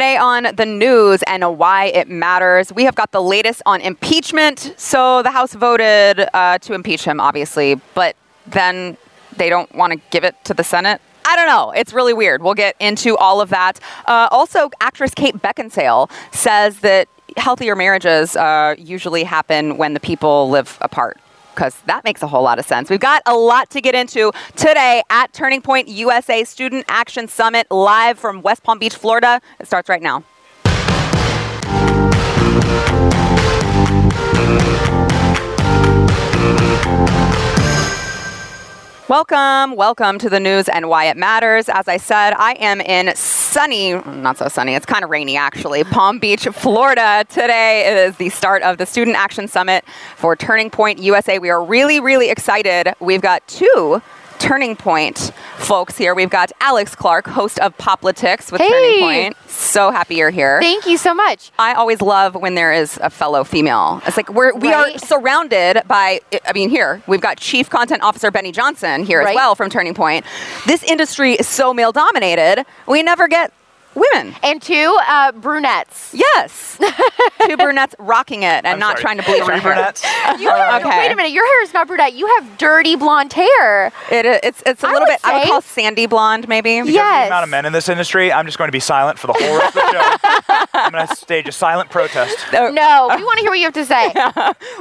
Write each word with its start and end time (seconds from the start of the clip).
Today 0.00 0.16
on 0.16 0.54
the 0.54 0.64
news 0.64 1.22
and 1.26 1.58
why 1.58 1.88
it 1.88 2.08
matters, 2.08 2.72
we 2.72 2.84
have 2.84 2.94
got 2.94 3.12
the 3.12 3.20
latest 3.20 3.60
on 3.66 3.82
impeachment. 3.82 4.72
So 4.78 5.22
the 5.22 5.30
House 5.30 5.52
voted 5.52 6.26
uh, 6.32 6.56
to 6.56 6.72
impeach 6.72 7.04
him, 7.04 7.20
obviously, 7.20 7.74
but 7.92 8.16
then 8.46 8.96
they 9.36 9.50
don't 9.50 9.70
want 9.74 9.92
to 9.92 10.00
give 10.08 10.24
it 10.24 10.42
to 10.44 10.54
the 10.54 10.64
Senate. 10.64 11.02
I 11.26 11.36
don't 11.36 11.48
know. 11.48 11.72
It's 11.72 11.92
really 11.92 12.14
weird. 12.14 12.42
We'll 12.42 12.54
get 12.54 12.76
into 12.80 13.14
all 13.18 13.42
of 13.42 13.50
that. 13.50 13.78
Uh, 14.06 14.28
also, 14.30 14.70
actress 14.80 15.12
Kate 15.12 15.36
Beckinsale 15.36 16.10
says 16.32 16.80
that 16.80 17.06
healthier 17.36 17.76
marriages 17.76 18.36
uh, 18.36 18.76
usually 18.78 19.22
happen 19.22 19.76
when 19.76 19.92
the 19.92 20.00
people 20.00 20.48
live 20.48 20.78
apart 20.80 21.20
because 21.60 21.78
that 21.84 22.02
makes 22.04 22.22
a 22.22 22.26
whole 22.26 22.42
lot 22.42 22.58
of 22.58 22.64
sense. 22.64 22.88
We've 22.88 22.98
got 22.98 23.20
a 23.26 23.36
lot 23.36 23.68
to 23.70 23.82
get 23.82 23.94
into 23.94 24.32
today 24.56 25.02
at 25.10 25.30
Turning 25.34 25.60
Point 25.60 25.88
USA 25.88 26.42
Student 26.42 26.86
Action 26.88 27.28
Summit 27.28 27.70
live 27.70 28.18
from 28.18 28.40
West 28.40 28.62
Palm 28.62 28.78
Beach, 28.78 28.94
Florida. 28.94 29.42
It 29.60 29.66
starts 29.66 29.90
right 29.90 30.00
now. 30.00 30.24
Welcome, 39.10 39.74
welcome 39.74 40.20
to 40.20 40.30
the 40.30 40.38
news 40.38 40.68
and 40.68 40.88
why 40.88 41.06
it 41.06 41.16
matters. 41.16 41.68
As 41.68 41.88
I 41.88 41.96
said, 41.96 42.32
I 42.34 42.52
am 42.60 42.80
in 42.80 43.12
sunny, 43.16 43.94
not 43.94 44.38
so 44.38 44.46
sunny, 44.46 44.76
it's 44.76 44.86
kind 44.86 45.02
of 45.02 45.10
rainy 45.10 45.36
actually, 45.36 45.82
Palm 45.82 46.20
Beach, 46.20 46.44
Florida. 46.52 47.26
Today 47.28 48.06
is 48.06 48.16
the 48.18 48.28
start 48.28 48.62
of 48.62 48.78
the 48.78 48.86
Student 48.86 49.16
Action 49.16 49.48
Summit 49.48 49.84
for 50.14 50.36
Turning 50.36 50.70
Point 50.70 51.00
USA. 51.00 51.40
We 51.40 51.50
are 51.50 51.60
really, 51.60 51.98
really 51.98 52.30
excited. 52.30 52.94
We've 53.00 53.20
got 53.20 53.44
two 53.48 54.00
Turning 54.40 54.74
Point 54.74 55.30
folks 55.58 55.96
here. 55.96 56.14
We've 56.14 56.30
got 56.30 56.50
Alex 56.60 56.96
Clark, 56.96 57.26
host 57.28 57.58
of 57.60 57.76
Poplitics 57.76 58.50
with 58.50 58.60
Hey. 58.60 58.68
Turning 58.68 59.00
Point. 59.00 59.36
So 59.48 59.90
happy 59.90 60.16
you're 60.16 60.30
here. 60.30 60.60
Thank 60.60 60.86
you 60.86 60.96
so 60.96 61.14
much. 61.14 61.52
I 61.58 61.74
always 61.74 62.00
love 62.00 62.34
when 62.34 62.54
there 62.56 62.72
is 62.72 62.98
a 63.02 63.10
fellow 63.10 63.44
female. 63.44 64.02
It's 64.06 64.16
like 64.16 64.28
we're 64.30 64.54
we 64.54 64.72
are 64.72 64.98
surrounded 64.98 65.82
by. 65.86 66.20
I 66.44 66.52
mean, 66.54 66.70
here 66.70 67.02
we've 67.06 67.20
got 67.20 67.36
Chief 67.38 67.70
Content 67.70 68.02
Officer 68.02 68.30
Benny 68.30 68.50
Johnson 68.50 69.04
here 69.04 69.20
as 69.20 69.34
well 69.34 69.54
from 69.54 69.70
Turning 69.70 69.94
Point. 69.94 70.24
This 70.66 70.82
industry 70.82 71.34
is 71.34 71.46
so 71.46 71.72
male 71.72 71.92
dominated. 71.92 72.64
We 72.88 73.02
never 73.02 73.28
get 73.28 73.52
women. 73.94 74.34
And 74.42 74.60
two, 74.62 74.96
uh, 75.06 75.32
brunettes. 75.32 76.14
Yes, 76.14 76.78
two 77.46 77.56
brunettes 77.56 77.94
rocking 77.98 78.42
it 78.42 78.46
and 78.64 78.66
I'm 78.68 78.78
not 78.78 78.92
sorry, 78.98 79.02
trying 79.02 79.16
to 79.18 79.22
bleach 79.24 79.42
three 79.44 79.54
our 79.54 79.60
hair. 79.60 79.74
brunettes. 79.74 80.02
You 80.40 80.48
have, 80.48 80.80
Okay. 80.86 80.98
Wait 81.00 81.12
a 81.12 81.16
minute, 81.16 81.32
your 81.32 81.44
hair 81.46 81.62
is 81.62 81.74
not 81.74 81.86
brunette. 81.88 82.14
You 82.14 82.26
have 82.38 82.56
dirty 82.58 82.96
blonde 82.96 83.32
hair. 83.32 83.88
It, 84.10 84.24
it's 84.26 84.62
it's 84.66 84.82
a 84.82 84.86
I 84.88 84.92
little 84.92 85.06
would 85.06 85.12
bit. 85.12 85.20
I 85.24 85.34
would 85.38 85.42
say- 85.44 85.48
call 85.48 85.60
sandy 85.62 86.06
blonde 86.06 86.48
maybe. 86.48 86.76
Because 86.80 86.88
of 86.88 86.94
Yes. 86.94 87.24
the 87.24 87.26
amount 87.28 87.44
of 87.44 87.50
men 87.50 87.66
in 87.66 87.72
this 87.72 87.88
industry, 87.88 88.32
I'm 88.32 88.46
just 88.46 88.58
going 88.58 88.68
to 88.68 88.72
be 88.72 88.80
silent 88.80 89.18
for 89.18 89.26
the 89.26 89.32
whole 89.34 89.58
rest 89.58 89.76
of 89.76 89.82
the 89.82 89.92
show. 89.92 90.66
I'm 90.74 90.92
going 90.92 91.06
to 91.06 91.16
stage 91.16 91.48
a 91.48 91.52
silent 91.52 91.90
protest. 91.90 92.36
Oh. 92.52 92.70
No, 92.70 93.12
we 93.16 93.22
want 93.22 93.38
to 93.38 93.42
hear 93.42 93.50
what 93.50 93.58
you 93.58 93.64
have 93.64 93.74
to 93.74 93.84
say. 93.84 94.12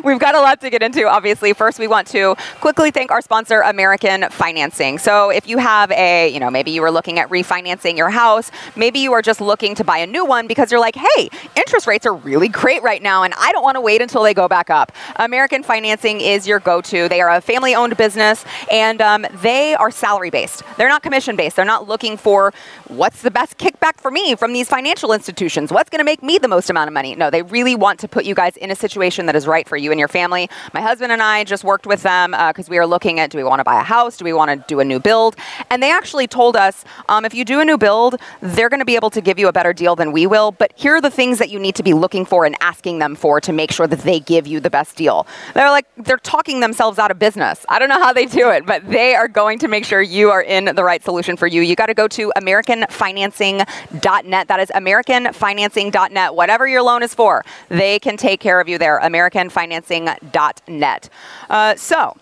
We've 0.03 0.19
got 0.19 0.35
a 0.35 0.39
lot 0.41 0.61
to 0.61 0.69
get 0.69 0.81
into, 0.83 1.07
obviously. 1.07 1.53
First, 1.53 1.79
we 1.79 1.87
want 1.87 2.07
to 2.09 2.35
quickly 2.61 2.91
thank 2.91 3.11
our 3.11 3.21
sponsor, 3.21 3.61
American 3.61 4.29
Financing. 4.29 4.97
So, 4.97 5.29
if 5.29 5.47
you 5.47 5.57
have 5.57 5.91
a, 5.91 6.29
you 6.29 6.39
know, 6.39 6.49
maybe 6.49 6.71
you 6.71 6.81
were 6.81 6.91
looking 6.91 7.19
at 7.19 7.29
refinancing 7.29 7.97
your 7.97 8.09
house, 8.09 8.51
maybe 8.75 8.98
you 9.01 9.13
are 9.13 9.21
just 9.21 9.41
looking 9.41 9.75
to 9.75 9.83
buy 9.83 9.97
a 9.97 10.07
new 10.07 10.25
one 10.25 10.47
because 10.47 10.71
you're 10.71 10.79
like, 10.79 10.95
hey, 10.95 11.29
interest 11.55 11.87
rates 11.87 12.05
are 12.05 12.13
really 12.13 12.47
great 12.47 12.81
right 12.83 13.01
now, 13.01 13.23
and 13.23 13.33
I 13.37 13.51
don't 13.51 13.63
want 13.63 13.75
to 13.75 13.81
wait 13.81 14.01
until 14.01 14.23
they 14.23 14.33
go 14.33 14.47
back 14.47 14.69
up. 14.69 14.91
American 15.15 15.63
Financing 15.63 16.21
is 16.21 16.47
your 16.47 16.59
go 16.59 16.81
to. 16.81 17.09
They 17.09 17.21
are 17.21 17.29
a 17.29 17.41
family 17.41 17.75
owned 17.75 17.97
business, 17.97 18.45
and 18.71 19.01
um, 19.01 19.25
they 19.41 19.75
are 19.75 19.91
salary 19.91 20.29
based. 20.29 20.63
They're 20.77 20.89
not 20.89 21.03
commission 21.03 21.35
based. 21.35 21.55
They're 21.55 21.65
not 21.65 21.87
looking 21.87 22.17
for 22.17 22.53
what's 22.87 23.21
the 23.21 23.31
best 23.31 23.57
kickback 23.57 23.99
for 23.99 24.11
me 24.11 24.35
from 24.35 24.53
these 24.53 24.67
financial 24.67 25.13
institutions, 25.13 25.71
what's 25.71 25.89
going 25.89 25.99
to 25.99 26.05
make 26.05 26.23
me 26.23 26.37
the 26.37 26.47
most 26.47 26.69
amount 26.69 26.87
of 26.87 26.93
money. 26.93 27.15
No, 27.15 27.29
they 27.29 27.41
really 27.41 27.75
want 27.75 27.99
to 27.99 28.07
put 28.07 28.25
you 28.25 28.35
guys 28.35 28.57
in 28.57 28.71
a 28.71 28.75
situation 28.75 29.25
that 29.27 29.35
is 29.35 29.47
right 29.47 29.67
for 29.67 29.77
you 29.77 29.91
and 29.91 29.99
your 29.99 30.07
family. 30.07 30.49
My 30.73 30.81
husband 30.81 31.11
and 31.11 31.21
I 31.21 31.43
just 31.43 31.63
worked 31.63 31.85
with 31.85 32.03
them 32.03 32.31
because 32.31 32.69
we 32.69 32.77
are 32.77 32.87
looking 32.87 33.19
at 33.19 33.31
do 33.31 33.37
we 33.37 33.43
want 33.43 33.59
to 33.59 33.63
buy 33.63 33.79
a 33.79 33.83
house? 33.83 34.17
Do 34.17 34.25
we 34.25 34.33
want 34.33 34.49
to 34.51 34.63
do 34.67 34.79
a 34.79 34.85
new 34.85 34.99
build? 34.99 35.35
And 35.69 35.81
they 35.81 35.91
actually 35.91 36.27
told 36.27 36.55
us 36.55 36.83
um, 37.07 37.25
if 37.25 37.33
you 37.33 37.45
do 37.45 37.59
a 37.59 37.65
new 37.65 37.77
build, 37.77 38.19
they're 38.41 38.69
going 38.69 38.79
to 38.79 38.85
be 38.89 38.95
able 38.95 39.11
to 39.11 39.21
give 39.21 39.37
you 39.37 39.47
a 39.47 39.53
better 39.53 39.71
deal 39.71 39.95
than 39.95 40.11
we 40.11 40.25
will. 40.25 40.51
But 40.51 40.73
here 40.75 40.95
are 40.95 41.01
the 41.01 41.11
things 41.11 41.37
that 41.37 41.51
you 41.51 41.59
need 41.59 41.75
to 41.75 41.83
be 41.83 41.93
looking 41.93 42.25
for 42.25 42.43
and 42.43 42.55
asking 42.59 42.97
them 42.97 43.15
for 43.15 43.39
to 43.39 43.53
make 43.53 43.71
sure 43.71 43.85
that 43.85 43.99
they 43.99 44.19
give 44.19 44.47
you 44.47 44.59
the 44.59 44.71
best 44.71 44.95
deal. 44.95 45.27
They're 45.53 45.69
like, 45.69 45.85
they're 45.95 46.17
talking 46.17 46.59
themselves 46.59 46.97
out 46.97 47.11
of 47.11 47.19
business. 47.19 47.67
I 47.69 47.77
don't 47.77 47.89
know 47.89 47.99
how 47.99 48.13
they 48.13 48.25
do 48.25 48.49
it, 48.49 48.65
but 48.65 48.89
they 48.89 49.13
are 49.13 49.27
going 49.27 49.59
to 49.59 49.67
make 49.67 49.85
sure 49.85 50.01
you 50.01 50.31
are 50.31 50.41
in 50.41 50.73
the 50.73 50.83
right 50.83 51.03
solution 51.03 51.37
for 51.37 51.45
you. 51.45 51.61
You 51.61 51.75
got 51.75 51.85
to 51.85 51.93
go 51.93 52.07
to 52.07 52.33
AmericanFinancing.net. 52.35 54.47
That 54.47 54.59
is 54.59 54.69
AmericanFinancing.net. 54.69 56.33
Whatever 56.33 56.67
your 56.67 56.81
loan 56.81 57.03
is 57.03 57.13
for, 57.13 57.45
they 57.67 57.99
can 57.99 58.17
take 58.17 58.39
care 58.39 58.59
of 58.59 58.67
you 58.67 58.79
there. 58.79 58.99
AmericanFinancing.net. 59.01 61.09
Uh, 61.47 61.75
so, 61.75 62.17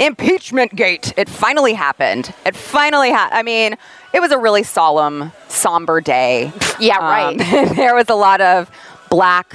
impeachment 0.00 0.74
gate. 0.74 1.12
It 1.16 1.28
finally 1.28 1.74
happened. 1.74 2.34
It 2.44 2.56
finally 2.56 3.10
happened. 3.10 3.38
I 3.38 3.42
mean, 3.42 3.76
it 4.12 4.20
was 4.20 4.32
a 4.32 4.38
really 4.38 4.62
solemn, 4.62 5.32
somber 5.48 6.00
day. 6.00 6.52
Yeah, 6.78 6.98
Um, 6.98 7.04
right. 7.04 7.38
there 7.76 7.94
was 7.94 8.08
a 8.08 8.14
lot 8.14 8.40
of 8.40 8.70
black, 9.08 9.54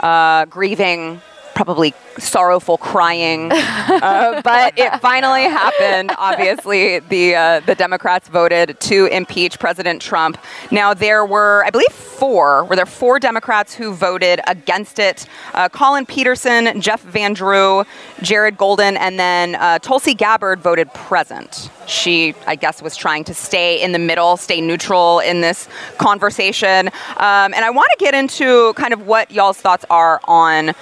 uh, 0.00 0.44
grieving, 0.46 1.20
probably 1.64 1.92
sorrowful 2.16 2.78
crying, 2.78 3.52
uh, 3.52 4.40
but 4.42 4.72
it 4.78 4.98
finally 5.02 5.42
happened. 5.42 6.10
Obviously, 6.16 7.00
the 7.00 7.34
uh, 7.34 7.60
the 7.60 7.74
Democrats 7.74 8.28
voted 8.28 8.80
to 8.80 9.04
impeach 9.06 9.58
President 9.58 10.00
Trump. 10.00 10.38
Now 10.70 10.94
there 10.94 11.26
were, 11.26 11.62
I 11.66 11.70
believe, 11.70 11.92
four. 11.92 12.64
Were 12.64 12.76
there 12.76 12.86
four 12.86 13.20
Democrats 13.20 13.74
who 13.74 13.92
voted 13.92 14.40
against 14.46 14.98
it? 14.98 15.26
Uh, 15.52 15.68
Collin 15.68 16.06
Peterson, 16.06 16.80
Jeff 16.80 17.02
Van 17.02 17.34
Drew, 17.34 17.84
Jared 18.22 18.56
Golden, 18.56 18.96
and 18.96 19.18
then 19.18 19.56
uh, 19.56 19.78
Tulsi 19.80 20.14
Gabbard 20.14 20.60
voted 20.60 20.90
present. 20.94 21.70
She, 21.86 22.34
I 22.46 22.56
guess, 22.56 22.80
was 22.80 22.96
trying 22.96 23.24
to 23.24 23.34
stay 23.34 23.82
in 23.82 23.92
the 23.92 23.98
middle, 23.98 24.38
stay 24.38 24.62
neutral 24.62 25.18
in 25.18 25.42
this 25.42 25.68
conversation. 25.98 26.88
Um, 27.18 27.52
and 27.52 27.64
I 27.64 27.70
want 27.70 27.88
to 27.98 28.02
get 28.02 28.14
into 28.14 28.72
kind 28.74 28.94
of 28.94 29.06
what 29.06 29.30
y'all's 29.30 29.58
thoughts 29.58 29.84
are 29.90 30.20
on 30.24 30.72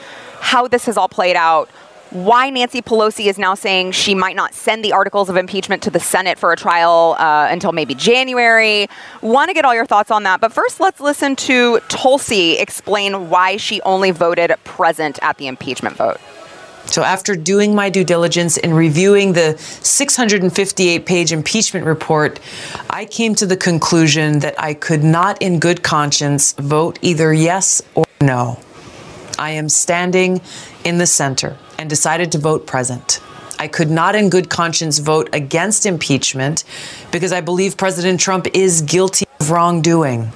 how 0.40 0.68
this 0.68 0.86
has 0.86 0.96
all 0.96 1.08
played 1.08 1.36
out. 1.36 1.68
Why 2.10 2.48
Nancy 2.48 2.80
Pelosi 2.80 3.26
is 3.26 3.38
now 3.38 3.54
saying 3.54 3.92
she 3.92 4.14
might 4.14 4.34
not 4.34 4.54
send 4.54 4.82
the 4.82 4.92
articles 4.92 5.28
of 5.28 5.36
impeachment 5.36 5.82
to 5.82 5.90
the 5.90 6.00
Senate 6.00 6.38
for 6.38 6.52
a 6.52 6.56
trial 6.56 7.16
uh, 7.18 7.48
until 7.50 7.72
maybe 7.72 7.94
January. 7.94 8.88
Want 9.20 9.48
to 9.48 9.54
get 9.54 9.66
all 9.66 9.74
your 9.74 9.84
thoughts 9.84 10.10
on 10.10 10.22
that. 10.22 10.40
But 10.40 10.52
first, 10.52 10.80
let's 10.80 11.00
listen 11.00 11.36
to 11.36 11.80
Tulsi 11.88 12.58
explain 12.58 13.28
why 13.28 13.58
she 13.58 13.82
only 13.82 14.10
voted 14.10 14.54
present 14.64 15.18
at 15.20 15.36
the 15.36 15.48
impeachment 15.48 15.96
vote. 15.96 16.18
So, 16.86 17.02
after 17.02 17.36
doing 17.36 17.74
my 17.74 17.90
due 17.90 18.04
diligence 18.04 18.56
and 18.56 18.74
reviewing 18.74 19.34
the 19.34 19.58
658 19.58 21.04
page 21.04 21.32
impeachment 21.32 21.84
report, 21.84 22.40
I 22.88 23.04
came 23.04 23.34
to 23.34 23.44
the 23.44 23.58
conclusion 23.58 24.38
that 24.38 24.54
I 24.58 24.72
could 24.72 25.04
not, 25.04 25.42
in 25.42 25.60
good 25.60 25.82
conscience, 25.82 26.54
vote 26.54 26.98
either 27.02 27.34
yes 27.34 27.82
or 27.94 28.06
no. 28.22 28.58
I 29.38 29.50
am 29.50 29.68
standing 29.68 30.40
in 30.84 30.98
the 30.98 31.06
center 31.06 31.56
and 31.78 31.88
decided 31.88 32.32
to 32.32 32.38
vote 32.38 32.66
present. 32.66 33.20
I 33.58 33.68
could 33.68 33.90
not, 33.90 34.14
in 34.14 34.30
good 34.30 34.50
conscience, 34.50 34.98
vote 34.98 35.28
against 35.32 35.86
impeachment 35.86 36.64
because 37.10 37.32
I 37.32 37.40
believe 37.40 37.76
President 37.76 38.20
Trump 38.20 38.46
is 38.54 38.82
guilty 38.82 39.26
of 39.40 39.50
wrongdoing. 39.50 40.32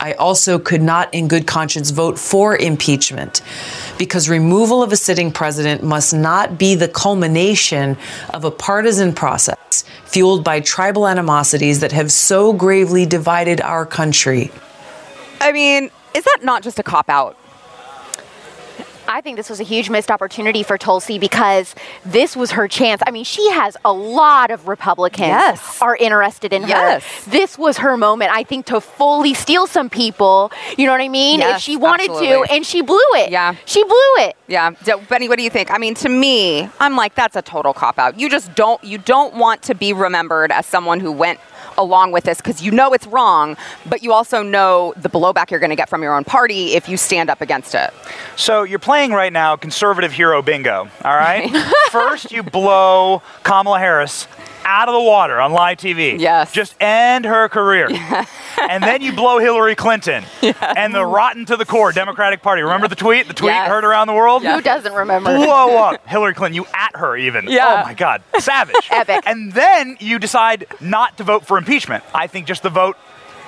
I 0.00 0.14
also 0.14 0.58
could 0.58 0.82
not, 0.82 1.14
in 1.14 1.28
good 1.28 1.46
conscience, 1.46 1.90
vote 1.90 2.18
for 2.18 2.56
impeachment 2.56 3.40
because 3.98 4.28
removal 4.28 4.82
of 4.82 4.92
a 4.92 4.96
sitting 4.96 5.30
president 5.30 5.82
must 5.82 6.12
not 6.12 6.58
be 6.58 6.74
the 6.74 6.88
culmination 6.88 7.96
of 8.30 8.44
a 8.44 8.50
partisan 8.50 9.14
process 9.14 9.84
fueled 10.04 10.42
by 10.42 10.60
tribal 10.60 11.06
animosities 11.06 11.80
that 11.80 11.92
have 11.92 12.10
so 12.10 12.52
gravely 12.52 13.06
divided 13.06 13.60
our 13.60 13.86
country. 13.86 14.50
I 15.40 15.52
mean, 15.52 15.90
is 16.14 16.24
that 16.24 16.40
not 16.42 16.62
just 16.62 16.78
a 16.78 16.82
cop 16.82 17.08
out? 17.08 17.38
I 19.14 19.20
think 19.20 19.36
this 19.36 19.50
was 19.50 19.60
a 19.60 19.62
huge 19.62 19.90
missed 19.90 20.10
opportunity 20.10 20.62
for 20.62 20.78
Tulsi 20.78 21.18
because 21.18 21.74
this 22.02 22.34
was 22.34 22.52
her 22.52 22.66
chance. 22.66 23.02
I 23.06 23.10
mean, 23.10 23.24
she 23.24 23.46
has 23.50 23.76
a 23.84 23.92
lot 23.92 24.50
of 24.50 24.68
Republicans 24.68 25.28
Yes. 25.28 25.78
are 25.82 25.94
interested 25.96 26.50
in 26.54 26.62
Yes. 26.66 27.04
her. 27.04 27.30
This 27.30 27.58
was 27.58 27.76
her 27.78 27.98
moment, 27.98 28.30
I 28.32 28.42
think, 28.42 28.64
to 28.66 28.80
fully 28.80 29.34
steal 29.34 29.66
some 29.66 29.90
people. 29.90 30.50
You 30.78 30.86
know 30.86 30.92
what 30.92 31.02
I 31.02 31.08
mean? 31.08 31.40
Yes, 31.40 31.56
if 31.58 31.62
she 31.62 31.76
wanted 31.76 32.08
absolutely. 32.08 32.48
to, 32.48 32.54
and 32.54 32.64
she 32.64 32.80
blew 32.80 32.98
it. 33.16 33.30
Yeah. 33.30 33.54
She 33.66 33.84
blew 33.84 34.14
it. 34.20 34.34
Yeah, 34.48 34.70
So, 34.82 34.98
Benny, 35.10 35.28
what 35.28 35.36
do 35.36 35.44
you 35.44 35.50
think? 35.50 35.70
I 35.70 35.76
mean, 35.76 35.94
to 35.96 36.08
me, 36.08 36.70
I'm 36.80 36.96
like 36.96 37.14
that's 37.14 37.36
a 37.36 37.42
total 37.42 37.74
cop 37.74 37.98
out. 37.98 38.18
You 38.18 38.30
just 38.30 38.54
don't 38.54 38.82
you 38.82 38.96
don't 38.96 39.34
want 39.34 39.60
to 39.64 39.74
be 39.74 39.92
remembered 39.92 40.50
as 40.52 40.64
someone 40.64 41.00
who 41.00 41.12
went 41.12 41.38
along 41.78 42.12
with 42.12 42.24
this 42.24 42.38
because 42.38 42.62
you 42.62 42.70
know 42.70 42.92
it's 42.92 43.06
wrong, 43.06 43.56
but 43.86 44.02
you 44.02 44.12
also 44.12 44.42
know 44.42 44.94
the 44.96 45.08
blowback 45.08 45.50
you're 45.50 45.60
going 45.60 45.70
to 45.70 45.76
get 45.76 45.88
from 45.88 46.02
your 46.02 46.14
own 46.14 46.24
party 46.24 46.74
if 46.74 46.88
you 46.88 46.96
stand 46.96 47.30
up 47.30 47.40
against 47.40 47.74
it. 47.74 47.92
So 48.36 48.62
you're 48.62 48.78
playing 48.78 49.12
right 49.12 49.32
now 49.32 49.56
conservative 49.56 50.12
hero 50.12 50.42
bingo, 50.42 50.88
all 51.04 51.16
right? 51.16 51.50
First, 51.90 52.32
you 52.32 52.42
blow 52.42 53.22
Kamala 53.42 53.78
Harris 53.78 54.26
out 54.64 54.88
of 54.88 54.94
the 54.94 55.00
water 55.00 55.40
on 55.40 55.52
live 55.52 55.78
TV. 55.78 56.18
Yes. 56.18 56.52
Just 56.52 56.74
end 56.80 57.24
her 57.24 57.48
career. 57.48 57.88
and 58.68 58.82
then 58.82 59.02
you 59.02 59.12
blow 59.12 59.38
Hillary 59.38 59.74
Clinton 59.74 60.24
and 60.76 60.94
the 60.94 61.04
rotten 61.04 61.44
to 61.46 61.56
the 61.56 61.64
core 61.64 61.92
Democratic 61.92 62.42
Party. 62.42 62.62
Remember 62.62 62.88
the 62.88 62.96
tweet? 62.96 63.28
The 63.28 63.34
tweet 63.34 63.50
Yes. 63.52 63.68
heard 63.68 63.84
around 63.84 64.06
the 64.06 64.14
world? 64.14 64.44
Who 64.44 64.60
doesn't 64.60 64.92
remember? 64.92 65.34
blow 65.34 65.76
up 65.84 66.06
Hillary 66.06 66.34
Clinton. 66.34 66.54
You 66.56 66.66
at 66.74 66.96
her 66.96 67.16
even. 67.16 67.46
Yeah. 67.48 67.80
Oh 67.82 67.86
my 67.86 67.94
God. 67.94 68.22
Savage. 68.38 68.88
Epic. 68.90 69.22
And 69.26 69.52
then 69.52 69.96
you 70.00 70.18
decide 70.18 70.66
not 70.80 71.16
to 71.18 71.24
vote 71.24 71.46
for 71.46 71.58
impeachment. 71.58 72.04
I 72.14 72.26
think 72.26 72.46
just 72.46 72.62
the 72.62 72.70
vote. 72.70 72.96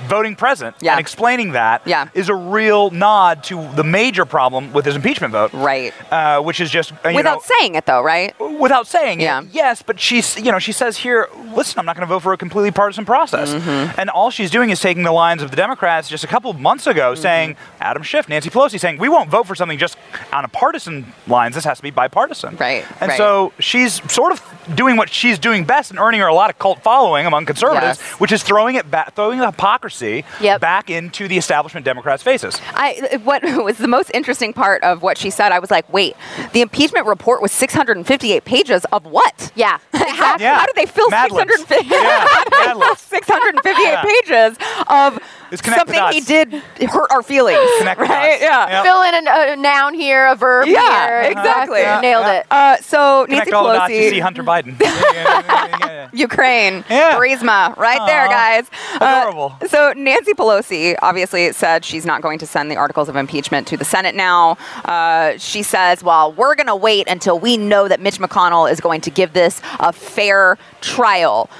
Voting 0.08 0.36
present 0.36 0.76
Yeah. 0.80 0.92
and 0.92 1.00
explaining 1.00 1.52
that 1.52 1.82
is 1.86 1.90
Yeah. 1.90 2.06
a 2.28 2.34
real 2.34 2.90
nod 2.90 3.42
to 3.44 3.68
the 3.74 3.84
major 3.84 4.24
problem 4.24 4.72
with 4.72 4.84
his 4.84 4.96
impeachment 4.96 5.32
vote, 5.32 5.50
Right. 5.52 5.92
uh, 6.10 6.40
which 6.40 6.60
is 6.60 6.70
just 6.70 6.92
uh, 7.04 7.08
you 7.08 7.16
Without 7.16 7.36
know, 7.36 7.56
saying 7.58 7.74
it, 7.74 7.86
though, 7.86 8.02
right? 8.02 8.34
without 8.58 8.86
saying 8.86 9.20
Yeah. 9.20 9.40
it. 9.40 9.46
Yes, 9.52 9.82
but 9.82 9.98
she's 10.00 10.36
you 10.38 10.50
know 10.52 10.58
she 10.58 10.72
says 10.72 10.98
here, 10.98 11.28
listen, 11.54 11.78
I'm 11.78 11.86
not 11.86 11.96
going 11.96 12.06
to 12.06 12.12
vote 12.12 12.20
for 12.22 12.32
a 12.32 12.36
completely 12.36 12.70
partisan 12.70 13.04
process, 13.04 13.50
Mm-hmm. 13.54 13.98
and 14.00 14.10
all 14.10 14.30
she's 14.30 14.50
doing 14.50 14.70
is 14.70 14.80
taking 14.80 15.02
the 15.04 15.12
lines 15.12 15.42
of 15.42 15.50
the 15.50 15.56
Democrats 15.56 16.08
just 16.08 16.24
a 16.24 16.26
couple 16.26 16.50
of 16.50 16.58
months 16.60 16.86
ago, 16.86 17.12
Mm-hmm. 17.12 17.22
saying 17.22 17.56
Adam 17.80 18.02
Schiff, 18.02 18.28
Nancy 18.28 18.50
Pelosi, 18.50 18.78
saying 18.80 18.98
we 18.98 19.08
won't 19.08 19.30
vote 19.30 19.46
for 19.46 19.54
something 19.54 19.78
just 19.78 19.96
on 20.32 20.44
a 20.44 20.48
partisan 20.48 21.12
lines. 21.26 21.54
This 21.54 21.64
has 21.64 21.78
to 21.78 21.82
be 21.82 21.90
bipartisan. 21.90 22.56
Right, 22.56 22.84
And 23.00 23.10
right. 23.10 23.16
so 23.18 23.52
she's 23.58 24.00
sort 24.12 24.32
of 24.32 24.42
doing 24.74 24.96
what 24.96 25.08
she's 25.10 25.38
doing 25.38 25.64
best 25.64 25.90
and 25.90 25.98
earning 25.98 26.20
her 26.20 26.26
a 26.26 26.34
lot 26.34 26.50
of 26.50 26.58
cult 26.58 26.82
following 26.82 27.26
among 27.26 27.44
conservatives, 27.46 27.98
Yes. 28.00 28.20
which 28.20 28.32
is 28.32 28.42
throwing 28.42 28.74
it 28.76 28.90
back, 28.90 29.14
throwing 29.14 29.38
the 29.38 29.46
hypocrisy 29.46 29.93
Yep. 30.40 30.60
back 30.60 30.90
into 30.90 31.28
the 31.28 31.38
establishment 31.38 31.84
Democrats' 31.86 32.22
faces. 32.22 32.60
I 32.74 33.18
what 33.24 33.42
was 33.64 33.78
the 33.78 33.88
most 33.88 34.10
interesting 34.14 34.52
part 34.52 34.82
of 34.82 35.02
what 35.02 35.16
she 35.18 35.30
said? 35.30 35.52
I 35.52 35.58
was 35.58 35.70
like, 35.70 35.90
wait, 35.92 36.16
the 36.52 36.60
impeachment 36.60 37.06
report 37.06 37.40
was 37.42 37.52
658 37.52 38.44
pages 38.44 38.84
of 38.92 39.06
what? 39.06 39.52
Yeah. 39.54 39.78
How, 39.94 40.36
Yeah. 40.38 40.58
how 40.58 40.66
did 40.66 40.76
they 40.76 40.86
fill 40.86 41.08
Mad 41.10 41.30
libs. 41.32 41.52
650 41.56 41.88
Yeah, 41.94 42.26
how 42.28 42.44
did 42.44 42.52
they 42.52 42.78
Mad 42.80 42.98
658 42.98 43.82
Yeah. 43.82 44.02
pages 44.02 44.58
of 44.88 45.18
It's 45.50 45.60
connect 45.62 45.86
the 45.86 45.94
something 45.94 46.12
he 46.12 46.20
did 46.20 46.62
hurt 46.90 47.10
our 47.10 47.22
feelings? 47.22 47.58
Connect 47.78 48.00
right? 48.00 48.40
Yeah. 48.40 48.68
Yep. 48.68 48.84
Fill 48.84 49.02
in 49.02 49.14
a, 49.14 49.52
a 49.52 49.56
noun 49.56 49.94
here, 49.94 50.26
a 50.26 50.34
verb 50.36 50.66
Yeah, 50.68 51.22
here. 51.22 51.30
exactly. 51.30 51.80
Yeah, 51.80 52.00
Nailed 52.00 52.24
yeah. 52.26 52.38
it. 52.40 52.46
Uh, 52.50 52.76
so 52.78 53.26
Nancy 53.28 53.50
Connect 53.50 53.52
all 53.54 53.66
the 53.68 53.72
dots, 53.74 53.92
you 53.92 54.08
see 54.10 54.16
Pelosi, 54.18 54.20
Hunter 54.20 54.42
Biden. 54.44 54.80
Yeah, 54.80 54.90
yeah, 55.12 55.42
yeah, 55.46 55.66
yeah, 55.66 55.86
yeah. 55.86 56.08
Ukraine, 56.12 56.84
Yeah. 56.88 57.14
Burisma, 57.16 57.76
right 57.76 58.00
there, 58.06 58.26
Aw. 58.26 58.30
guys. 58.30 58.70
Uh, 59.00 59.20
Adorable. 59.22 59.56
So 59.74 59.92
Nancy 59.96 60.34
Pelosi 60.34 60.94
obviously 61.02 61.50
said 61.52 61.84
she's 61.84 62.06
not 62.06 62.22
going 62.22 62.38
to 62.38 62.46
send 62.46 62.70
the 62.70 62.76
articles 62.76 63.08
of 63.08 63.16
impeachment 63.16 63.66
to 63.66 63.76
the 63.76 63.84
Senate 63.84 64.14
now. 64.14 64.56
Uh, 64.84 65.36
she 65.36 65.64
says, 65.64 66.04
"Well, 66.04 66.32
we're 66.32 66.54
going 66.54 66.68
to 66.68 66.76
wait 66.76 67.08
until 67.08 67.40
we 67.40 67.56
know 67.56 67.88
that 67.88 68.00
Mitch 68.00 68.20
McConnell 68.20 68.70
is 68.70 68.78
going 68.78 69.00
to 69.00 69.10
give 69.10 69.32
this 69.32 69.60
a 69.80 69.92
fair 69.92 70.58
trial." 70.80 71.50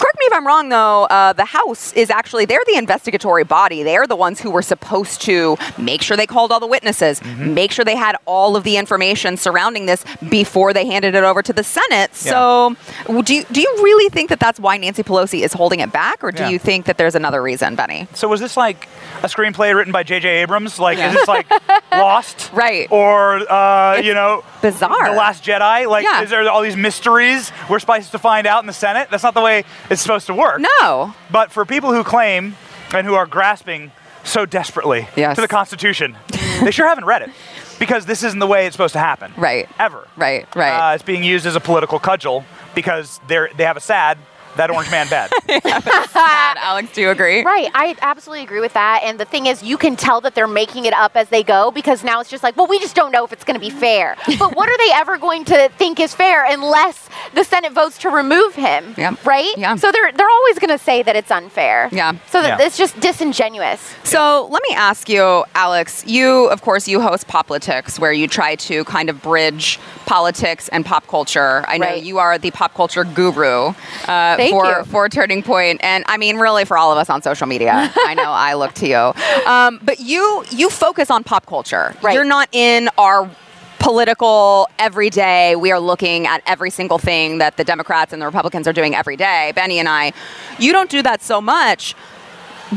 Correct 0.00 0.18
me 0.18 0.24
if 0.26 0.32
I'm 0.32 0.46
wrong, 0.46 0.68
though. 0.70 1.04
Uh, 1.04 1.32
the 1.34 1.44
House 1.44 1.92
is 1.92 2.08
actually, 2.10 2.46
they're 2.46 2.62
the 2.66 2.76
investigatory 2.76 3.44
body. 3.44 3.82
They're 3.82 4.06
the 4.06 4.16
ones 4.16 4.40
who 4.40 4.50
were 4.50 4.62
supposed 4.62 5.20
to 5.22 5.56
make 5.78 6.00
sure 6.02 6.16
they 6.16 6.26
called 6.26 6.52
all 6.52 6.60
the 6.60 6.66
witnesses, 6.66 7.20
Mm-hmm. 7.20 7.54
make 7.54 7.70
sure 7.70 7.84
they 7.84 7.96
had 7.96 8.16
all 8.24 8.56
of 8.56 8.64
the 8.64 8.76
information 8.78 9.36
surrounding 9.36 9.86
this 9.86 10.04
before 10.30 10.72
they 10.72 10.86
handed 10.86 11.14
it 11.14 11.22
over 11.24 11.42
to 11.42 11.52
the 11.52 11.62
Senate. 11.62 12.14
So, 12.14 12.76
do 13.24 13.34
you, 13.34 13.44
do 13.52 13.60
you 13.60 13.74
really 13.82 14.08
think 14.08 14.30
that 14.30 14.40
that's 14.40 14.58
why 14.58 14.76
Nancy 14.78 15.02
Pelosi 15.02 15.42
is 15.42 15.52
holding 15.52 15.80
it 15.80 15.92
back, 15.92 16.24
or 16.24 16.32
do 16.32 16.44
Yeah. 16.44 16.48
you 16.48 16.58
think 16.58 16.86
that 16.86 16.96
there's 16.96 17.14
another 17.14 17.42
reason, 17.42 17.74
Benny? 17.76 18.08
So 18.14 18.26
was 18.28 18.40
this 18.40 18.56
like 18.56 18.88
a 19.22 19.26
screenplay 19.26 19.74
written 19.74 19.92
by 19.92 20.02
J.J. 20.02 20.28
Abrams? 20.42 20.78
Like, 20.78 20.96
Yeah. 20.98 21.08
is 21.10 21.14
this 21.14 21.28
like 21.28 21.46
Lost? 21.92 22.50
Right. 22.54 22.88
Or, 22.90 23.36
uh, 23.52 23.96
you 24.02 24.14
know, 24.14 24.44
bizarre. 24.62 25.10
The 25.10 25.16
Last 25.16 25.44
Jedi? 25.44 25.86
Like, 25.88 26.04
Yeah. 26.04 26.22
is 26.22 26.30
there 26.30 26.48
all 26.48 26.62
these 26.62 26.76
mysteries 26.76 27.52
we're 27.68 27.78
supposed 27.80 28.12
to 28.12 28.18
find 28.18 28.46
out 28.46 28.62
in 28.62 28.66
the 28.66 28.72
Senate? 28.72 29.08
That's 29.10 29.22
not 29.22 29.34
the 29.34 29.40
way 29.42 29.64
it's 29.90 30.00
supposed 30.02 30.26
to 30.28 30.34
work. 30.34 30.60
No. 30.80 31.14
But 31.30 31.50
for 31.52 31.64
people 31.64 31.92
who 31.92 32.02
claim 32.04 32.56
and 32.94 33.06
who 33.06 33.14
are 33.14 33.26
grasping 33.26 33.92
so 34.24 34.46
desperately 34.46 35.08
Yes. 35.16 35.34
to 35.36 35.40
the 35.40 35.48
Constitution, 35.48 36.16
they 36.62 36.70
sure 36.70 36.86
haven't 36.88 37.04
read 37.06 37.22
it. 37.22 37.30
Because 37.78 38.04
this 38.04 38.22
isn't 38.22 38.38
the 38.38 38.46
way 38.46 38.66
it's 38.66 38.74
supposed 38.74 38.92
to 38.92 38.98
happen. 38.98 39.32
Right. 39.38 39.66
Ever. 39.78 40.06
Right, 40.16 40.46
right. 40.54 40.92
Uh, 40.92 40.94
it's 40.94 41.02
being 41.02 41.24
used 41.24 41.46
as 41.46 41.56
a 41.56 41.60
political 41.60 41.98
cudgel 41.98 42.44
because 42.74 43.20
they're 43.26 43.48
they 43.56 43.64
have 43.64 43.78
a 43.78 43.80
sad 43.80 44.18
that 44.56 44.70
orange 44.70 44.90
man 44.90 45.08
bad. 45.08 45.30
Sad. 46.10 46.56
Alex, 46.58 46.92
do 46.92 47.00
you 47.00 47.10
agree? 47.10 47.42
Right, 47.42 47.70
I 47.74 47.96
absolutely 48.00 48.44
agree 48.44 48.60
with 48.60 48.72
that. 48.74 49.02
And 49.04 49.18
the 49.18 49.24
thing 49.24 49.46
is, 49.46 49.62
you 49.62 49.76
can 49.78 49.96
tell 49.96 50.20
that 50.22 50.34
they're 50.34 50.46
making 50.46 50.84
it 50.84 50.92
up 50.92 51.16
as 51.16 51.28
they 51.28 51.42
go 51.42 51.70
because 51.70 52.02
now 52.04 52.20
it's 52.20 52.30
just 52.30 52.42
like, 52.42 52.56
well, 52.56 52.66
we 52.66 52.78
just 52.78 52.94
don't 52.94 53.12
know 53.12 53.24
if 53.24 53.32
it's 53.32 53.44
going 53.44 53.54
to 53.58 53.60
be 53.60 53.70
fair. 53.70 54.16
but 54.38 54.56
what 54.56 54.68
are 54.68 54.76
they 54.78 54.92
ever 54.94 55.18
going 55.18 55.44
to 55.46 55.68
think 55.78 56.00
is 56.00 56.14
fair 56.14 56.44
unless 56.44 57.08
the 57.34 57.44
Senate 57.44 57.72
votes 57.72 57.98
to 57.98 58.10
remove 58.10 58.54
him? 58.54 58.94
Yep. 58.96 59.24
Right. 59.26 59.52
Yeah. 59.56 59.76
So 59.76 59.90
they're 59.92 60.12
they're 60.12 60.28
always 60.28 60.58
going 60.58 60.76
to 60.76 60.82
say 60.82 61.02
that 61.02 61.16
it's 61.16 61.30
unfair. 61.30 61.88
Yeah. 61.92 62.12
So 62.30 62.42
that 62.42 62.58
Yeah. 62.58 62.66
it's 62.66 62.76
just 62.76 62.98
disingenuous. 63.00 63.94
So 64.04 64.48
let 64.50 64.62
me 64.68 64.74
ask 64.74 65.08
you, 65.08 65.44
Alex. 65.54 66.04
You, 66.06 66.46
of 66.48 66.62
course, 66.62 66.88
you 66.88 67.00
host 67.00 67.28
Poplitics, 67.28 67.98
where 67.98 68.12
you 68.12 68.26
try 68.28 68.56
to 68.56 68.84
kind 68.84 69.08
of 69.08 69.22
bridge 69.22 69.78
politics 70.06 70.68
and 70.68 70.84
pop 70.84 71.06
culture. 71.06 71.64
I 71.68 71.78
know 71.78 71.86
Right. 71.86 72.02
you 72.02 72.18
are 72.18 72.36
the 72.38 72.50
pop 72.50 72.74
culture 72.74 73.04
guru 73.04 73.72
uh, 74.08 74.36
Thank 74.40 74.52
for 74.52 74.66
you. 74.66 74.84
for 74.84 75.08
Turning 75.08 75.42
Point, 75.42 75.80
and 75.82 76.04
I 76.06 76.16
mean, 76.16 76.36
really, 76.36 76.64
for 76.64 76.76
all 76.76 76.92
of 76.92 76.98
us 76.98 77.10
on 77.10 77.22
social 77.22 77.46
media. 77.46 77.92
I 77.96 78.14
know 78.14 78.30
I 78.30 78.54
look 78.54 78.74
to 78.74 78.88
you, 78.88 79.50
um, 79.50 79.80
but 79.82 80.00
you 80.00 80.44
you 80.50 80.70
focus 80.70 81.10
on 81.10 81.24
pop 81.24 81.46
culture. 81.46 81.94
Right. 82.02 82.14
You're 82.14 82.24
not 82.24 82.48
in 82.52 82.88
our 82.98 83.30
political 83.78 84.68
every 84.78 85.08
day 85.08 85.56
we 85.56 85.72
are 85.72 85.80
looking 85.80 86.26
at 86.26 86.42
every 86.46 86.68
single 86.68 86.98
thing 86.98 87.38
that 87.38 87.56
the 87.56 87.64
democrats 87.64 88.12
and 88.12 88.20
the 88.20 88.26
republicans 88.26 88.68
are 88.68 88.74
doing 88.74 88.94
every 88.94 89.16
day 89.16 89.52
benny 89.54 89.78
and 89.78 89.88
i 89.88 90.12
you 90.58 90.70
don't 90.70 90.90
do 90.90 91.00
that 91.00 91.22
so 91.22 91.40
much 91.40 91.94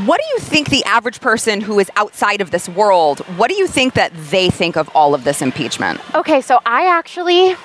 what 0.05 0.19
do 0.19 0.25
you 0.33 0.39
think 0.39 0.69
the 0.69 0.83
average 0.85 1.21
person 1.21 1.61
who 1.61 1.77
is 1.77 1.91
outside 1.95 2.41
of 2.41 2.49
this 2.49 2.67
world, 2.67 3.19
what 3.37 3.49
do 3.49 3.55
you 3.55 3.67
think 3.67 3.93
that 3.93 4.11
they 4.31 4.49
think 4.49 4.75
of 4.75 4.89
all 4.95 5.13
of 5.13 5.23
this 5.23 5.39
impeachment? 5.39 6.01
Okay, 6.15 6.41
so 6.41 6.59
I 6.65 6.87
actually 6.87 7.55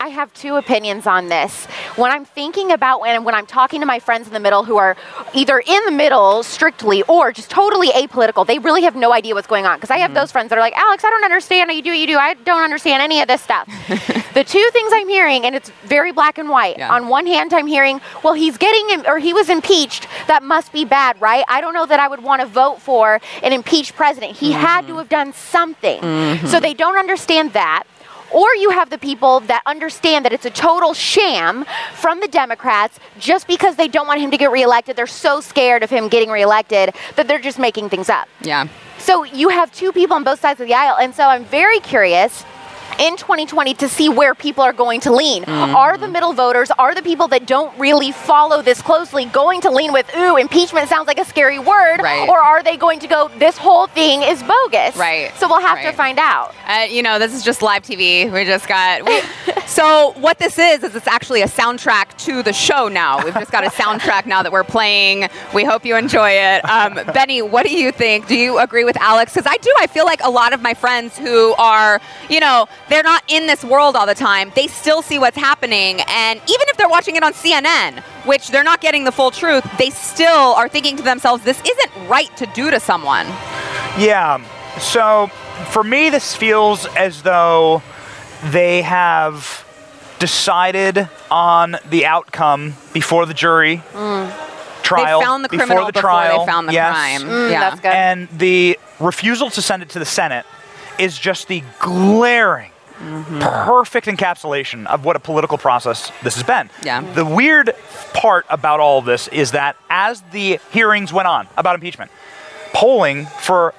I 0.00 0.08
have 0.08 0.32
two 0.34 0.56
opinions 0.56 1.06
on 1.06 1.28
this. 1.28 1.66
When 1.96 2.10
I'm 2.10 2.24
thinking 2.24 2.72
about 2.72 3.00
when 3.00 3.24
when 3.24 3.34
I'm 3.34 3.46
talking 3.46 3.80
to 3.80 3.86
my 3.86 3.98
friends 3.98 4.26
in 4.26 4.32
the 4.32 4.40
middle 4.40 4.64
who 4.64 4.76
are 4.76 4.96
either 5.34 5.58
in 5.58 5.84
the 5.84 5.90
middle 5.90 6.42
strictly 6.42 7.02
or 7.04 7.32
just 7.32 7.50
totally 7.50 7.88
apolitical, 7.88 8.46
they 8.46 8.58
really 8.58 8.82
have 8.82 8.96
no 8.96 9.12
idea 9.12 9.34
what's 9.34 9.46
going 9.46 9.66
on. 9.66 9.78
Because 9.78 9.90
I 9.90 9.98
have 9.98 10.10
mm-hmm. 10.10 10.20
those 10.20 10.32
friends 10.32 10.50
that 10.50 10.58
are 10.58 10.60
like, 10.60 10.76
Alex, 10.76 11.04
I 11.04 11.10
don't 11.10 11.24
understand 11.24 11.70
how 11.70 11.76
you 11.76 11.82
do 11.82 11.90
what 11.90 11.98
you 11.98 12.06
do. 12.06 12.16
I 12.16 12.34
don't 12.34 12.62
understand 12.62 13.02
any 13.02 13.20
of 13.20 13.28
this 13.28 13.42
stuff. 13.42 13.66
the 14.34 14.44
two 14.44 14.68
things 14.72 14.90
I'm 14.94 15.08
hearing, 15.08 15.44
and 15.44 15.54
it's 15.54 15.70
very 15.84 16.12
black 16.12 16.38
and 16.38 16.48
white. 16.48 16.78
Yeah. 16.78 16.92
On 16.92 17.08
one 17.08 17.26
hand, 17.26 17.54
I'm 17.54 17.66
hearing, 17.66 18.00
well, 18.22 18.34
he's 18.34 18.58
getting 18.58 18.90
im- 18.90 19.06
or 19.06 19.18
he 19.18 19.32
was 19.32 19.48
impeached. 19.48 20.06
That 20.26 20.42
must 20.42 20.72
be 20.72 20.84
bad, 20.84 21.20
right? 21.20 21.44
I 21.48 21.60
don't 21.60 21.74
know 21.74 21.86
that 21.86 22.00
I 22.00 22.08
would 22.08 22.22
want 22.22 22.42
to 22.42 22.46
vote 22.46 22.80
for 22.80 23.20
an 23.42 23.52
impeached 23.52 23.96
president. 23.96 24.36
He 24.36 24.50
mm-hmm. 24.50 24.60
had 24.60 24.86
to 24.88 24.96
have 24.98 25.08
done 25.08 25.32
something. 25.32 26.00
Mm-hmm. 26.00 26.46
So 26.46 26.60
they 26.60 26.74
don't 26.74 26.96
understand 26.96 27.52
that. 27.54 27.84
Or 28.36 28.54
you 28.54 28.68
have 28.68 28.90
the 28.90 28.98
people 28.98 29.40
that 29.40 29.62
understand 29.64 30.26
that 30.26 30.32
it's 30.34 30.44
a 30.44 30.50
total 30.50 30.92
sham 30.92 31.64
from 31.94 32.20
the 32.20 32.28
Democrats 32.28 33.00
just 33.18 33.46
because 33.46 33.76
they 33.76 33.88
don't 33.88 34.06
want 34.06 34.20
him 34.20 34.30
to 34.30 34.36
get 34.36 34.50
reelected. 34.50 34.94
They're 34.94 35.06
so 35.06 35.40
scared 35.40 35.82
of 35.82 35.88
him 35.88 36.08
getting 36.08 36.28
reelected 36.28 36.94
that 37.16 37.28
they're 37.28 37.40
just 37.40 37.58
making 37.58 37.88
things 37.88 38.10
up. 38.10 38.28
Yeah. 38.42 38.68
So 38.98 39.24
you 39.24 39.48
have 39.48 39.72
two 39.72 39.90
people 39.90 40.16
on 40.16 40.22
both 40.22 40.38
sides 40.38 40.60
of 40.60 40.68
the 40.68 40.74
aisle. 40.74 40.98
And 41.00 41.14
so 41.14 41.24
I'm 41.24 41.46
very 41.46 41.80
curious 41.80 42.44
in 42.98 43.16
2020 43.16 43.74
to 43.74 43.88
see 43.88 44.08
where 44.08 44.34
people 44.34 44.62
are 44.62 44.72
going 44.72 45.00
to 45.00 45.12
lean. 45.12 45.44
Mm-hmm. 45.44 45.74
Are 45.76 45.96
the 45.98 46.08
middle 46.08 46.32
voters, 46.32 46.70
are 46.78 46.94
the 46.94 47.02
people 47.02 47.28
that 47.28 47.46
don't 47.46 47.76
really 47.78 48.12
follow 48.12 48.62
this 48.62 48.80
closely 48.82 49.24
going 49.26 49.60
to 49.62 49.70
lean 49.70 49.92
with, 49.92 50.10
ooh, 50.16 50.36
impeachment 50.36 50.88
sounds 50.88 51.06
like 51.06 51.18
a 51.18 51.24
scary 51.24 51.58
word? 51.58 52.00
Right. 52.02 52.28
Or 52.28 52.38
are 52.38 52.62
they 52.62 52.76
going 52.76 53.00
to 53.00 53.06
go, 53.06 53.28
this 53.38 53.56
whole 53.58 53.86
thing 53.86 54.22
is 54.22 54.42
bogus? 54.42 54.96
Right. 54.96 55.32
So 55.36 55.48
we'll 55.48 55.60
have 55.60 55.76
Right. 55.76 55.90
to 55.90 55.92
find 55.92 56.18
out. 56.18 56.54
Uh, 56.66 56.86
you 56.88 57.02
know, 57.02 57.18
this 57.18 57.34
is 57.34 57.44
just 57.44 57.60
live 57.62 57.82
TV. 57.82 58.30
We 58.32 58.44
just 58.44 58.66
got. 58.66 59.04
We, 59.04 59.20
so 59.66 60.12
what 60.16 60.38
this 60.38 60.58
is 60.58 60.82
is 60.82 60.94
it's 60.94 61.06
actually 61.06 61.42
a 61.42 61.46
soundtrack 61.46 62.16
to 62.24 62.42
the 62.42 62.52
show 62.52 62.88
now. 62.88 63.22
We've 63.22 63.34
just 63.34 63.52
got 63.52 63.64
a 63.64 63.68
soundtrack 63.70 64.26
now 64.26 64.42
that 64.42 64.50
we're 64.52 64.64
playing. 64.64 65.28
We 65.54 65.64
hope 65.64 65.84
you 65.84 65.96
enjoy 65.96 66.30
it. 66.30 66.64
Um, 66.68 66.94
Benny, 67.12 67.42
what 67.42 67.66
do 67.66 67.72
you 67.76 67.92
think? 67.92 68.26
Do 68.26 68.36
you 68.36 68.58
agree 68.58 68.84
with 68.84 68.96
Alex? 68.96 69.34
Because 69.34 69.46
I 69.50 69.56
do. 69.58 69.72
I 69.78 69.86
feel 69.86 70.04
like 70.06 70.20
a 70.22 70.30
lot 70.30 70.52
of 70.52 70.62
my 70.62 70.72
friends 70.74 71.16
who 71.18 71.52
are, 71.54 72.00
you 72.30 72.40
know, 72.40 72.66
they're 72.88 73.02
not 73.02 73.22
in 73.28 73.46
this 73.46 73.64
world 73.64 73.96
all 73.96 74.06
the 74.06 74.14
time. 74.14 74.52
They 74.54 74.66
still 74.66 75.02
see 75.02 75.18
what's 75.18 75.36
happening, 75.36 76.00
and 76.08 76.38
even 76.38 76.66
if 76.68 76.76
they're 76.76 76.88
watching 76.88 77.16
it 77.16 77.22
on 77.22 77.32
CNN, 77.32 78.00
which 78.24 78.48
they're 78.48 78.64
not 78.64 78.80
getting 78.80 79.04
the 79.04 79.12
full 79.12 79.30
truth, 79.30 79.64
they 79.78 79.90
still 79.90 80.54
are 80.54 80.68
thinking 80.68 80.96
to 80.96 81.02
themselves, 81.02 81.42
"This 81.44 81.60
isn't 81.60 82.08
right 82.08 82.34
to 82.36 82.46
do 82.46 82.70
to 82.70 82.80
someone." 82.80 83.26
Yeah. 83.98 84.38
So 84.78 85.30
for 85.70 85.82
me, 85.82 86.10
this 86.10 86.34
feels 86.34 86.86
as 86.96 87.22
though 87.22 87.82
they 88.44 88.82
have 88.82 89.64
decided 90.18 91.08
on 91.30 91.76
the 91.90 92.06
outcome 92.06 92.74
before 92.92 93.26
the 93.26 93.34
jury 93.34 93.82
trial. 94.82 95.20
they 95.20 95.24
found 95.24 95.44
the 95.44 95.48
before 95.48 95.66
criminal 95.66 95.86
the 95.86 95.92
before 95.92 96.10
trial. 96.10 96.40
they 96.40 96.46
found 96.52 96.68
the 96.68 96.72
yes. 96.72 96.94
crime. 96.94 97.22
Mm, 97.22 97.50
yeah. 97.50 97.60
that's 97.60 97.80
good. 97.80 97.92
And 97.92 98.28
the 98.30 98.78
refusal 99.00 99.50
to 99.50 99.62
send 99.62 99.82
it 99.82 99.90
to 99.90 99.98
the 99.98 100.04
Senate 100.04 100.46
is 100.98 101.18
just 101.18 101.48
the 101.48 101.62
glaring, 101.80 102.70
perfect 103.40 104.06
encapsulation 104.06 104.86
of 104.86 105.04
what 105.04 105.16
a 105.16 105.20
political 105.20 105.58
process 105.58 106.10
this 106.22 106.34
has 106.34 106.42
been. 106.42 106.70
Yeah. 106.82 107.00
The 107.14 107.24
weird 107.24 107.74
part 108.14 108.46
about 108.48 108.80
all 108.80 108.98
of 108.98 109.04
this 109.04 109.28
is 109.28 109.52
that 109.52 109.76
as 109.90 110.22
the 110.32 110.58
hearings 110.72 111.12
went 111.12 111.28
on 111.28 111.48
about 111.56 111.74
impeachment, 111.74 112.10
polling 112.72 113.26
for 113.26 113.74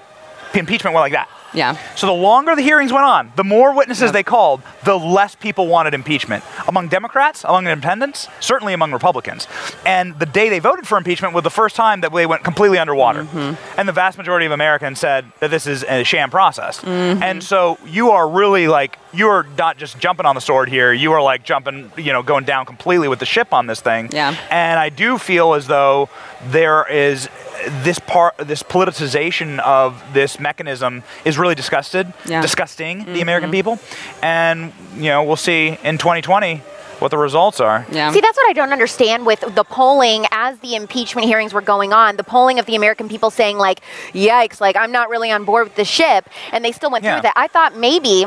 impeachment 0.54 0.94
went 0.94 1.04
like 1.04 1.14
that. 1.14 1.30
Yeah. 1.54 1.78
So 1.96 2.08
the 2.08 2.14
longer 2.14 2.56
the 2.56 2.62
hearings 2.62 2.92
went 2.92 3.06
on, 3.06 3.32
the 3.36 3.44
more 3.44 3.74
witnesses 3.74 4.12
they 4.12 4.24
called, 4.24 4.62
the 4.84 4.98
less 4.98 5.36
people 5.36 5.68
wanted 5.68 5.94
impeachment. 5.94 6.44
Among 6.68 6.88
Democrats, 6.88 7.44
among 7.44 7.68
independents, 7.68 8.28
certainly 8.40 8.74
among 8.74 8.92
Republicans. 8.92 9.48
And 9.86 10.18
the 10.20 10.26
day 10.26 10.50
they 10.50 10.60
voted 10.60 10.88
for 10.88 10.98
impeachment 10.98 11.34
was 11.34 11.44
the 11.44 11.50
first 11.50 11.76
time 11.76 12.02
that 12.02 12.14
they 12.14 12.26
went 12.26 12.44
completely 12.44 12.78
underwater. 12.78 13.24
Mm-hmm. 13.24 13.80
And 13.80 13.88
the 13.88 13.94
vast 13.94 14.18
majority 14.18 14.46
of 14.46 14.52
Americans 14.52 15.00
said 15.00 15.26
that 15.40 15.50
this 15.50 15.68
is 15.68 15.84
a 15.84 16.04
sham 16.04 16.30
process. 16.30 16.82
Mm-hmm. 16.82 17.24
And 17.24 17.44
so 17.44 17.78
you 17.86 18.12
are 18.12 18.28
really 18.28 18.68
like, 18.68 19.00
you 19.14 19.28
are 19.28 19.46
not 19.58 19.78
just 19.78 20.00
jumping 20.00 20.26
on 20.26 20.36
the 20.36 20.42
sword 20.42 20.70
here, 20.70 20.94
you 20.94 21.12
are 21.14 21.22
like 21.22 21.44
jumping, 21.44 21.92
you 21.98 22.14
know, 22.14 22.24
going 22.24 22.44
down 22.44 22.66
completely 22.66 23.08
with 23.08 23.20
the 23.20 23.26
ship 23.26 23.54
on 23.54 23.68
this 23.68 23.82
thing. 23.82 24.10
Yeah. 24.12 24.36
And 24.50 24.80
I 24.80 24.90
do 24.90 25.18
feel 25.18 25.54
as 25.54 25.68
though 25.68 26.10
there 26.50 26.90
is 26.92 27.30
this 27.84 28.00
part, 28.00 28.38
this 28.38 28.64
politicization 28.64 29.60
of 29.60 30.02
this 30.14 30.40
mechanism 30.40 31.04
is 31.26 31.38
really 31.38 31.56
disgusted, 31.56 32.12
Yeah. 32.26 32.42
disgusting 32.42 33.00
the 33.00 33.06
mm-hmm. 33.06 33.22
American 33.22 33.52
people, 33.52 33.80
and 34.22 34.74
you 34.96 35.10
know 35.10 35.24
we'll 35.24 35.36
see 35.36 35.78
in 35.84 35.98
2020 35.98 36.62
what 37.00 37.12
the 37.12 37.18
results 37.18 37.60
are. 37.60 37.86
Yeah. 37.92 38.12
See, 38.12 38.22
that's 38.22 38.36
what 38.38 38.50
I 38.50 38.54
don't 38.54 38.74
understand 38.74 39.26
with 39.26 39.42
the 39.54 39.64
polling 39.64 40.26
as 40.32 40.58
the 40.60 40.76
impeachment 40.76 41.28
hearings 41.28 41.54
were 41.54 41.62
going 41.62 41.94
on. 41.94 42.18
The 42.18 42.24
polling 42.24 42.58
of 42.58 42.66
the 42.66 42.76
American 42.76 43.08
people 43.08 43.30
saying, 43.30 43.58
like, 43.58 43.82
yikes, 44.14 44.60
like, 44.60 44.76
I'm 44.76 44.92
not 44.92 45.10
really 45.10 45.32
on 45.32 45.46
board 45.46 45.66
with 45.66 45.76
the 45.76 45.86
ship. 45.86 46.28
And 46.52 46.66
they 46.66 46.72
still 46.72 46.90
went 46.90 47.04
Yeah. 47.04 47.16
through 47.16 47.22
that. 47.24 47.34
I 47.36 47.48
thought 47.48 47.76
maybe. 47.76 48.26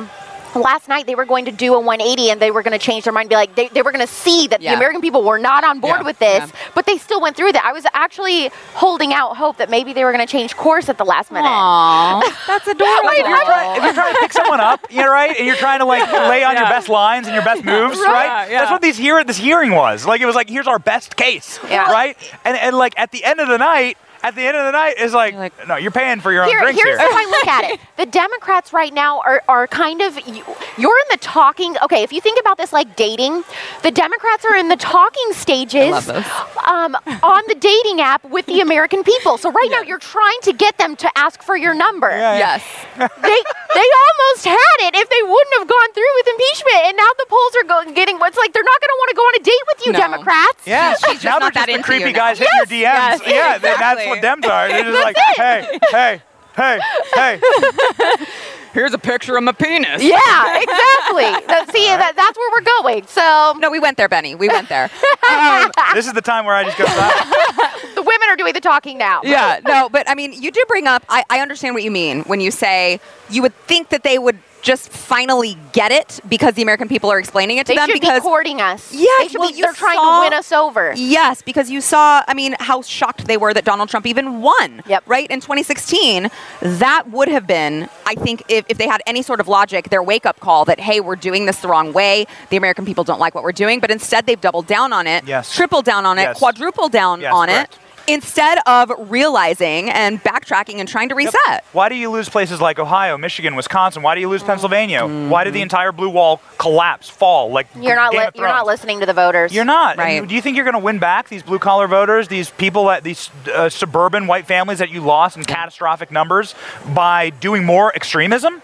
Last 0.55 0.89
night 0.89 1.07
they 1.07 1.15
were 1.15 1.25
going 1.25 1.45
to 1.45 1.53
do 1.53 1.75
a 1.75 1.81
180 1.81 2.31
and 2.31 2.41
they 2.41 2.51
were 2.51 2.63
going 2.63 2.79
to 2.79 2.85
change 2.85 3.05
their 3.05 3.13
mind, 3.13 3.29
be 3.29 3.35
like 3.37 3.55
they, 3.55 3.69
they 3.69 3.83
were 3.83 3.93
going 3.93 4.07
to 4.07 4.13
see 4.13 4.47
that 4.49 4.61
Yeah. 4.61 4.73
the 4.73 4.77
American 4.77 5.01
people 5.01 5.23
were 5.23 5.39
not 5.39 5.63
on 5.65 5.81
board 5.81 6.01
Yeah. 6.01 6.07
with 6.07 6.19
this, 6.19 6.41
Yeah. 6.41 6.71
but 6.75 6.87
they 6.87 6.99
still 6.99 7.21
went 7.21 7.37
through 7.37 7.53
that. 7.53 7.65
I 7.65 7.73
was 7.73 7.87
actually 7.95 8.49
holding 8.75 9.13
out 9.13 9.37
hope 9.37 9.59
that 9.59 9.71
maybe 9.71 9.93
they 9.93 10.05
were 10.05 10.13
going 10.13 10.27
to 10.27 10.31
change 10.31 10.57
course 10.57 10.89
at 10.89 10.99
the 10.99 11.05
last 11.05 11.31
minute. 11.31 11.49
Aww, 11.49 12.23
that's 12.47 12.67
adorable. 12.67 13.05
Like, 13.07 13.19
if, 13.21 13.29
you're 13.29 13.45
trying, 13.45 13.77
if 13.77 13.83
you're 13.85 13.93
trying 13.95 14.15
to 14.15 14.21
pick 14.21 14.33
someone 14.33 14.61
up, 14.61 14.87
you 14.91 15.03
know, 15.03 15.11
right, 15.11 15.37
and 15.37 15.47
you're 15.47 15.57
trying 15.57 15.79
to 15.81 15.85
like 15.85 16.11
lay 16.13 16.43
on 16.43 16.57
your 16.57 16.67
best 16.67 16.89
lines 16.89 17.27
and 17.27 17.35
your 17.35 17.45
best 17.45 17.65
moves, 17.65 17.99
Right. 17.99 18.07
right? 18.13 18.51
Yeah. 18.51 18.61
That's 18.61 18.71
what 18.71 18.83
these 18.83 18.97
hear 18.99 19.23
this 19.25 19.37
hearing 19.39 19.73
was. 19.73 20.05
Like 20.07 20.21
it 20.21 20.27
was 20.27 20.35
like, 20.35 20.49
here's 20.51 20.67
our 20.67 20.79
best 20.79 21.17
case, 21.17 21.59
Yeah. 21.69 21.91
right? 21.93 22.17
And 22.45 22.57
and 22.57 22.77
like 22.77 22.95
at 22.99 23.13
the 23.13 23.25
end 23.25 23.41
of 23.41 23.49
the 23.49 23.59
night, 23.59 23.97
at 24.23 24.35
the 24.35 24.43
end 24.43 24.57
of 24.57 24.65
the 24.67 24.73
night 24.73 24.99
is 24.99 25.13
like, 25.15 25.35
like- 25.35 25.69
no, 25.69 25.77
you're 25.77 25.91
paying 25.91 26.21
for 26.21 26.33
your 26.33 26.43
own 26.45 26.49
Here, 26.49 26.61
drinks 26.61 26.83
here's 26.83 26.99
here. 26.99 27.11
how 27.11 27.17
I 27.17 27.25
look 27.31 27.49
at 27.49 27.65
it. 27.71 27.81
The 27.97 28.07
Democrats 28.07 28.73
right 28.73 28.93
now 28.93 29.21
are, 29.21 29.43
are 29.49 29.67
kind 29.67 30.01
of, 30.03 30.17
you- 30.27 30.45
you're 30.79 30.99
in 30.99 31.09
the 31.11 31.19
talking, 31.21 31.77
okay, 31.83 32.03
if 32.03 32.13
you 32.13 32.21
think 32.21 32.39
about 32.41 32.59
this 32.59 32.73
like 32.73 32.97
dating, 32.97 33.43
the 33.83 33.91
Democrats 33.91 34.45
are 34.45 34.57
in 34.57 34.69
the 34.69 34.77
talking 34.77 35.33
stages 35.33 36.09
um, 36.09 36.97
on 37.23 37.43
the 37.49 37.57
dating 37.59 38.01
app 38.01 38.25
with 38.25 38.47
the 38.47 38.61
American 38.61 39.03
people. 39.05 39.39
So 39.39 39.51
right 39.51 39.69
now 39.71 39.83
you're 39.83 39.99
trying 39.99 40.39
to 40.43 40.53
get 40.53 40.77
them 40.79 40.97
to 40.97 41.11
ask 41.19 41.43
for 41.43 41.57
your 41.57 41.75
number. 41.75 42.11
Yeah, 42.11 42.35
yeah. 42.35 42.39
Yes. 42.39 43.11
They, 43.31 43.39
they 43.75 43.89
almost 44.05 44.45
had 44.45 44.79
it 44.89 44.95
if 44.97 45.09
they 45.09 45.23
wouldn't 45.23 45.55
have 45.59 45.69
gone 45.69 45.93
through 45.95 46.13
with 46.17 46.27
impeachment. 46.29 46.81
And 46.89 46.97
now 46.97 47.07
the 47.19 47.27
polls 47.29 47.53
are 47.57 47.65
go- 47.65 47.93
getting, 47.95 48.17
it's 48.21 48.37
like 48.37 48.53
they're 48.53 48.65
not 48.67 48.81
going 48.81 48.91
to 48.93 48.99
want 48.99 49.10
to 49.10 49.10
go 49.21 49.27
on 49.27 49.41
a 49.41 49.45
date 49.45 49.65
with 49.69 49.87
you, 49.87 49.93
No. 49.93 49.99
Democrats. 49.99 50.67
Yeah, 50.67 50.95
She's 50.95 51.21
just 51.21 51.25
now 51.25 51.39
not 51.39 51.53
they're 51.55 51.67
that 51.67 51.69
just 51.69 51.79
the 51.79 51.83
creepy 51.85 52.09
you 52.09 52.15
guys 52.15 52.39
hitting 52.39 52.53
your 52.57 52.67
DMs. 52.67 52.81
Yes, 52.81 53.21
yeah, 53.27 53.59
then 53.59 53.77
that's 53.79 54.07
what 54.07 54.19
Dems 54.23 54.49
are. 54.49 54.69
They're 54.69 54.85
just 54.85 55.03
like, 55.03 55.17
hey, 55.37 55.79
hey, 55.91 56.23
hey, 56.57 56.81
hey. 57.15 57.41
Here's 58.73 58.95
a 58.95 58.99
picture 58.99 59.37
of 59.37 59.43
my 59.43 59.51
penis. 59.51 60.01
Yeah, 60.01 60.61
exactly. 60.63 61.25
That- 61.51 61.67
see, 61.73 61.87
that, 61.87 62.13
that's 62.15 62.39
where 62.39 62.51
we're 62.53 62.83
going. 62.83 63.07
So 63.09 63.55
No, 63.59 63.69
we 63.71 63.81
went 63.81 63.97
there, 63.97 64.09
Benny. 64.09 64.35
We 64.37 64.49
went 64.49 64.69
there. 64.69 64.89
Um, 65.31 65.71
This 65.95 66.07
is 66.09 66.13
the 66.13 66.23
time 66.23 66.45
where 66.45 66.55
I 66.57 66.65
just 66.65 66.77
go, 66.77 66.85
"Ah, 66.89 67.79
the 67.95 68.03
women 68.03 68.29
are 68.29 68.35
doing 68.37 68.53
the 68.53 68.61
talking 68.61 68.99
now. 68.99 69.21
yeah, 69.23 69.61
no, 69.65 69.89
but 69.89 70.09
I 70.11 70.17
mean, 70.17 70.33
you 70.33 70.51
do 70.51 70.65
bring 70.67 70.89
up. 70.89 71.05
I, 71.09 71.23
I 71.31 71.39
understand 71.41 71.75
what 71.77 71.85
you 71.85 71.91
mean 71.93 72.23
when 72.23 72.41
you 72.41 72.51
say 72.51 72.99
you 73.29 73.43
would 73.43 73.55
think 73.67 73.91
that 73.91 74.03
they 74.03 74.19
would 74.19 74.39
just 74.63 74.91
finally 74.91 75.57
get 75.73 75.91
it 75.93 76.21
because 76.29 76.55
the 76.55 76.63
American 76.63 76.89
people 76.89 77.11
are 77.11 77.19
explaining 77.19 77.59
it 77.59 77.67
to 77.67 77.73
They 77.73 77.77
them 77.77 77.89
should 77.89 78.01
because 78.01 78.21
be 78.21 78.29
courting 78.29 78.61
us. 78.61 78.93
Yeah, 78.93 79.07
they 79.21 79.29
well, 79.39 79.49
be. 79.51 79.57
you 79.57 79.65
They're 79.65 79.73
trying 79.73 79.97
to 79.99 80.21
win 80.25 80.33
us 80.33 80.53
over. 80.53 80.93
Yes, 80.97 81.43
because 81.43 81.71
you 81.71 81.81
saw, 81.81 82.23
I 82.29 82.35
mean, 82.35 82.55
how 82.61 82.83
shocked 82.83 83.27
they 83.27 83.37
were 83.37 83.55
that 83.55 83.65
Donald 83.65 83.89
Trump 83.89 84.07
even 84.07 84.41
won. 84.43 84.83
Yep. 84.87 85.05
Right? 85.07 85.31
In 85.31 85.41
2016, 85.41 86.31
that 86.61 87.11
would 87.11 87.29
have 87.29 87.47
been, 87.47 87.89
I 88.07 88.15
think, 88.15 88.43
if, 88.49 88.65
if 88.69 88.79
they 88.79 88.87
had 88.89 89.01
any 89.07 89.23
sort 89.23 89.41
of 89.41 89.49
logic, 89.49 89.89
their 89.91 90.03
wake 90.03 90.27
up 90.27 90.41
call 90.41 90.65
that, 90.67 90.81
hey, 90.81 91.01
we're 91.01 91.17
doing 91.17 91.47
this 91.47 91.59
the 91.61 91.69
wrong 91.69 91.93
way. 91.93 92.27
The 92.51 92.57
American 92.57 92.85
people 92.85 93.05
don't 93.05 93.21
like 93.21 93.35
what 93.35 93.45
we're 93.45 93.53
doing. 93.53 93.81
But 93.81 93.91
instead, 93.91 94.27
they've 94.27 94.41
doubled 94.41 94.67
down 94.67 94.93
on 94.93 95.07
it, 95.07 95.25
Yes. 95.27 95.55
tripled 95.55 95.85
down 95.85 96.07
on 96.07 96.19
it, 96.19 96.23
Yes. 96.23 96.39
quadrupled 96.39 96.93
down 96.93 97.21
Yes, 97.21 97.33
on 97.33 97.49
correct. 97.49 97.75
it, 97.75 97.79
instead 98.13 98.59
of 98.67 98.93
realizing 99.11 99.91
and 99.91 100.23
backtracking 100.23 100.77
and 100.77 100.89
trying 100.89 101.09
to 101.11 101.15
Yep. 101.21 101.33
reset. 101.35 101.65
Why 101.73 101.89
do 101.89 101.95
you 101.95 102.11
lose 102.11 102.29
places 102.29 102.61
like 102.61 102.79
Ohio, 102.79 103.17
Michigan, 103.19 103.55
Wisconsin? 103.55 104.03
Why 104.03 104.15
do 104.15 104.21
you 104.21 104.29
lose 104.29 104.43
Pennsylvania? 104.43 105.03
Why 105.03 105.09
Mm-hmm. 105.09 105.45
did 105.45 105.55
the 105.55 105.61
entire 105.63 105.93
blue 105.93 106.09
wall 106.11 106.41
collapse, 106.59 107.09
fall? 107.09 107.51
Like 107.51 107.67
You're 107.79 107.97
not. 107.97 108.13
Li- 108.13 108.29
you're 108.35 108.47
not 108.49 108.67
listening 108.67 109.01
to 109.01 109.07
the 109.07 109.13
voters. 109.15 109.53
You're 109.53 109.65
not. 109.65 109.97
Right. 109.99 110.17
you- 110.23 110.27
do 110.27 110.35
you 110.35 110.43
think 110.43 110.57
you're 110.57 110.65
going 110.65 110.75
to 110.75 110.79
win 110.81 110.99
back 110.99 111.29
these 111.29 111.43
blue 111.43 111.59
collar 111.59 111.87
voters, 111.87 112.29
these 112.29 112.51
people, 112.51 112.87
that 112.87 113.03
these 113.05 113.31
uh, 113.55 113.69
suburban 113.69 114.27
white 114.27 114.47
families 114.47 114.79
that 114.79 114.91
you 114.91 115.01
lost 115.01 115.37
in 115.37 115.45
catastrophic 115.45 116.11
numbers 116.11 116.55
by 116.95 117.31
doing 117.31 117.65
more 117.65 117.95
extremism? 117.95 118.63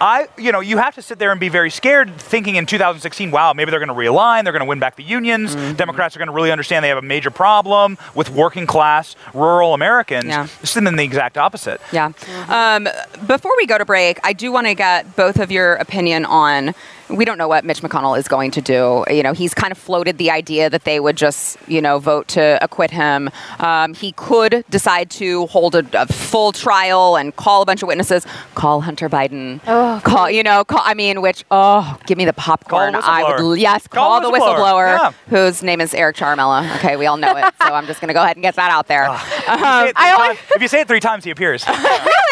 I, 0.00 0.28
you 0.36 0.52
know, 0.52 0.60
you 0.60 0.78
have 0.78 0.94
to 0.96 1.02
sit 1.02 1.18
there 1.18 1.30
and 1.30 1.40
be 1.40 1.48
very 1.48 1.70
scared, 1.70 2.14
thinking 2.18 2.56
in 2.56 2.66
2016, 2.66 3.30
wow, 3.30 3.52
maybe 3.52 3.70
they're 3.70 3.84
going 3.84 3.88
to 3.88 3.94
realign, 3.94 4.44
they're 4.44 4.52
going 4.52 4.60
to 4.60 4.68
win 4.68 4.78
back 4.78 4.96
the 4.96 5.02
unions. 5.02 5.54
Mm-hmm. 5.54 5.74
Democrats 5.74 6.16
are 6.16 6.18
going 6.18 6.28
to 6.28 6.34
really 6.34 6.50
understand 6.50 6.84
they 6.84 6.88
have 6.88 6.98
a 6.98 7.02
major 7.02 7.30
problem 7.30 7.96
with 8.14 8.30
working 8.30 8.66
class, 8.66 9.16
rural 9.32 9.74
Americans. 9.74 10.26
Yeah. 10.26 10.48
This 10.60 10.74
has 10.74 10.84
been 10.84 10.96
the 10.96 11.04
exact 11.04 11.38
opposite. 11.38 11.80
Yeah. 11.92 12.12
Um, 12.48 12.88
before 13.26 13.52
we 13.56 13.66
go 13.66 13.78
to 13.78 13.84
break, 13.84 14.18
I 14.24 14.32
do 14.32 14.50
want 14.52 14.66
to 14.66 14.74
get 14.74 15.16
both 15.16 15.38
of 15.38 15.50
your 15.50 15.74
opinion 15.74 16.24
on. 16.24 16.74
We 17.10 17.24
don't 17.24 17.38
know 17.38 17.48
what 17.48 17.64
Mitch 17.64 17.80
McConnell 17.82 18.18
is 18.18 18.28
going 18.28 18.50
to 18.52 18.60
do. 18.60 19.04
You 19.10 19.22
know, 19.22 19.32
he's 19.32 19.52
kind 19.54 19.70
of 19.72 19.78
floated 19.78 20.18
the 20.18 20.30
idea 20.30 20.70
that 20.70 20.84
they 20.84 21.00
would 21.00 21.16
just, 21.16 21.58
you 21.68 21.80
know, 21.82 21.98
vote 21.98 22.28
to 22.28 22.58
acquit 22.62 22.90
him. 22.90 23.30
Um, 23.58 23.94
he 23.94 24.12
could 24.12 24.64
decide 24.70 25.10
to 25.12 25.46
hold 25.46 25.74
a, 25.74 25.84
a 25.92 26.06
full 26.06 26.52
trial 26.52 27.16
and 27.16 27.34
call 27.36 27.62
a 27.62 27.66
bunch 27.66 27.82
of 27.82 27.88
witnesses. 27.88 28.26
Call 28.54 28.80
Hunter 28.80 29.08
Biden. 29.08 29.60
Oh, 29.66 30.00
call, 30.04 30.30
you 30.30 30.42
know, 30.42 30.64
call. 30.64 30.80
I 30.84 30.94
mean, 30.94 31.20
which 31.20 31.44
oh, 31.50 31.98
give 32.06 32.16
me 32.18 32.24
the 32.24 32.32
popcorn. 32.32 32.92
Call 32.94 33.02
a 33.02 33.04
I 33.06 33.42
would 33.42 33.58
yes, 33.60 33.86
Call 33.86 34.20
call, 34.20 34.32
the 34.32 34.38
whistleblower. 34.38 34.98
whistleblower, 34.98 34.98
Yeah. 34.98 35.12
whose 35.28 35.62
name 35.62 35.80
is 35.80 35.92
Eric 35.94 36.16
Ciaramella. 36.16 36.74
Okay, 36.76 36.96
we 36.96 37.06
all 37.06 37.16
know 37.16 37.36
it. 37.36 37.44
So 37.62 37.72
I'm 37.74 37.86
just 37.86 38.00
going 38.00 38.08
to 38.08 38.14
go 38.14 38.22
ahead 38.22 38.36
and 38.36 38.42
get 38.42 38.56
that 38.56 38.70
out 38.70 38.86
there. 38.88 39.06
If 39.10 39.50
you, 39.50 39.58
say 39.58 39.90
it 39.90 39.96
three 39.96 40.02
I 40.06 40.12
always- 40.12 40.38
times, 40.38 40.50
if 40.56 40.62
you 40.62 40.68
say 40.68 40.80
it 40.80 40.88
three 40.88 41.00
times, 41.00 41.24
he 41.24 41.30
appears. 41.30 41.64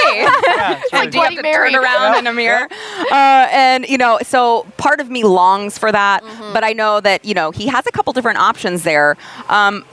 Really? 0.03 0.23
Yeah, 0.23 0.69
really 0.75 0.89
like, 0.93 1.11
do 1.13 1.19
you 1.19 1.25
have 1.25 1.35
to 1.37 1.43
Mary. 1.43 1.71
turn 1.71 1.83
around 1.83 2.13
Yeah. 2.15 2.19
in 2.19 2.27
a 2.27 2.33
mirror? 2.33 2.69
Uh, 3.11 3.47
and 3.53 3.87
you 3.89 3.97
know, 3.97 4.19
so 4.23 4.62
part 4.77 5.01
of 5.01 5.11
me 5.11 5.23
longs 5.25 5.79
for 5.79 5.91
that, 5.93 6.23
Mm-hmm. 6.23 6.53
but 6.53 6.65
I 6.65 6.73
know 6.73 7.01
that 7.01 7.25
you 7.25 7.35
know 7.35 7.51
he 7.51 7.67
has 7.69 7.87
a 7.87 7.91
couple 7.93 8.13
different 8.13 8.39
options 8.39 8.83
there. 8.83 9.17
Um, 9.49 9.85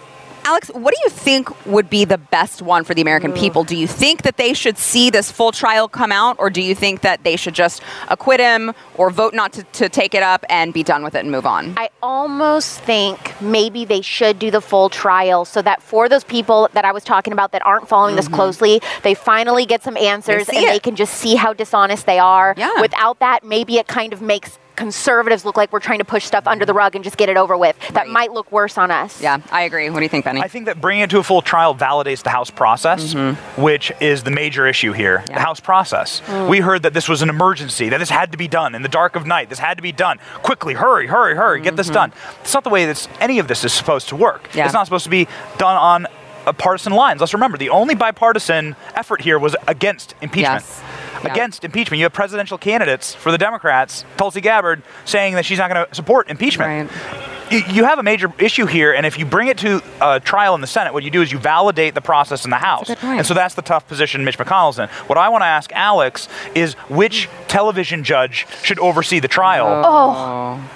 Alex, 0.49 0.69
what 0.69 0.95
do 0.95 0.99
you 1.03 1.11
think 1.11 1.63
would 1.67 1.91
be 1.91 2.05
the 2.05 2.17
best 2.17 2.63
one 2.63 2.83
for 2.83 2.95
the 2.95 3.03
American 3.03 3.31
people? 3.33 3.63
Do 3.63 3.75
you 3.77 3.85
think 3.85 4.23
that 4.23 4.37
they 4.37 4.53
should 4.55 4.79
see 4.79 5.11
this 5.11 5.29
full 5.31 5.51
trial 5.51 5.87
come 5.87 6.11
out, 6.11 6.37
or 6.39 6.49
do 6.49 6.59
you 6.59 6.73
think 6.73 7.01
that 7.01 7.23
they 7.23 7.35
should 7.35 7.53
just 7.53 7.83
acquit 8.07 8.39
him 8.39 8.73
or 8.95 9.11
vote 9.11 9.35
not 9.35 9.53
to, 9.53 9.63
to 9.63 9.89
take 9.89 10.15
it 10.15 10.23
up 10.23 10.43
and 10.49 10.73
be 10.73 10.81
done 10.81 11.03
with 11.03 11.13
it 11.13 11.19
and 11.19 11.29
move 11.29 11.45
on? 11.45 11.75
I 11.77 11.89
almost 12.01 12.79
think 12.79 13.39
maybe 13.39 13.85
they 13.85 14.01
should 14.01 14.39
do 14.39 14.49
the 14.49 14.59
full 14.59 14.89
trial 14.89 15.45
so 15.45 15.61
that 15.61 15.83
for 15.83 16.09
those 16.09 16.23
people 16.23 16.67
that 16.73 16.83
I 16.83 16.93
was 16.93 17.03
talking 17.03 17.31
about 17.31 17.51
that 17.51 17.63
aren't 17.63 17.87
following 17.87 18.15
this 18.15 18.27
closely, 18.27 18.81
they 19.03 19.13
finally 19.13 19.67
get 19.67 19.83
some 19.83 19.97
answers 19.97 20.47
Mm-hmm. 20.47 20.57
and 20.57 20.65
it. 20.65 20.69
they 20.69 20.79
can 20.79 20.95
just 20.95 21.13
see 21.13 21.35
how 21.35 21.53
dishonest 21.53 22.07
they 22.07 22.17
are. 22.17 22.55
Yeah. 22.57 22.81
Without 22.81 23.19
that, 23.19 23.43
maybe 23.43 23.77
it 23.77 23.85
kind 23.85 24.13
of 24.13 24.21
makes 24.23 24.57
conservatives 24.79 25.43
look 25.45 25.57
like 25.57 25.71
we're 25.73 25.79
trying 25.79 25.99
to 25.99 26.05
push 26.05 26.23
stuff 26.25 26.47
under 26.47 26.65
the 26.65 26.73
rug 26.73 26.95
and 26.95 27.03
just 27.03 27.17
get 27.17 27.29
it 27.29 27.37
over 27.37 27.55
with. 27.57 27.77
That 27.89 27.95
Right. 28.05 28.07
might 28.09 28.31
look 28.31 28.51
worse 28.51 28.77
on 28.77 28.89
us. 28.91 29.21
yeah, 29.21 29.37
I 29.51 29.63
agree. 29.63 29.89
What 29.89 29.99
do 29.99 30.03
you 30.03 30.09
think, 30.09 30.25
Benny? 30.25 30.41
I 30.41 30.47
think 30.47 30.65
that 30.65 30.79
bringing 30.81 31.03
it 31.03 31.09
to 31.11 31.19
a 31.19 31.23
full 31.23 31.41
trial 31.41 31.75
validates 31.75 32.23
the 32.23 32.29
House 32.29 32.49
process, 32.49 33.13
which 33.57 33.91
is 33.99 34.23
the 34.23 34.31
major 34.31 34.65
issue 34.65 34.93
here. 34.93 35.17
Mm-hmm. 35.19 35.29
Yeah. 35.31 35.35
The 35.39 35.41
House 35.41 35.59
process. 35.59 36.21
We 36.47 36.59
heard 36.61 36.83
that 36.83 36.93
this 36.93 37.07
was 37.09 37.21
an 37.21 37.29
emergency, 37.29 37.89
that 37.89 37.99
this 37.99 38.09
had 38.09 38.31
to 38.31 38.37
be 38.37 38.47
done 38.47 38.73
in 38.73 38.81
the 38.81 38.89
dark 38.89 39.15
of 39.15 39.27
night. 39.27 39.49
This 39.49 39.59
had 39.59 39.75
to 39.77 39.83
be 39.83 39.91
done 39.91 40.17
quickly. 40.41 40.73
Hurry, 40.73 41.07
hurry, 41.07 41.35
hurry. 41.35 41.59
Get 41.61 41.75
this 41.75 41.89
done. 41.89 42.13
It's 42.41 42.53
not 42.53 42.63
the 42.63 42.69
way 42.69 42.85
that 42.85 43.07
any 43.19 43.39
of 43.39 43.47
this 43.47 43.63
is 43.65 43.73
supposed 43.73 44.07
to 44.09 44.15
work. 44.15 44.47
Mm-hmm. 44.49 44.57
Yeah. 44.59 44.65
It's 44.65 44.73
not 44.73 44.85
supposed 44.85 45.03
to 45.03 45.09
be 45.09 45.27
done 45.57 45.75
on 45.75 46.07
uh, 46.45 46.53
partisan 46.53 46.93
lines. 46.93 47.19
Let's 47.19 47.33
remember, 47.33 47.57
the 47.57 47.69
only 47.69 47.95
bipartisan 47.95 48.75
effort 48.95 49.21
here 49.21 49.37
was 49.37 49.55
against 49.67 50.15
impeachment. 50.21 50.63
Yes. 50.65 50.81
Yeah. 51.23 51.31
Against 51.31 51.63
impeachment. 51.65 51.99
You 51.99 52.05
have 52.05 52.13
presidential 52.13 52.57
candidates 52.57 53.13
for 53.13 53.31
the 53.31 53.37
Democrats, 53.37 54.05
Tulsi 54.17 54.41
Gabbard, 54.41 54.81
saying 55.05 55.35
that 55.35 55.45
she's 55.45 55.57
not 55.57 55.69
going 55.71 55.85
to 55.85 55.95
support 55.95 56.29
impeachment. 56.29 56.89
Right. 56.91 57.67
you 57.73 57.83
have 57.83 57.99
a 57.99 58.03
major 58.03 58.31
issue 58.39 58.65
here, 58.65 58.93
and 58.93 59.05
if 59.05 59.17
you 59.17 59.25
bring 59.25 59.47
it 59.47 59.57
to 59.59 59.81
a 60.01 60.19
trial 60.19 60.55
in 60.55 60.61
the 60.61 60.67
Senate, 60.67 60.93
what 60.93 61.03
you 61.03 61.11
do 61.11 61.21
is 61.21 61.31
you 61.31 61.39
validate 61.39 61.93
the 61.95 62.01
process 62.01 62.45
in 62.45 62.51
the 62.51 62.57
House. 62.57 62.87
good 62.87 62.97
point. 62.99 63.17
And 63.17 63.27
so 63.27 63.33
that's 63.33 63.55
the 63.55 63.61
tough 63.61 63.87
position 63.87 64.23
Mitch 64.23 64.37
McConnell's 64.37 64.79
in. 64.79 64.87
What 65.07 65.17
I 65.17 65.29
want 65.29 65.41
to 65.41 65.47
ask 65.47 65.71
Alex 65.73 66.27
is 66.55 66.73
which 66.89 67.27
television 67.47 68.03
judge 68.03 68.45
should 68.63 68.79
oversee 68.79 69.19
the 69.19 69.27
trial? 69.27 69.67
Oh. 69.85 70.69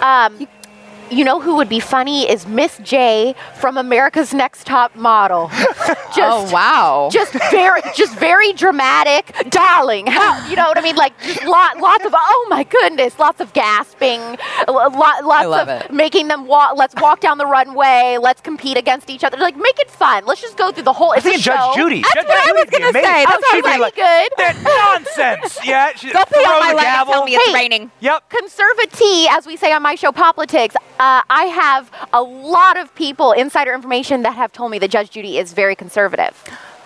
Um, 0.00 0.48
you 1.10 1.24
know 1.24 1.40
who 1.40 1.56
would 1.56 1.68
be 1.68 1.80
funny 1.80 2.28
is 2.28 2.46
Miss 2.46 2.78
J 2.78 3.34
from 3.56 3.76
America's 3.76 4.32
Next 4.34 4.66
Top 4.66 4.94
Model. 4.96 5.48
just, 5.54 6.18
Oh, 6.18 6.50
wow. 6.52 7.08
Just 7.12 7.32
very, 7.50 7.80
just 7.94 8.14
very 8.18 8.52
dramatic, 8.52 9.34
darling. 9.50 10.06
How 10.06 10.48
you 10.48 10.56
know 10.56 10.66
what 10.66 10.78
I 10.78 10.82
mean? 10.82 10.96
Like 10.96 11.12
lot, 11.44 11.78
lots 11.78 12.04
of 12.04 12.12
oh 12.16 12.46
my 12.50 12.64
goodness, 12.64 13.18
lots 13.18 13.40
of 13.40 13.52
gasping, 13.52 14.20
lot, 14.68 15.24
lots 15.24 15.46
of 15.62 15.68
it. 15.68 15.92
making 15.92 16.28
them 16.28 16.46
walk. 16.46 16.76
Let's 16.76 16.94
walk 17.00 17.20
down 17.20 17.38
the 17.38 17.46
runway. 17.46 18.18
Let's 18.20 18.40
compete 18.40 18.76
against 18.76 19.10
each 19.10 19.24
other. 19.24 19.36
Like 19.36 19.56
make 19.56 19.78
it 19.78 19.90
fun. 19.90 20.24
Let's 20.26 20.40
just 20.40 20.56
go 20.56 20.72
through 20.72 20.84
the 20.84 20.92
whole. 20.92 21.12
I 21.12 21.16
It's 21.16 21.26
a 21.26 21.30
think 21.30 21.42
Judge 21.42 21.58
show. 21.60 21.72
Judy. 21.76 22.02
That's 22.02 22.14
Judge 22.14 22.26
what 22.26 22.36
I 22.38 22.46
Judy 22.46 22.52
was 22.52 22.60
would 22.64 22.70
be 22.70 22.78
gonna 22.78 22.90
amazing. 22.90 23.10
say. 23.12 23.24
That's 23.24 23.42
Oh, 23.46 23.50
She'd 23.54 23.62
be 23.62 23.68
really 23.68 23.80
like, 23.80 23.94
good. 23.94 24.30
"That 24.38 24.56
nonsense. 25.04 25.58
Yeah. 25.66 25.92
She, 25.96 26.10
Go 26.12 26.24
pee 26.24 26.34
throw 26.42 26.54
on 26.54 26.60
my 26.60 26.70
the 26.70 26.76
leg 26.76 26.84
gavel. 26.84 27.12
tell 27.12 27.24
me 27.24 27.34
it's 27.36 27.46
Hey. 27.46 27.54
raining. 27.54 27.90
Yep. 28.00 28.30
conservatee, 28.30 29.26
as 29.30 29.46
we 29.46 29.56
say 29.56 29.72
on 29.72 29.82
my 29.82 29.94
show, 29.94 30.12
Poplitics, 30.12 30.74
uh, 30.98 31.22
I 31.28 31.44
have 31.44 31.90
a 32.12 32.22
lot 32.22 32.76
of 32.76 32.94
people, 32.94 33.32
insider 33.32 33.74
information, 33.74 34.22
that 34.22 34.34
have 34.34 34.52
told 34.52 34.70
me 34.70 34.78
that 34.78 34.90
Judge 34.90 35.10
Judy 35.10 35.38
is 35.38 35.52
very 35.52 35.76
conservative. 35.76 36.42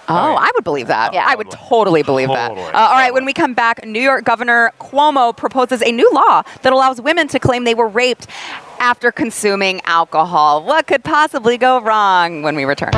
Oh, 0.09 0.35
I 0.35 0.51
would 0.55 0.65
believe 0.65 0.89
that. 0.89 1.15
Yeah. 1.15 1.25
I 1.27 1.37
would 1.37 1.51
totally 1.53 2.03
believe 2.03 2.29
Totally. 2.29 2.57
that. 2.57 2.75
Uh, 2.75 2.79
all 2.79 2.95
right, 2.95 3.15
when 3.15 3.25
we 3.25 3.33
come 3.33 3.55
back, 3.55 3.85
New 3.87 4.01
York 4.01 4.25
Governor 4.25 4.73
Cuomo 4.81 5.37
proposes 5.37 5.83
a 5.83 5.93
new 5.93 6.11
law 6.13 6.43
that 6.63 6.73
allows 6.73 7.01
women 7.01 7.29
to 7.29 7.39
claim 7.39 7.63
they 7.63 7.77
were 7.77 7.87
raped 7.87 8.27
after 8.81 9.13
consuming 9.13 9.81
alcohol. 9.85 10.65
What 10.65 10.89
could 10.89 11.05
possibly 11.05 11.59
go 11.59 11.81
wrong 11.81 12.43
when 12.43 12.57
we 12.57 12.65
return? 12.65 12.91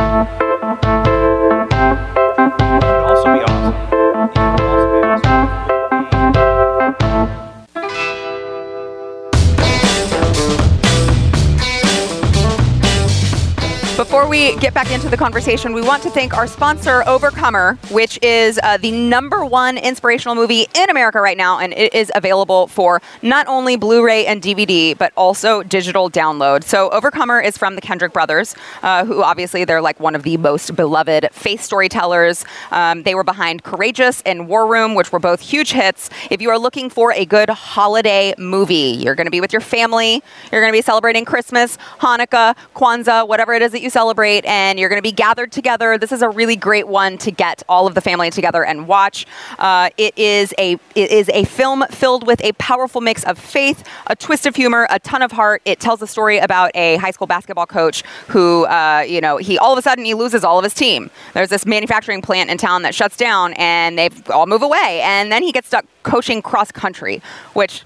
Before 14.12 14.28
we 14.28 14.54
get 14.56 14.74
back 14.74 14.90
into 14.90 15.08
the 15.08 15.16
conversation, 15.16 15.72
we 15.72 15.80
want 15.80 16.02
to 16.02 16.10
thank 16.10 16.36
our 16.36 16.46
sponsor, 16.46 17.02
Overcomer, 17.06 17.78
which 17.90 18.18
is 18.22 18.60
uh, 18.62 18.76
the 18.76 18.90
number 18.90 19.42
one 19.42 19.78
inspirational 19.78 20.34
movie 20.34 20.66
in 20.74 20.90
America 20.90 21.18
right 21.18 21.38
now, 21.38 21.58
and 21.58 21.72
it 21.72 21.94
is 21.94 22.12
available 22.14 22.66
for 22.66 23.00
not 23.22 23.46
only 23.46 23.76
Blu-ray 23.76 24.26
and 24.26 24.42
DVD, 24.42 24.98
but 24.98 25.14
also 25.16 25.62
digital 25.62 26.10
download. 26.10 26.62
So, 26.62 26.90
Overcomer 26.90 27.40
is 27.40 27.56
from 27.56 27.74
the 27.74 27.80
Kendrick 27.80 28.12
brothers, 28.12 28.54
uh, 28.82 29.06
who 29.06 29.22
obviously 29.22 29.64
they're 29.64 29.80
like 29.80 29.98
one 29.98 30.14
of 30.14 30.24
the 30.24 30.36
most 30.36 30.76
beloved 30.76 31.30
faith 31.32 31.62
storytellers. 31.62 32.44
Um, 32.70 33.04
they 33.04 33.14
were 33.14 33.24
behind 33.24 33.62
Courageous 33.62 34.20
and 34.26 34.46
War 34.46 34.66
Room, 34.66 34.94
which 34.94 35.10
were 35.10 35.20
both 35.20 35.40
huge 35.40 35.72
hits. 35.72 36.10
If 36.28 36.42
you 36.42 36.50
are 36.50 36.58
looking 36.58 36.90
for 36.90 37.14
a 37.14 37.24
good 37.24 37.48
holiday 37.48 38.34
movie, 38.36 38.98
you're 39.00 39.14
going 39.14 39.26
to 39.26 39.30
be 39.30 39.40
with 39.40 39.54
your 39.54 39.62
family, 39.62 40.22
you're 40.52 40.60
going 40.60 40.70
to 40.70 40.76
be 40.76 40.82
celebrating 40.82 41.24
Christmas, 41.24 41.78
Hanukkah, 42.00 42.54
Kwanzaa, 42.76 43.26
whatever 43.26 43.54
it 43.54 43.62
is 43.62 43.72
that 43.72 43.80
you 43.80 43.88
celebrate, 43.88 44.01
and 44.44 44.78
you're 44.78 44.88
going 44.88 44.98
to 44.98 45.02
be 45.02 45.12
gathered 45.12 45.52
together. 45.52 45.98
This 45.98 46.12
is 46.12 46.22
a 46.22 46.28
really 46.28 46.56
great 46.56 46.88
one 46.88 47.18
to 47.18 47.30
get 47.30 47.62
all 47.68 47.86
of 47.86 47.94
the 47.94 48.00
family 48.00 48.30
together 48.30 48.64
and 48.64 48.88
watch. 48.88 49.26
Uh, 49.58 49.90
it 49.96 50.16
is 50.18 50.52
a 50.58 50.74
it 50.94 51.10
is 51.10 51.28
a 51.30 51.44
film 51.44 51.84
filled 51.90 52.26
with 52.26 52.42
a 52.44 52.52
powerful 52.54 53.00
mix 53.00 53.24
of 53.24 53.38
faith, 53.38 53.84
a 54.06 54.16
twist 54.16 54.46
of 54.46 54.56
humor, 54.56 54.86
a 54.90 54.98
ton 54.98 55.22
of 55.22 55.32
heart. 55.32 55.62
It 55.64 55.80
tells 55.80 56.02
a 56.02 56.06
story 56.06 56.38
about 56.38 56.70
a 56.74 56.96
high 56.96 57.10
school 57.10 57.26
basketball 57.26 57.66
coach 57.66 58.02
who, 58.28 58.64
uh, 58.66 59.04
you 59.06 59.20
know, 59.20 59.36
he 59.36 59.58
all 59.58 59.72
of 59.72 59.78
a 59.78 59.82
sudden 59.82 60.04
he 60.04 60.14
loses 60.14 60.44
all 60.44 60.58
of 60.58 60.64
his 60.64 60.74
team. 60.74 61.10
There's 61.34 61.48
this 61.48 61.66
manufacturing 61.66 62.22
plant 62.22 62.50
in 62.50 62.58
town 62.58 62.82
that 62.82 62.94
shuts 62.94 63.16
down, 63.16 63.54
and 63.54 63.98
they 63.98 64.10
all 64.32 64.46
move 64.46 64.62
away, 64.62 65.00
and 65.02 65.30
then 65.30 65.42
he 65.42 65.52
gets 65.52 65.68
stuck 65.68 65.86
coaching 66.02 66.42
cross 66.42 66.72
country, 66.72 67.22
which 67.54 67.84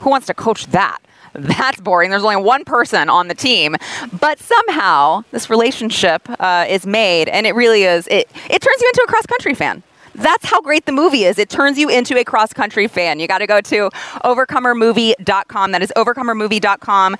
who 0.00 0.10
wants 0.10 0.26
to 0.26 0.34
coach 0.34 0.66
that? 0.66 0.98
That's 1.34 1.80
boring. 1.80 2.10
There's 2.10 2.24
only 2.24 2.36
one 2.36 2.64
person 2.64 3.08
on 3.08 3.28
the 3.28 3.34
team, 3.34 3.76
but 4.20 4.38
somehow 4.38 5.24
this 5.30 5.48
relationship 5.48 6.22
uh, 6.40 6.66
is 6.68 6.86
made, 6.86 7.28
and 7.28 7.46
it 7.46 7.54
really 7.54 7.84
is. 7.84 8.06
It 8.08 8.30
it 8.50 8.60
turns 8.60 8.80
you 8.80 8.88
into 8.88 9.02
a 9.04 9.06
cross 9.06 9.26
country 9.26 9.54
fan. 9.54 9.82
That's 10.14 10.44
how 10.44 10.60
great 10.60 10.84
the 10.84 10.92
movie 10.92 11.24
is. 11.24 11.38
It 11.38 11.48
turns 11.48 11.78
you 11.78 11.88
into 11.88 12.18
a 12.18 12.24
cross 12.24 12.52
country 12.52 12.86
fan. 12.86 13.18
You 13.18 13.26
got 13.26 13.38
to 13.38 13.46
go 13.46 13.60
to 13.62 13.90
overcomermovie.com. 14.24 15.72
That 15.72 15.82
is 15.82 15.92
overcomermovie.com. 15.96 17.16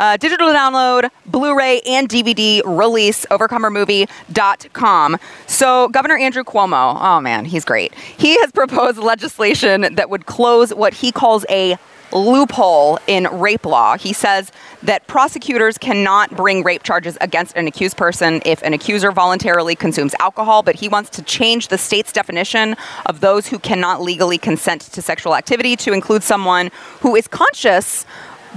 Uh, 0.00 0.16
digital 0.16 0.48
download, 0.48 1.08
Blu 1.26 1.56
ray, 1.56 1.80
and 1.82 2.08
DVD 2.08 2.62
release, 2.64 3.24
overcomermovie.com. 3.26 5.18
So, 5.46 5.88
Governor 5.88 6.16
Andrew 6.18 6.42
Cuomo, 6.42 6.98
oh 7.00 7.20
man, 7.20 7.44
he's 7.44 7.64
great. 7.64 7.94
He 7.94 8.38
has 8.40 8.50
proposed 8.50 8.98
legislation 8.98 9.94
that 9.94 10.10
would 10.10 10.26
close 10.26 10.74
what 10.74 10.94
he 10.94 11.12
calls 11.12 11.46
a 11.48 11.76
loophole 12.12 12.98
in 13.06 13.24
rape 13.32 13.66
law. 13.66 13.96
He 13.96 14.12
says 14.12 14.52
that 14.82 15.06
prosecutors 15.06 15.78
cannot 15.78 16.30
bring 16.36 16.62
rape 16.62 16.82
charges 16.82 17.16
against 17.20 17.56
an 17.56 17.66
accused 17.66 17.96
person 17.96 18.40
if 18.44 18.62
an 18.62 18.72
accuser 18.74 19.12
voluntarily 19.12 19.74
consumes 19.74 20.14
alcohol, 20.20 20.62
but 20.62 20.74
he 20.74 20.88
wants 20.88 21.10
to 21.10 21.22
change 21.22 21.68
the 21.68 21.78
state's 21.78 22.12
definition 22.12 22.76
of 23.06 23.20
those 23.20 23.46
who 23.48 23.58
cannot 23.58 24.00
legally 24.00 24.38
consent 24.38 24.82
to 24.82 25.02
sexual 25.02 25.34
activity 25.34 25.76
to 25.76 25.92
include 25.92 26.22
someone 26.22 26.70
who 27.00 27.16
is 27.16 27.26
conscious 27.28 28.04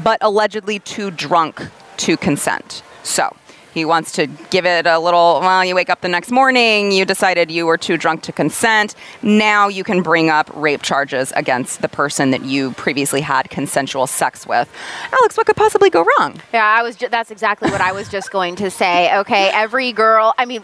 but 0.03 0.17
allegedly 0.21 0.79
too 0.79 1.11
drunk 1.11 1.61
to 1.97 2.17
consent. 2.17 2.83
So, 3.03 3.35
he 3.75 3.83
wants 3.83 4.13
to 4.13 4.25
give 4.49 4.65
it 4.65 4.87
a 4.87 4.97
little, 4.97 5.41
well, 5.41 5.63
you 5.63 5.75
wake 5.75 5.89
up 5.89 5.99
the 5.99 6.07
next 6.07 6.31
morning, 6.31 6.93
you 6.93 7.03
decided 7.03 7.51
you 7.51 7.65
were 7.65 7.77
too 7.77 7.97
drunk 7.97 8.21
to 8.23 8.31
consent. 8.31 8.95
Now 9.21 9.67
you 9.67 9.83
can 9.83 10.01
bring 10.01 10.29
up 10.29 10.49
rape 10.55 10.81
charges 10.81 11.33
against 11.35 11.81
the 11.81 11.89
person 11.89 12.31
that 12.31 12.45
you 12.45 12.71
previously 12.71 13.19
had 13.19 13.49
consensual 13.49 14.07
sex 14.07 14.47
with. 14.47 14.71
Alex, 15.11 15.35
what 15.35 15.45
could 15.45 15.57
possibly 15.57 15.89
go 15.89 16.05
wrong? 16.17 16.41
Yeah, 16.53 16.65
I 16.65 16.83
was. 16.83 16.95
Ju- 16.95 17.09
that's 17.11 17.31
exactly 17.31 17.69
what 17.69 17.81
I 17.81 17.91
was 17.91 18.07
just 18.07 18.31
going 18.31 18.55
to 18.55 18.71
say. 18.71 19.13
Okay, 19.17 19.49
every 19.49 19.91
girl. 19.91 20.33
I 20.37 20.45
mean. 20.45 20.63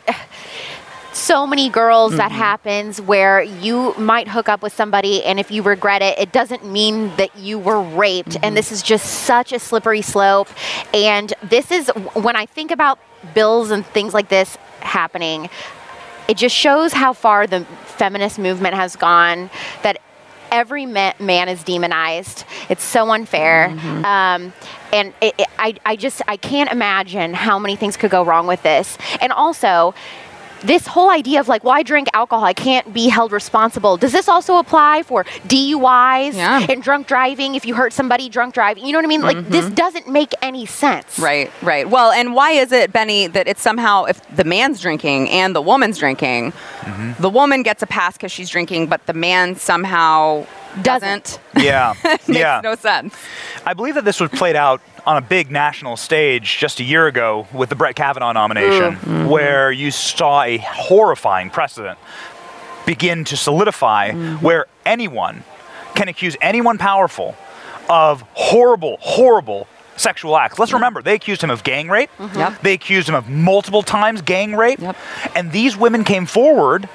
So 1.14 1.46
many 1.46 1.70
girls 1.70 2.16
that 2.16 2.32
mm-hmm. 2.32 2.38
happens 2.40 3.02
where 3.02 3.42
you 3.42 3.94
might 3.98 4.30
hook 4.30 4.48
up 4.48 4.62
with 4.62 4.74
somebody, 4.74 5.24
and 5.24 5.40
if 5.40 5.52
you 5.52 5.62
regret 5.62 6.02
it, 6.02 6.18
it 6.18 6.32
doesn't 6.32 6.66
mean 6.66 7.14
that 7.18 7.38
you 7.38 7.60
were 7.60 7.82
raped. 7.82 8.36
And 8.36 8.44
mm-hmm. 8.44 8.56
this 8.56 8.72
is 8.72 8.82
just 8.82 9.06
such 9.06 9.52
a 9.52 9.60
slippery 9.60 10.02
slope. 10.02 10.48
And 10.94 11.34
this 11.44 11.70
is 11.70 11.90
when 12.14 12.36
I 12.36 12.46
think 12.46 12.72
about 12.72 12.98
bills 13.34 13.72
and 13.72 13.86
things 13.86 14.14
like 14.14 14.30
this 14.30 14.58
happening, 14.80 15.50
it 16.30 16.38
just 16.38 16.56
shows 16.56 16.94
how 16.94 17.12
far 17.14 17.46
the 17.46 17.66
feminist 17.86 18.40
movement 18.40 18.76
has 18.76 18.96
gone. 18.96 19.50
That 19.84 20.00
every 20.50 20.86
ma- 20.86 21.14
man 21.20 21.50
is 21.50 21.64
demonized. 21.64 22.46
It's 22.70 22.84
so 22.84 23.10
unfair. 23.10 23.70
Mm-hmm. 23.70 24.06
Um, 24.06 24.54
and 24.94 25.14
it, 25.22 25.36
it, 25.38 25.48
I, 25.60 25.76
I 25.86 25.96
just 25.98 26.22
I 26.28 26.38
can't 26.38 26.72
imagine 26.72 27.34
how 27.34 27.60
many 27.60 27.76
things 27.76 27.98
could 27.98 28.12
go 28.12 28.24
wrong 28.24 28.48
with 28.48 28.64
this. 28.64 28.98
And 29.20 29.34
also. 29.34 29.94
This 30.64 30.88
whole 30.88 31.10
idea 31.10 31.40
of 31.40 31.48
like, 31.48 31.64
why 31.64 31.84
drink 31.84 32.08
alcohol, 32.14 32.46
I 32.46 32.54
can't 32.54 32.94
be 32.94 33.10
held 33.10 33.32
responsible. 33.32 33.98
Does 33.98 34.12
this 34.12 34.30
also 34.30 34.58
apply 34.58 35.04
for 35.04 35.24
DUIs 35.48 36.34
Yeah. 36.34 36.66
and 36.70 36.82
drunk 36.84 37.08
driving? 37.08 37.56
If 37.56 37.66
you 37.66 37.76
hurt 37.76 37.94
somebody 37.94 38.30
drunk 38.30 38.54
driving, 38.54 38.86
you 38.86 38.92
know 38.92 39.00
what 39.00 39.06
I 39.06 39.08
mean? 39.08 39.22
Like, 39.22 39.50
this 39.50 39.66
mm-hmm. 39.66 39.74
doesn't 39.76 40.08
make 40.08 40.34
any 40.42 40.66
sense. 40.66 41.18
Right, 41.20 41.52
right. 41.62 41.90
Well, 41.90 42.12
and 42.12 42.34
why 42.34 42.52
is 42.52 42.72
it, 42.72 42.94
Benny, 42.94 43.28
that 43.28 43.48
it's 43.48 43.62
somehow 43.62 44.06
if 44.06 44.22
the 44.36 44.44
man's 44.44 44.82
drinking 44.82 45.30
and 45.30 45.56
the 45.56 45.62
woman's 45.62 45.98
drinking, 45.98 46.52
mm-hmm. 46.52 47.22
the 47.22 47.30
woman 47.30 47.64
gets 47.64 47.82
a 47.82 47.88
pass 47.88 48.14
because 48.14 48.32
she's 48.32 48.50
drinking, 48.50 48.88
but 48.88 49.06
the 49.06 49.14
man 49.14 49.56
somehow 49.56 50.46
doesn't? 50.82 51.40
Yeah. 51.58 51.94
Makes 52.04 52.30
yeah. 52.30 52.62
no 52.64 52.76
sense. 52.76 53.16
I 53.66 53.74
believe 53.74 53.96
that 53.96 54.06
this 54.06 54.20
was 54.20 54.30
played 54.30 54.56
out 54.56 54.82
on 55.06 55.18
a 55.18 55.22
big 55.22 55.52
national 55.52 55.98
stage 55.98 56.58
just 56.58 56.80
a 56.80 56.84
year 56.84 57.08
ago 57.08 57.48
with 57.54 57.70
the 57.70 57.76
Brett 57.76 57.96
Kavanaugh 57.96 58.34
nomination, 58.34 58.94
mm, 58.94 58.98
mm-hmm. 58.98 59.30
where 59.30 59.72
you 59.72 59.92
saw 59.92 60.44
a 60.44 60.58
horrifying 60.58 61.50
precedent 61.50 61.98
begin 62.86 63.24
to 63.26 63.38
solidify 63.38 64.12
mm-hmm. 64.12 64.44
where 64.44 64.66
anyone 64.86 65.44
can 65.96 66.08
accuse 66.08 66.36
anyone 66.42 66.78
powerful 66.78 67.36
of 67.90 68.22
horrible, 68.34 68.98
horrible 69.02 69.68
sexual 69.98 70.38
acts. 70.38 70.58
Let's 70.58 70.74
remember, 70.74 71.02
they 71.02 71.16
accused 71.16 71.44
him 71.44 71.50
of 71.50 71.64
gang 71.64 71.88
rape. 71.90 72.10
Mm-hmm. 72.18 72.40
Yep. 72.40 72.62
They 72.62 72.74
accused 72.74 73.10
him 73.10 73.16
of 73.16 73.30
multiple 73.30 73.84
times 73.84 74.22
gang 74.22 74.56
rape. 74.56 74.80
Yep. 74.80 74.96
And 75.36 75.52
these 75.52 75.78
women 75.78 76.04
came 76.04 76.26
forward, 76.26 76.90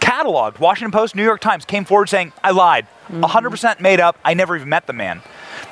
cataloged, 0.00 0.58
Washington 0.58 0.90
Post, 0.90 1.14
New 1.14 1.22
York 1.22 1.40
Times 1.40 1.64
came 1.64 1.84
forward 1.84 2.08
saying, 2.08 2.32
I 2.42 2.50
lied. 2.50 2.86
100% 3.10 3.80
made 3.80 4.00
up. 4.00 4.18
I 4.24 4.34
never 4.34 4.56
even 4.56 4.68
met 4.68 4.86
the 4.86 4.92
man. 4.92 5.22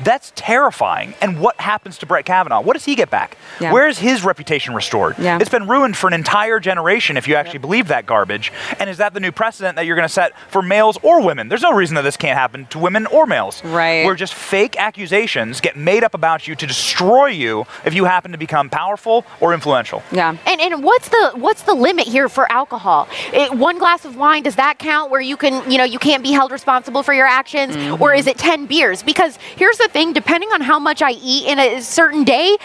That's 0.03 0.33
terrifying. 0.37 1.15
And 1.21 1.41
what 1.41 1.61
happens 1.61 1.99
to 1.99 2.07
Brett 2.07 2.25
Kavanaugh? 2.25 2.61
What 2.61 2.75
does 2.75 2.85
he 2.85 2.95
get 2.95 3.11
back? 3.11 3.37
Yeah. 3.61 3.73
Where 3.73 3.89
is 3.89 3.99
his 3.99 4.25
reputation 4.25 4.75
restored? 4.75 5.19
Yeah. 5.19 5.39
It's 5.41 5.51
been 5.51 5.67
ruined 5.67 5.97
for 5.97 6.07
an 6.07 6.15
entire 6.15 6.61
generation 6.61 7.17
if 7.17 7.27
you 7.27 7.35
actually 7.35 7.59
believe 7.59 7.89
that 7.89 8.07
garbage. 8.07 8.53
And 8.79 8.89
is 8.89 8.99
that 8.99 9.15
the 9.15 9.21
new 9.21 9.33
precedent 9.33 9.77
that 9.77 9.87
you're 9.87 9.97
going 9.97 10.09
to 10.09 10.13
set 10.13 10.39
for 10.51 10.63
males 10.63 10.99
or 11.03 11.23
women? 11.23 11.49
There's 11.49 11.63
no 11.63 11.73
reason 11.73 11.95
that 11.97 12.03
this 12.03 12.17
can't 12.17 12.39
happen 12.39 12.67
to 12.67 12.79
women 12.79 13.07
or 13.07 13.27
males. 13.27 13.65
Right. 13.65 14.05
Where 14.05 14.15
just 14.15 14.35
fake 14.35 14.77
accusations 14.79 15.61
get 15.61 15.77
made 15.77 16.05
up 16.05 16.15
about 16.15 16.47
you 16.47 16.55
to 16.55 16.67
destroy 16.67 17.27
you 17.27 17.67
if 17.85 17.95
you 17.95 18.05
happen 18.05 18.33
to 18.33 18.39
become 18.39 18.71
powerful 18.71 19.25
or 19.41 19.55
influential. 19.55 20.03
Yeah. 20.13 20.37
And 20.47 20.61
and 20.61 20.83
what's 20.85 21.09
the 21.09 21.33
what's 21.35 21.63
the 21.63 21.75
limit 21.75 22.07
here 22.07 22.29
for 22.29 22.51
alcohol? 22.51 23.09
It, 23.33 23.53
one 23.55 23.79
glass 23.79 24.05
of 24.05 24.17
wine 24.17 24.43
does 24.43 24.57
that 24.57 24.79
count 24.79 25.11
where 25.11 25.21
you 25.21 25.37
can 25.37 25.69
you 25.71 25.79
know 25.79 25.85
you 25.85 25.99
can't 25.99 26.23
be 26.23 26.33
held 26.33 26.53
responsible 26.53 27.03
for 27.03 27.15
your 27.15 27.27
actions, 27.27 27.77
mm-hmm. 27.77 28.03
or 28.03 28.15
is 28.15 28.27
it 28.27 28.39
ten 28.39 28.67
beers? 28.67 29.03
Because 29.03 29.39
here's 29.57 29.79
the 29.79 29.88
thing: 29.91 30.13
depending 30.13 30.51
on 30.51 30.61
how 30.61 30.79
much 30.79 31.03
I 31.03 31.13
eat 31.13 31.47
in 31.47 31.59
a 31.59 31.81
certain 31.81 32.25
day, 32.25 32.57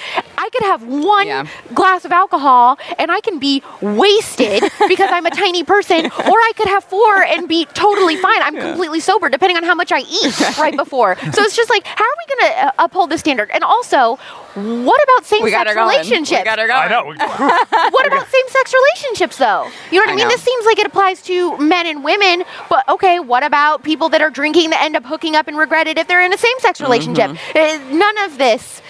I 0.45 0.49
could 0.53 0.63
have 0.63 0.81
one 0.83 1.27
Yeah. 1.27 1.45
glass 1.73 2.03
of 2.05 2.11
alcohol 2.11 2.77
and 2.99 3.07
I 3.11 3.19
can 3.27 3.39
be 3.39 3.63
wasted 3.81 4.61
because 4.93 5.09
I'm 5.11 5.25
a 5.25 5.31
tiny 5.31 5.63
person, 5.63 5.99
or 6.05 6.37
I 6.49 6.51
could 6.57 6.67
have 6.67 6.83
four 6.83 7.23
and 7.23 7.47
be 7.47 7.65
totally 7.73 8.15
fine. 8.17 8.41
I'm 8.41 8.55
completely 8.67 8.99
sober, 8.99 9.29
depending 9.29 9.57
on 9.57 9.63
how 9.63 9.75
much 9.75 9.91
I 9.91 9.99
eat 9.99 10.35
right 10.57 10.75
before. 10.75 11.15
So 11.35 11.39
it's 11.45 11.55
just 11.55 11.69
like, 11.69 11.85
how 11.85 12.03
are 12.11 12.17
we 12.21 12.25
going 12.35 12.43
to 12.51 12.51
uh, 12.67 12.85
uphold 12.85 13.09
the 13.09 13.17
standard? 13.17 13.49
And 13.53 13.63
also, 13.63 14.17
what 14.55 14.99
about 15.05 15.25
same-sex 15.25 15.75
relationships? 15.75 16.41
We 16.41 16.45
got 16.45 16.59
her 16.59 16.67
going. 16.67 16.83
I 16.83 16.87
know. 16.89 17.03
what 17.95 18.05
about 18.07 18.27
same-sex 18.27 18.73
relationships 18.81 19.37
though 19.37 19.67
you 19.91 19.97
know 19.99 20.03
what 20.05 20.09
i, 20.09 20.13
I 20.13 20.15
mean 20.15 20.25
know. 20.27 20.29
this 20.29 20.41
seems 20.41 20.65
like 20.65 20.77
it 20.79 20.85
applies 20.85 21.21
to 21.23 21.57
men 21.57 21.85
and 21.87 22.03
women 22.03 22.43
but 22.69 22.87
okay 22.87 23.19
what 23.19 23.43
about 23.43 23.83
people 23.83 24.09
that 24.09 24.21
are 24.21 24.29
drinking 24.29 24.69
that 24.71 24.81
end 24.83 24.95
up 24.95 25.05
hooking 25.05 25.35
up 25.35 25.47
and 25.47 25.57
regret 25.57 25.87
it 25.87 25.97
if 25.97 26.07
they're 26.07 26.21
in 26.23 26.33
a 26.33 26.37
same-sex 26.37 26.73
Mm-hmm. 26.79 26.83
relationship 26.91 27.29
Uh, 27.55 27.79
none 27.95 28.17
of 28.25 28.37
this 28.37 28.81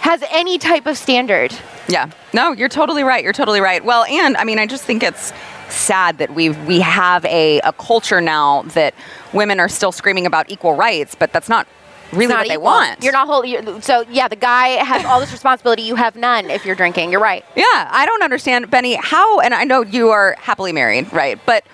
has 0.00 0.22
any 0.30 0.58
type 0.58 0.86
of 0.86 0.96
standard 0.96 1.52
Yeah. 1.88 2.10
No, 2.34 2.52
you're 2.52 2.68
totally 2.68 3.02
right. 3.02 3.24
You're 3.24 3.32
totally 3.32 3.60
right. 3.60 3.82
Well, 3.82 4.04
and 4.04 4.36
I 4.36 4.44
mean, 4.44 4.58
I 4.58 4.66
just 4.66 4.84
think 4.84 5.02
it's 5.02 5.32
sad 5.70 6.18
that 6.18 6.34
we 6.34 6.50
we 6.50 6.80
have 6.80 7.24
a, 7.24 7.60
a 7.60 7.72
culture 7.72 8.20
now 8.20 8.62
that 8.74 8.94
women 9.32 9.58
are 9.60 9.68
still 9.68 9.92
screaming 9.92 10.26
about 10.26 10.50
equal 10.50 10.74
rights, 10.74 11.14
but 11.14 11.32
that's 11.32 11.48
not 11.48 11.66
really 12.12 12.34
what 12.34 12.48
they 12.48 12.56
want. 12.56 13.02
you're 13.02 13.12
not 13.12 13.26
holding 13.26 13.50
you're, 13.50 13.82
so 13.82 14.02
yeah 14.10 14.28
the 14.28 14.36
guy 14.36 14.68
has 14.82 15.04
all 15.04 15.20
this 15.20 15.30
responsibility 15.30 15.82
you 15.82 15.94
have 15.94 16.16
none 16.16 16.48
if 16.48 16.64
you're 16.64 16.74
drinking 16.74 17.12
you're 17.12 17.20
right 17.20 17.44
Yeah, 17.54 17.64
I 17.90 18.06
don't 18.06 18.22
understand, 18.22 18.70
Benny, 18.70 18.94
how, 18.94 19.40
and 19.40 19.52
I 19.52 19.64
know 19.64 19.82
you 19.82 20.08
are 20.08 20.34
happily 20.38 20.72
married, 20.72 21.12
right? 21.12 21.38
But 21.44 21.64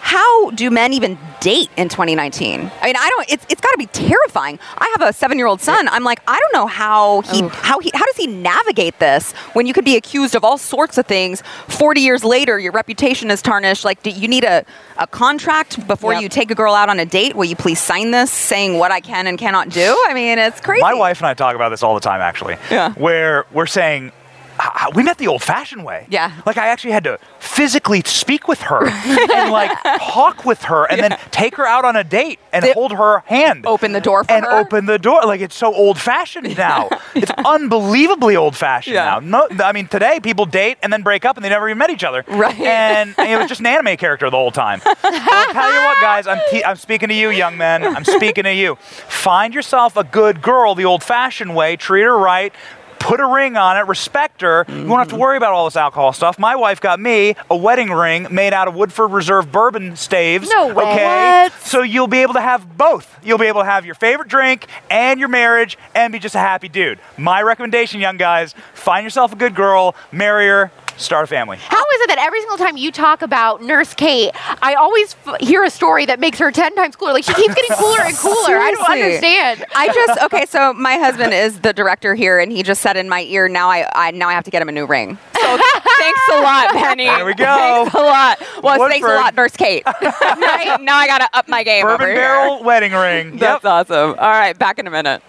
how 0.00 0.50
do 0.50 0.70
men 0.70 0.92
even 0.92 1.18
date 1.40 1.70
in 1.76 1.88
2019? 1.88 2.70
I 2.80 2.86
mean, 2.86 2.96
I 2.96 3.08
don't. 3.10 3.30
It's 3.30 3.44
it's 3.48 3.60
got 3.60 3.70
to 3.72 3.78
be 3.78 3.86
terrifying. 3.86 4.58
I 4.78 4.94
have 4.98 5.08
a 5.08 5.12
seven 5.12 5.38
year 5.38 5.46
old 5.46 5.60
son. 5.60 5.88
I'm 5.88 6.04
like, 6.04 6.20
I 6.26 6.38
don't 6.38 6.52
know 6.52 6.66
how 6.66 7.20
he 7.22 7.42
how 7.48 7.78
he 7.80 7.90
how 7.94 8.04
does 8.06 8.16
he 8.16 8.26
navigate 8.26 8.98
this 8.98 9.32
when 9.52 9.66
you 9.66 9.72
could 9.72 9.84
be 9.84 9.96
accused 9.96 10.34
of 10.34 10.44
all 10.44 10.58
sorts 10.58 10.98
of 10.98 11.06
things. 11.06 11.42
40 11.68 12.00
years 12.00 12.24
later, 12.24 12.58
your 12.58 12.72
reputation 12.72 13.30
is 13.30 13.42
tarnished. 13.42 13.84
Like, 13.84 14.02
do 14.02 14.10
you 14.10 14.28
need 14.28 14.44
a 14.44 14.64
a 14.98 15.06
contract 15.06 15.86
before 15.86 16.12
Yep. 16.14 16.22
you 16.22 16.28
take 16.28 16.50
a 16.50 16.54
girl 16.54 16.74
out 16.74 16.88
on 16.88 16.98
a 17.00 17.06
date? 17.06 17.36
Will 17.36 17.44
you 17.46 17.56
please 17.56 17.78
sign 17.80 18.10
this 18.10 18.30
saying 18.30 18.78
what 18.78 18.90
I 18.90 19.00
can 19.00 19.26
and 19.26 19.38
cannot 19.38 19.68
do? 19.70 19.96
I 20.08 20.14
mean, 20.14 20.38
it's 20.38 20.60
crazy. 20.60 20.82
My 20.82 20.94
wife 20.94 21.18
and 21.20 21.26
I 21.26 21.34
talk 21.34 21.54
about 21.54 21.68
this 21.70 21.82
all 21.82 21.94
the 21.94 22.00
time, 22.00 22.20
actually. 22.20 22.56
Yeah. 22.70 22.92
Where 22.94 23.46
we're 23.52 23.66
saying, 23.66 24.12
"Ah, 24.62 24.88
we 24.94 25.02
met 25.02 25.18
the 25.18 25.26
old 25.26 25.42
fashioned 25.42 25.84
way. 25.84 26.06
Yeah. 26.10 26.32
Like 26.44 26.56
I 26.58 26.68
actually 26.68 26.92
had 26.92 27.04
to 27.04 27.18
physically 27.38 28.02
speak 28.04 28.46
with 28.48 28.60
her 28.62 28.86
and 28.86 29.50
like 29.50 29.70
talk 30.00 30.44
with 30.44 30.62
her 30.64 30.84
and 30.90 31.00
then 31.02 31.16
take 31.30 31.56
her 31.56 31.66
out 31.66 31.84
on 31.84 31.96
a 31.96 32.04
date 32.04 32.38
and 32.52 32.62
They- 32.64 32.72
hold 32.72 32.92
her 32.92 33.20
hand. 33.26 33.64
Open 33.66 33.92
the 33.92 34.00
door 34.00 34.24
for 34.24 34.32
her. 34.32 34.36
and 34.36 34.44
her? 34.46 34.58
open 34.58 34.86
the 34.86 34.98
door. 34.98 35.22
Like 35.24 35.40
it's 35.40 35.56
so 35.56 35.74
old 35.74 35.98
fashioned 35.98 36.56
now. 36.56 36.88
It's 37.14 37.30
unbelievably 37.44 38.36
old 38.36 38.56
fashioned 38.56 38.94
Yeah. 38.94 39.04
now. 39.04 39.18
No, 39.20 39.48
I 39.64 39.72
mean, 39.72 39.88
today 39.88 40.20
people 40.20 40.46
date 40.46 40.78
and 40.82 40.92
then 40.92 41.02
break 41.02 41.24
up 41.24 41.36
and 41.36 41.44
they 41.44 41.48
never 41.48 41.68
even 41.68 41.78
met 41.78 41.90
each 41.90 42.04
other. 42.04 42.24
Right. 42.28 42.58
And 42.60 43.14
it 43.18 43.36
was 43.38 43.48
just 43.48 43.60
an 43.60 43.66
anime 43.66 43.96
character 43.96 44.30
the 44.30 44.36
whole 44.36 44.52
time. 44.52 44.80
I'll 44.86 45.52
tell 45.52 45.72
you 45.74 45.80
what, 45.86 46.00
guys, 46.00 46.26
I'm, 46.28 46.40
te- 46.50 46.64
I'm 46.64 46.76
speaking 46.76 47.08
to 47.08 47.14
you, 47.14 47.30
young 47.30 47.56
men. 47.58 47.82
I'm 47.84 48.04
speaking 48.04 48.44
to 48.44 48.54
you. 48.54 48.76
Find 48.76 49.52
yourself 49.54 49.96
a 49.96 50.04
good 50.04 50.40
girl 50.40 50.74
the 50.76 50.84
old 50.84 51.02
fashioned 51.02 51.54
way, 51.56 51.76
treat 51.76 52.02
her 52.02 52.16
right. 52.16 52.52
Put 53.00 53.18
a 53.18 53.26
ring 53.26 53.56
on 53.56 53.76
it, 53.76 53.86
respect 53.88 54.42
her. 54.42 54.64
You 54.68 54.86
won't 54.86 55.00
have 55.00 55.08
to 55.08 55.14
mm-hmm. 55.14 55.20
worry 55.20 55.36
about 55.36 55.52
all 55.52 55.64
this 55.64 55.74
alcohol 55.74 56.12
stuff. 56.12 56.38
My 56.38 56.54
wife 56.54 56.80
got 56.80 57.00
me 57.00 57.34
a 57.50 57.56
wedding 57.56 57.90
ring 57.90 58.28
made 58.30 58.52
out 58.52 58.68
of 58.68 58.74
Woodford 58.74 59.10
Reserve 59.10 59.50
bourbon 59.50 59.96
staves. 59.96 60.48
No 60.48 60.72
way. 60.72 60.84
Okay. 60.84 61.42
What? 61.44 61.52
So 61.62 61.82
you'll 61.82 62.06
be 62.06 62.18
able 62.18 62.34
to 62.34 62.40
have 62.40 62.76
both. 62.76 63.18
You'll 63.24 63.38
be 63.38 63.46
able 63.46 63.62
to 63.62 63.66
have 63.66 63.84
your 63.84 63.94
favorite 63.94 64.28
drink 64.28 64.66
and 64.90 65.18
your 65.18 65.28
marriage 65.28 65.76
and 65.94 66.12
be 66.12 66.18
just 66.18 66.34
a 66.34 66.38
happy 66.38 66.68
dude. 66.68 67.00
My 67.16 67.42
recommendation, 67.42 68.00
young 68.00 68.16
guys, 68.16 68.54
find 68.74 69.02
yourself 69.02 69.32
a 69.32 69.36
good 69.36 69.54
girl, 69.54 69.96
marry 70.12 70.46
her, 70.46 70.70
start 70.96 71.24
a 71.24 71.26
family. 71.26 71.56
How 71.58 71.78
is 71.94 72.00
it 72.02 72.08
that 72.08 72.18
every 72.18 72.40
single 72.40 72.58
time 72.58 72.76
you 72.76 72.90
talk 72.92 73.22
about 73.22 73.62
Nurse 73.62 73.94
Kate, 73.94 74.30
I 74.62 74.74
always 74.74 75.14
f- 75.26 75.40
hear 75.40 75.64
a 75.64 75.70
story 75.70 76.06
that 76.06 76.20
makes 76.20 76.38
her 76.38 76.50
10 76.50 76.74
times 76.74 76.96
cooler? 76.96 77.12
Like 77.12 77.24
she 77.24 77.34
keeps 77.34 77.54
getting 77.54 77.76
cooler 77.76 78.00
and 78.02 78.16
cooler. 78.16 78.56
I 78.56 78.70
don't 78.72 78.90
understand. 78.90 79.64
I 79.74 79.86
just 79.92 80.22
okay. 80.24 80.46
So 80.46 80.72
my 80.74 80.94
husband 80.94 81.32
is 81.34 81.60
the 81.60 81.72
director 81.72 82.14
here, 82.14 82.38
and 82.38 82.50
he 82.52 82.62
just 82.62 82.80
said 82.82 82.96
in 82.96 83.08
my 83.08 83.22
ear, 83.22 83.48
"Now 83.48 83.68
I, 83.70 83.88
I 83.94 84.10
now 84.12 84.28
I 84.28 84.32
have 84.32 84.44
to 84.44 84.50
get 84.50 84.62
him 84.62 84.68
a 84.68 84.72
new 84.72 84.86
ring." 84.86 85.18
So 85.40 85.58
thanks 85.98 86.20
a 86.32 86.40
lot, 86.42 86.72
Benny. 86.74 87.04
There 87.06 87.24
we 87.24 87.34
go. 87.34 87.44
Thanks 87.44 87.94
a 87.94 87.98
lot. 87.98 88.38
Well, 88.62 88.88
thanks 88.88 89.06
a 89.06 89.14
lot, 89.14 89.34
Nurse 89.34 89.56
Kate. 89.56 89.82
right 89.86 90.76
now 90.80 90.96
I 90.96 91.06
gotta 91.06 91.28
up 91.32 91.48
my 91.48 91.64
game 91.64 91.84
Bourbon 91.84 92.06
over 92.08 92.14
barrel 92.14 92.62
wedding 92.62 92.92
ring. 92.92 93.30
here. 93.30 93.38
That's 93.38 93.64
awesome. 93.64 94.10
All 94.10 94.14
right, 94.30 94.56
back 94.58 94.78
in 94.78 94.86
a 94.86 94.90
minute. 94.90 95.22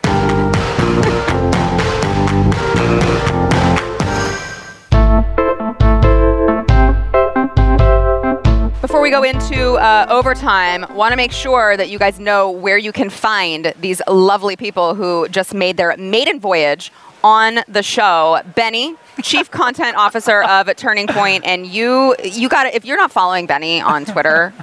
Before 9.01 9.07
we 9.07 9.09
go 9.09 9.23
into 9.23 9.73
uh, 9.77 10.05
overtime, 10.11 10.85
want 10.93 11.11
to 11.11 11.15
make 11.15 11.31
sure 11.31 11.75
that 11.75 11.89
you 11.89 11.97
guys 11.97 12.19
know 12.19 12.51
where 12.51 12.77
you 12.77 12.91
can 12.91 13.09
find 13.09 13.73
these 13.79 13.99
lovely 14.07 14.55
people 14.55 14.93
who 14.93 15.27
just 15.29 15.55
made 15.55 15.75
their 15.75 15.97
maiden 15.97 16.39
voyage 16.39 16.91
on 17.23 17.61
the 17.67 17.81
show. 17.81 18.43
Benny, 18.53 18.95
Chief 19.23 19.49
Content 19.59 19.97
Officer 19.97 20.43
of 20.43 20.75
Turning 20.75 21.07
Point, 21.07 21.43
and 21.47 21.65
you 21.65 22.15
you 22.23 22.47
got 22.47 22.65
to 22.65 22.75
if 22.75 22.85
you're 22.85 22.95
not 22.95 23.11
following 23.11 23.47
Benny 23.47 23.81
on 23.81 24.05
Twitter, 24.05 24.53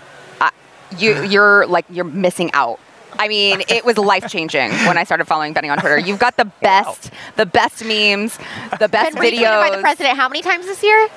uh, 0.40 0.50
you 0.96 1.20
you're 1.24 1.66
like 1.66 1.86
you're 1.90 2.04
missing 2.04 2.52
out. 2.52 2.78
I 3.18 3.26
mean, 3.26 3.62
it 3.68 3.84
was 3.84 3.98
life 3.98 4.30
changing 4.30 4.70
when 4.70 4.96
I 4.96 5.02
started 5.02 5.24
following 5.24 5.52
Benny 5.52 5.68
on 5.68 5.78
Twitter. 5.78 5.98
You've 5.98 6.20
got 6.20 6.36
the 6.36 6.44
best, 6.44 7.10
the 7.34 7.46
best 7.46 7.84
memes, 7.84 8.38
the 8.78 8.88
best 8.88 9.16
Been 9.16 9.24
retweeted 9.24 9.68
by 9.68 9.74
the 9.74 9.82
president 9.82 10.16
how 10.16 10.28
many 10.28 10.42
times 10.42 10.66
this 10.66 10.84
year? 10.84 11.08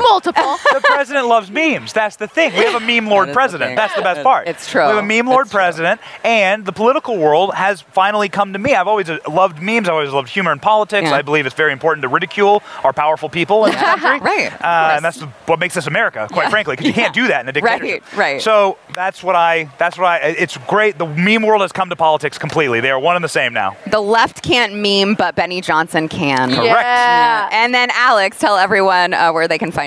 Multiple. 0.00 0.56
the 0.72 0.80
president 0.84 1.26
loves 1.26 1.50
memes. 1.50 1.92
That's 1.92 2.16
the 2.16 2.26
thing. 2.28 2.52
We 2.54 2.64
have 2.64 2.80
a 2.80 2.84
meme 2.86 3.06
lord 3.08 3.28
That 3.28 3.30
is 3.30 3.34
the 3.34 3.38
president. 3.38 3.68
thing. 3.70 3.76
That's 3.76 3.94
the 3.94 4.02
best 4.02 4.22
part. 4.22 4.48
It's 4.48 4.70
true. 4.70 4.82
We 4.82 4.88
have 4.94 4.98
a 4.98 5.06
meme 5.06 5.26
lord 5.26 5.42
It's 5.46 5.50
true. 5.52 5.58
president, 5.58 6.00
and 6.24 6.64
the 6.64 6.72
political 6.72 7.16
world 7.18 7.54
has 7.54 7.80
finally 7.80 8.28
come 8.28 8.52
to 8.52 8.58
me. 8.58 8.74
I've 8.74 8.88
always 8.88 9.08
uh, 9.10 9.18
loved 9.28 9.60
memes. 9.62 9.88
I've 9.88 9.94
always 9.94 10.10
loved 10.12 10.28
humor 10.28 10.52
and 10.52 10.60
politics. 10.60 11.08
Yeah. 11.08 11.14
I 11.16 11.22
believe 11.22 11.46
it's 11.46 11.54
very 11.54 11.72
important 11.72 12.02
to 12.02 12.08
ridicule 12.08 12.62
our 12.84 12.92
powerful 12.92 13.28
people 13.28 13.64
in 13.66 13.72
the 13.72 13.76
country. 13.78 14.20
Right, 14.26 14.52
Uh, 14.52 14.94
and 14.96 15.04
that's 15.04 15.20
what 15.46 15.58
makes 15.58 15.76
us 15.76 15.86
America, 15.86 16.26
quite 16.32 16.50
frankly, 16.50 16.74
because 16.74 16.86
you 16.86 16.92
can't 16.92 17.14
do 17.14 17.28
that 17.28 17.40
in 17.42 17.48
a 17.48 17.52
dictatorship. 17.52 18.02
Right, 18.12 18.16
right. 18.18 18.42
So 18.42 18.78
that's 18.94 19.22
what 19.22 19.34
I. 19.36 19.70
That's 19.78 19.96
what 19.98 20.06
I. 20.06 20.18
It's 20.18 20.56
great. 20.66 20.98
The 20.98 21.06
meme 21.06 21.42
world 21.42 21.62
has 21.62 21.72
come 21.72 21.88
to 21.90 21.96
politics 21.96 22.38
completely. 22.38 22.80
They 22.80 22.90
are 22.90 22.98
one 22.98 23.14
and 23.16 23.24
the 23.24 23.28
same 23.28 23.52
now. 23.52 23.76
The 23.90 24.00
left 24.00 24.42
can't 24.42 24.74
meme, 24.74 25.14
but 25.14 25.34
Benny 25.36 25.60
Johnson 25.60 26.08
can. 26.08 26.50
Correct. 26.50 26.66
Yeah. 26.66 27.48
And 27.52 27.74
then 27.74 27.90
Alex, 27.92 28.38
tell 28.38 28.56
everyone 28.56 29.14
uh, 29.14 29.32
where 29.32 29.46
they 29.48 29.58
can 29.58 29.70
find 29.70 29.85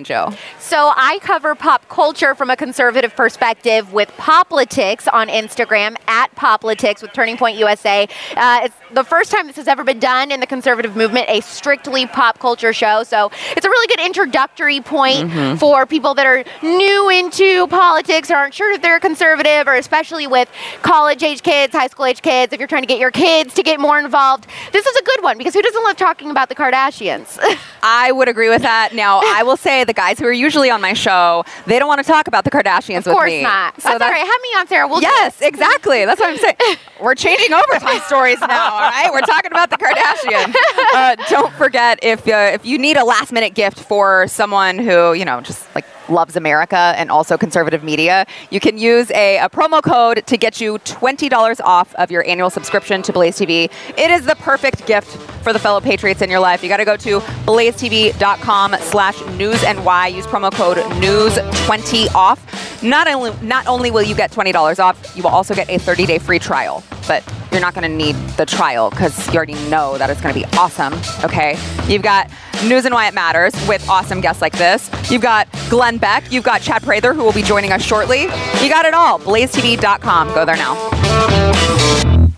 So 0.60 0.92
I 0.96 1.20
cover 1.22 1.56
pop 1.56 1.88
culture 1.90 2.36
from 2.36 2.50
a 2.50 2.56
conservative 2.56 3.16
perspective 3.16 3.94
with 3.94 4.10
Poplitics 4.18 5.08
on 5.12 5.28
Instagram 5.28 5.96
at 6.08 6.34
Poplitics 6.36 7.02
with 7.02 7.14
Turning 7.14 7.38
Point 7.38 7.58
USA. 7.58 8.08
Uh, 8.36 8.70
the 8.92 9.04
first 9.04 9.32
time 9.32 9.48
this 9.48 9.56
has 9.56 9.68
ever 9.68 9.84
been 9.84 10.00
done 10.00 10.32
in 10.32 10.40
the 10.40 10.48
conservative 10.48 10.96
movement, 10.96 11.28
a 11.30 11.42
strictly 11.42 12.06
pop 12.08 12.40
culture 12.40 12.74
show. 12.74 13.04
So 13.04 13.32
it's 13.56 13.66
a 13.66 13.70
really 13.70 13.88
good 13.88 14.06
introductory 14.06 14.82
point 14.82 15.30
mm-hmm. 15.30 15.58
for 15.58 15.86
people 15.86 16.14
that 16.16 16.26
are 16.26 16.44
new 16.64 17.10
into 17.10 17.68
politics 17.68 18.32
or 18.32 18.36
aren't 18.36 18.54
sure 18.54 18.72
if 18.74 18.82
they're 18.82 19.00
conservative, 19.00 19.68
or 19.68 19.76
especially 19.76 20.28
with 20.28 20.50
college 20.82 21.24
age 21.24 21.44
kids, 21.44 21.74
high 21.74 21.88
school 21.88 22.06
age 22.06 22.22
kids. 22.22 22.54
If 22.54 22.60
you're 22.60 22.68
trying 22.68 22.84
to 22.84 22.88
get 22.88 23.00
your 23.00 23.12
kids 23.12 23.54
to 23.56 23.64
get 23.64 23.80
more 23.80 24.00
involved, 24.00 24.48
this 24.72 24.86
is 24.86 24.96
a 24.96 25.04
good 25.04 25.24
one 25.24 25.38
because 25.38 25.54
who 25.54 25.62
doesn't 25.62 25.84
love 25.84 25.98
talking 25.98 26.32
about 26.32 26.50
the 26.50 26.56
Kardashians? 26.56 27.40
I 27.84 28.12
would 28.12 28.28
agree 28.28 28.50
with 28.50 28.62
that. 28.64 28.94
Now, 28.94 29.22
I 29.24 29.44
will 29.44 29.58
say 29.58 29.84
the 29.84 29.94
guys 29.94 30.20
who 30.20 30.26
are 30.26 30.34
usually 30.34 30.70
on 30.70 30.82
my 30.82 30.94
show, 30.94 31.46
they 31.66 31.80
don't 31.80 31.88
want 31.88 32.00
to 32.00 32.08
talk 32.08 32.28
about 32.28 32.44
the 32.44 32.52
Kardashians 32.52 33.08
of 33.08 33.14
course 33.14 33.32
me. 33.32 33.44
not. 33.44 33.80
So 33.82 33.90
that's 33.90 34.02
all 34.02 34.10
right. 34.10 34.20
Have 34.20 34.42
me 34.42 34.50
on, 34.58 34.68
Sarah. 34.68 34.88
We'll. 34.88 35.02
Yes, 35.02 35.42
exactly. 35.42 36.06
That's 36.06 36.20
what 36.20 36.30
I'm 36.30 36.38
saying. 36.38 36.78
We're 37.02 37.16
changing 37.16 37.54
overtime 37.54 38.02
stories 38.02 38.40
now. 38.42 38.79
All 38.80 38.90
right, 38.90 39.12
we're 39.12 39.20
talking 39.22 39.52
about 39.52 39.70
the 39.70 39.78
Kardashians. 39.78 40.56
Uh, 40.92 41.16
don't 41.30 41.54
forget 41.54 42.00
if 42.02 42.28
uh, 42.28 42.52
if 42.54 42.66
you 42.66 42.78
need 42.78 42.98
a 42.98 43.04
last 43.04 43.32
minute 43.32 43.54
gift 43.54 43.80
for 43.80 44.28
someone 44.28 44.80
who 44.80 45.14
you 45.14 45.24
know 45.24 45.40
just 45.40 45.64
like 45.76 45.86
loves 46.10 46.36
America 46.36 46.94
and 46.98 47.12
also 47.12 47.38
conservative 47.38 47.84
media, 47.84 48.26
you 48.50 48.60
can 48.60 48.78
use 48.78 49.12
a, 49.12 49.38
a 49.38 49.50
promo 49.50 49.82
code 49.84 50.26
to 50.26 50.38
get 50.38 50.60
you 50.60 50.80
$20 50.80 51.62
off 51.64 51.94
of 51.96 52.10
your 52.12 52.26
annual 52.28 52.50
subscription 52.50 53.02
to 53.04 53.14
Blaze 53.14 53.38
TV. 53.38 53.72
It 53.98 54.10
is 54.12 54.26
the 54.26 54.36
perfect 54.38 54.88
gift 54.88 55.08
for 55.44 55.54
the 55.54 55.60
fellow 55.60 55.80
patriots 55.80 56.22
in 56.22 56.30
your 56.30 56.40
life. 56.40 56.64
You 56.64 56.70
got 56.70 56.78
to 56.78 56.86
go 56.86 56.98
to 56.98 57.20
blazetv.com 57.20 58.76
slash 58.80 59.22
news 59.38 59.64
and 59.64 59.86
why. 59.86 60.08
Use 60.08 60.26
promo 60.26 60.52
code 60.52 60.78
news20 60.78 62.14
off. 62.16 62.84
Not 62.84 63.08
only, 63.08 63.32
not 63.46 63.68
only 63.68 63.92
will 63.92 64.04
you 64.04 64.16
get 64.16 64.32
$20 64.32 64.80
off, 64.80 65.16
you 65.16 65.24
will 65.24 65.30
also 65.30 65.54
get 65.54 65.70
a 65.70 65.78
30-day 65.78 66.18
free 66.20 66.40
trial. 66.40 66.84
But 67.08 67.24
you're 67.52 67.62
not 67.62 67.74
going 67.74 67.90
to 67.90 67.96
need 67.96 68.16
the 68.38 68.46
trial 68.46 68.90
because 68.90 69.28
you 69.28 69.36
already 69.36 69.56
know 69.70 69.98
that 69.98 70.10
it's 70.10 70.22
going 70.22 70.34
to 70.34 70.40
be 70.40 70.46
awesome. 70.58 70.94
Okay, 71.24 71.58
you've 71.88 72.04
got 72.04 72.30
news 72.66 72.86
and 72.86 72.94
why 72.94 73.08
it 73.08 73.14
matters 73.14 73.54
with 73.68 73.88
awesome 73.90 74.22
guests 74.22 74.42
like 74.42 74.58
this. 74.58 74.90
You've 75.10 75.22
got 75.22 75.48
Glenn 75.70 75.98
Beck. 75.98 76.32
You've 76.32 76.44
got 76.44 76.62
Chad 76.62 76.84
Prather, 76.84 77.14
who 77.14 77.24
will 77.24 77.34
be 77.34 77.44
joining 77.44 77.72
us 77.72 77.82
shortly. 77.82 78.24
You 78.24 78.70
got 78.70 78.86
it 78.86 78.94
all. 78.94 79.20
BlazeTV.com. 79.20 80.34
Go 80.34 80.46
there 80.46 80.58
now. 80.58 82.30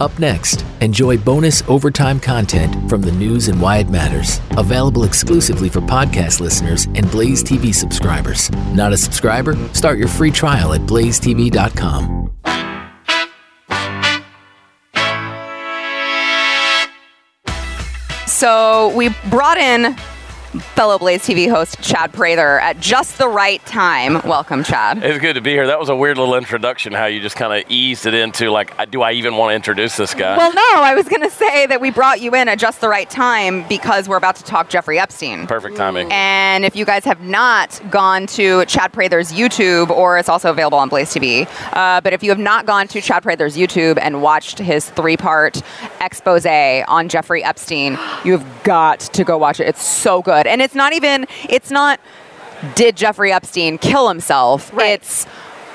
Up 0.00 0.18
next, 0.18 0.64
enjoy 0.80 1.16
bonus 1.16 1.62
overtime 1.68 2.18
content 2.18 2.90
from 2.90 3.00
the 3.00 3.12
news 3.12 3.48
and 3.48 3.60
why 3.60 3.78
it 3.78 3.88
matters. 3.88 4.40
Available 4.50 5.04
exclusively 5.04 5.68
for 5.68 5.80
podcast 5.80 6.40
listeners 6.40 6.86
and 6.94 7.10
Blaze 7.10 7.42
TV 7.42 7.72
subscribers. 7.74 8.50
Not 8.74 8.92
a 8.92 8.96
subscriber? 8.96 9.54
Start 9.72 9.98
your 9.98 10.08
free 10.08 10.32
trial 10.32 10.74
at 10.74 10.80
blazetv.com. 10.82 12.32
So 18.34 18.88
we 18.96 19.10
brought 19.30 19.58
in 19.58 19.96
fellow 20.60 20.98
Blaze 20.98 21.22
TV 21.22 21.50
host 21.50 21.80
Chad 21.80 22.12
Prather 22.12 22.58
at 22.60 22.78
just 22.80 23.18
the 23.18 23.28
right 23.28 23.64
time. 23.66 24.20
Welcome, 24.26 24.62
Chad. 24.64 25.02
It's 25.02 25.18
good 25.18 25.34
to 25.34 25.40
be 25.40 25.50
here. 25.50 25.66
That 25.66 25.78
was 25.78 25.88
a 25.88 25.96
weird 25.96 26.18
little 26.18 26.34
introduction, 26.34 26.92
how 26.92 27.06
you 27.06 27.20
just 27.20 27.36
kind 27.36 27.52
of 27.52 27.70
eased 27.70 28.06
it 28.06 28.14
into, 28.14 28.50
like, 28.50 28.90
do 28.90 29.02
I 29.02 29.12
even 29.12 29.36
want 29.36 29.50
to 29.50 29.54
introduce 29.54 29.96
this 29.96 30.14
guy? 30.14 30.36
Well, 30.36 30.52
no, 30.52 30.82
I 30.82 30.94
was 30.94 31.08
going 31.08 31.22
to 31.22 31.30
say 31.30 31.66
that 31.66 31.80
we 31.80 31.90
brought 31.90 32.20
you 32.20 32.34
in 32.34 32.48
at 32.48 32.58
just 32.58 32.80
the 32.80 32.88
right 32.88 33.08
time 33.08 33.66
because 33.68 34.08
we're 34.08 34.16
about 34.16 34.36
to 34.36 34.44
talk 34.44 34.68
Jeffrey 34.68 34.98
Epstein. 34.98 35.46
Perfect 35.46 35.76
timing. 35.76 36.08
And 36.10 36.64
if 36.64 36.76
you 36.76 36.84
guys 36.84 37.04
have 37.04 37.20
not 37.20 37.80
gone 37.90 38.26
to 38.28 38.64
Chad 38.66 38.92
Prather's 38.92 39.32
YouTube, 39.32 39.90
or 39.90 40.18
it's 40.18 40.28
also 40.28 40.50
available 40.50 40.78
on 40.78 40.88
Blaze 40.88 41.10
TV, 41.12 41.48
uh, 41.72 42.00
but 42.00 42.12
if 42.12 42.22
you 42.22 42.30
have 42.30 42.38
not 42.38 42.66
gone 42.66 42.88
to 42.88 43.00
Chad 43.00 43.22
Prather's 43.22 43.56
YouTube 43.56 43.98
and 44.00 44.22
watched 44.22 44.58
his 44.58 44.90
three 44.90 45.16
part 45.16 45.62
expose 46.00 46.44
on 46.44 47.08
Jeffrey 47.08 47.42
Epstein, 47.42 47.98
you've 48.24 48.44
got 48.64 49.00
to 49.00 49.24
go 49.24 49.38
watch 49.38 49.60
it. 49.60 49.68
It's 49.68 49.84
so 49.84 50.22
good. 50.22 50.43
And 50.46 50.62
it's 50.62 50.74
not 50.74 50.92
even, 50.92 51.26
it's 51.48 51.70
not, 51.70 52.00
did 52.74 52.96
Jeffrey 52.96 53.32
Epstein 53.32 53.78
kill 53.78 54.08
himself? 54.08 54.72
Right. 54.72 54.92
It's, 54.92 55.26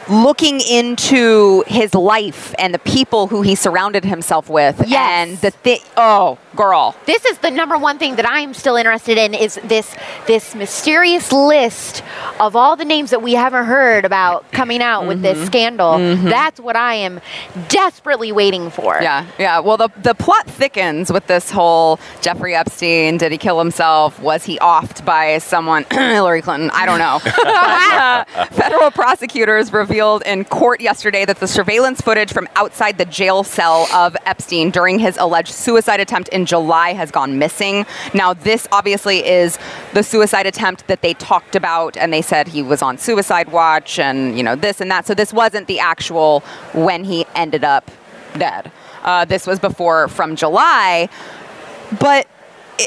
looking 0.10 0.60
into 0.62 1.63
his 1.67 1.93
life 1.93 2.54
and 2.58 2.74
the 2.74 2.80
people 2.80 3.28
who 3.28 3.41
he 3.41 3.56
surrounded 3.56 4.04
himself 4.06 4.50
with 4.50 4.82
Yes. 4.88 5.10
and 5.30 5.38
the 5.39 5.52
thing 5.52 5.80
oh 5.98 6.38
girl 6.56 6.95
this 7.06 7.24
is 7.26 7.38
the 7.39 7.52
number 7.52 7.78
one 7.78 7.98
thing 8.00 8.15
that 8.15 8.26
I 8.28 8.39
am 8.39 8.54
still 8.54 8.76
interested 8.76 9.17
in 9.17 9.34
is 9.34 9.60
this 9.63 9.95
this 10.28 10.56
mysterious 10.56 11.32
list 11.32 12.04
of 12.39 12.56
all 12.56 12.76
the 12.76 12.86
names 12.86 13.12
that 13.12 13.22
we 13.22 13.34
haven't 13.34 13.65
heard 13.65 14.06
about 14.06 14.52
coming 14.52 14.82
out 14.82 15.06
with 15.08 15.19
Mm-hmm. 15.19 15.39
this 15.39 15.45
scandal. 15.48 15.98
That's 15.98 16.60
what 16.60 16.76
I 16.78 16.93
am 16.95 17.19
desperately 17.67 18.32
waiting 18.32 18.69
for. 18.69 18.98
Yeah, 19.02 19.26
yeah. 19.38 19.60
Well, 19.60 19.76
the, 19.78 19.89
the 20.02 20.13
plot 20.15 20.48
thickens 20.48 21.12
with 21.12 21.28
this 21.28 21.52
whole 21.52 22.00
Jeffrey 22.22 22.56
Epstein. 22.56 23.17
Did 23.17 23.32
he 23.32 23.38
kill 23.38 23.60
himself? 23.60 24.19
Was 24.22 24.45
he 24.45 24.58
offed 24.60 25.04
by 25.06 25.38
someone? 25.39 25.86
Hillary 25.91 26.41
Clinton? 26.41 26.69
I 26.74 26.86
don't 26.86 27.00
know. 27.00 27.19
But, 27.50 27.98
uh, 27.98 28.45
federal 28.52 28.91
prosecutors 28.91 29.69
revealed 30.00 30.24
in 30.26 30.46
court 30.46 30.80
yesterday 30.80 31.26
that 31.26 31.42
the 31.42 31.48
surveillance 31.48 32.00
footage 32.00 32.32
from 32.32 32.48
outside 32.56 32.98
the 32.98 33.04
jail 33.04 33.44
cell 33.44 33.86
of 33.94 34.16
Epstein 34.26 34.70
during 34.70 34.98
his 34.98 35.18
alleged 35.18 35.52
suicide 35.52 36.00
attempt 36.00 36.30
in 36.30 36.46
July 36.46 36.94
has 36.94 37.12
gone 37.12 37.38
missing. 37.38 37.86
Now, 38.14 38.34
this 38.34 38.66
obviously 38.72 39.28
is 39.28 39.60
the 39.94 40.02
suicide 40.02 40.46
attempt 40.46 40.88
that 40.88 41.02
they 41.02 41.16
talked 41.16 41.54
about, 41.54 41.98
and 41.98 42.14
they 42.14 42.22
said 42.22 42.48
he 42.48 42.64
was 42.64 42.82
on 42.82 42.98
suicide 42.98 43.52
watch 43.52 44.00
and, 44.00 44.38
you 44.38 44.44
know, 44.44 44.56
this 44.56 44.80
and 44.80 44.90
that. 44.90 45.06
So 45.06 45.14
this 45.14 45.34
wasn't 45.34 45.68
the 45.68 45.82
actual 45.82 46.44
when 46.74 47.04
he 47.04 47.26
ended 47.36 47.66
up 47.66 47.92
dead. 48.38 48.72
Uh, 49.04 49.26
this 49.26 49.46
was 49.46 49.60
before 49.60 50.08
from 50.08 50.38
July, 50.38 51.10
but 52.00 52.26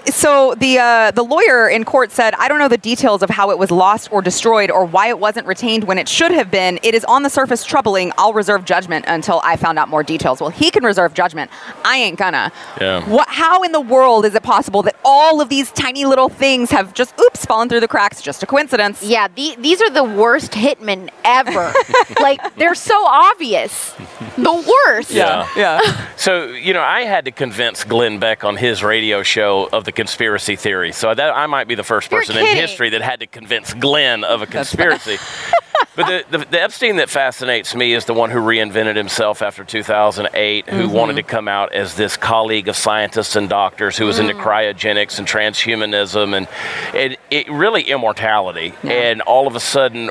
so 0.07 0.55
the 0.57 0.79
uh, 0.79 1.11
the 1.11 1.23
lawyer 1.23 1.69
in 1.69 1.85
court 1.85 2.11
said, 2.11 2.35
"I 2.35 2.49
don't 2.49 2.59
know 2.59 2.69
the 2.69 2.79
details 2.79 3.23
of 3.23 3.31
how 3.31 3.51
it 3.51 3.59
was 3.59 3.71
lost 3.71 4.13
or 4.13 4.23
destroyed 4.23 4.71
or 4.71 4.85
why 4.85 5.09
it 5.09 5.19
wasn't 5.19 5.47
retained 5.47 5.85
when 5.85 5.99
it 5.99 6.09
should 6.09 6.31
have 6.33 6.51
been. 6.51 6.79
It 6.83 6.95
is 6.95 7.05
on 7.05 7.23
the 7.23 7.31
surface 7.31 7.65
troubling. 7.65 8.13
I'll 8.19 8.33
reserve 8.33 8.65
judgment 8.65 9.05
until 9.09 9.41
I 9.45 9.57
found 9.57 9.79
out 9.79 9.89
more 9.89 10.03
details." 10.03 10.41
Well, 10.41 10.51
he 10.51 10.71
can 10.71 10.85
reserve 10.85 11.15
judgment. 11.15 11.51
I 11.85 11.97
ain't 11.99 12.19
gonna. 12.19 12.53
Yeah. 12.81 13.09
What? 13.09 13.29
How 13.29 13.63
in 13.63 13.73
the 13.73 13.81
world 13.81 14.25
is 14.25 14.35
it 14.35 14.43
possible 14.43 14.83
that 14.83 14.97
all 15.05 15.41
of 15.41 15.49
these 15.49 15.71
tiny 15.73 16.05
little 16.05 16.29
things 16.29 16.71
have 16.71 16.95
just 16.95 17.19
oops 17.21 17.45
fallen 17.45 17.69
through 17.69 17.81
the 17.81 17.89
cracks? 17.89 18.23
Just 18.23 18.43
a 18.43 18.47
coincidence? 18.47 19.03
Yeah, 19.03 19.29
the, 19.29 19.57
these 19.59 19.81
are 19.81 19.91
the 19.91 20.05
worst 20.05 20.53
hitmen 20.53 21.11
ever. 21.25 21.73
like 22.21 22.57
they're 22.57 22.75
so 22.75 23.05
obvious. 23.07 23.95
The 24.37 24.75
worst. 24.87 25.11
Yeah. 25.11 25.49
Yeah. 25.57 26.07
So, 26.17 26.47
you 26.47 26.73
know, 26.73 26.83
I 26.83 27.03
had 27.03 27.25
to 27.25 27.31
convince 27.31 27.85
Glenn 27.85 28.19
Beck 28.19 28.45
on 28.45 28.57
his 28.57 28.83
radio 28.83 29.23
show 29.23 29.69
of 29.73 29.82
the 29.85 29.93
conspiracy 29.93 30.57
theory. 30.57 30.93
So 30.93 31.15
that 31.15 31.35
I 31.37 31.47
might 31.47 31.69
be 31.69 31.75
the 31.75 31.85
first 31.85 32.11
person 32.11 32.37
in 32.37 32.47
history 32.57 32.91
that 32.91 33.03
had 33.03 33.21
to 33.21 33.27
convince 33.27 33.73
Glenn 33.75 34.25
of 34.25 34.43
a 34.43 34.47
conspiracy. 34.47 35.19
but 35.97 36.07
the, 36.07 36.39
the, 36.39 36.45
the 36.45 36.63
Epstein 36.63 36.97
that 36.97 37.11
fascinates 37.11 37.75
me 37.75 37.93
is 37.93 38.05
the 38.05 38.15
one 38.15 38.31
who 38.31 38.39
reinvented 38.39 38.97
himself 38.97 39.43
after 39.43 39.65
2008, 39.65 40.69
who 40.69 40.77
Mm-hmm. 40.83 40.93
wanted 40.93 41.17
to 41.17 41.23
come 41.23 41.49
out 41.49 41.73
as 41.73 41.95
this 41.95 42.17
colleague 42.17 42.69
of 42.69 42.77
scientists 42.77 43.37
and 43.37 43.49
doctors 43.49 43.97
who 43.97 44.07
was 44.07 44.19
into 44.19 44.35
Mm. 44.35 44.43
cryogenics 44.43 45.19
and 45.19 45.27
transhumanism 45.29 46.37
and 46.37 46.49
it, 46.95 47.19
it 47.31 47.51
really 47.51 47.83
immortality. 47.83 48.75
And 48.83 49.21
all 49.23 49.47
of 49.47 49.57
a 49.57 49.61
sudden, 49.61 50.11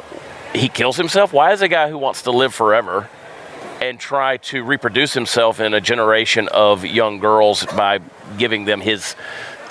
he 0.53 0.67
kills 0.69 0.97
himself. 0.97 1.33
Why 1.33 1.51
is 1.53 1.61
a 1.61 1.67
guy 1.67 1.89
who 1.89 1.97
wants 1.97 2.23
to 2.23 2.31
live 2.31 2.53
forever? 2.53 3.09
and 3.81 3.99
try 3.99 4.37
to 4.37 4.63
reproduce 4.63 5.11
himself 5.11 5.59
in 5.59 5.73
a 5.73 5.81
generation 5.81 6.47
of 6.49 6.85
young 6.85 7.17
girls 7.17 7.65
by 7.65 7.97
giving 8.37 8.65
them 8.65 8.79
his 8.79 9.15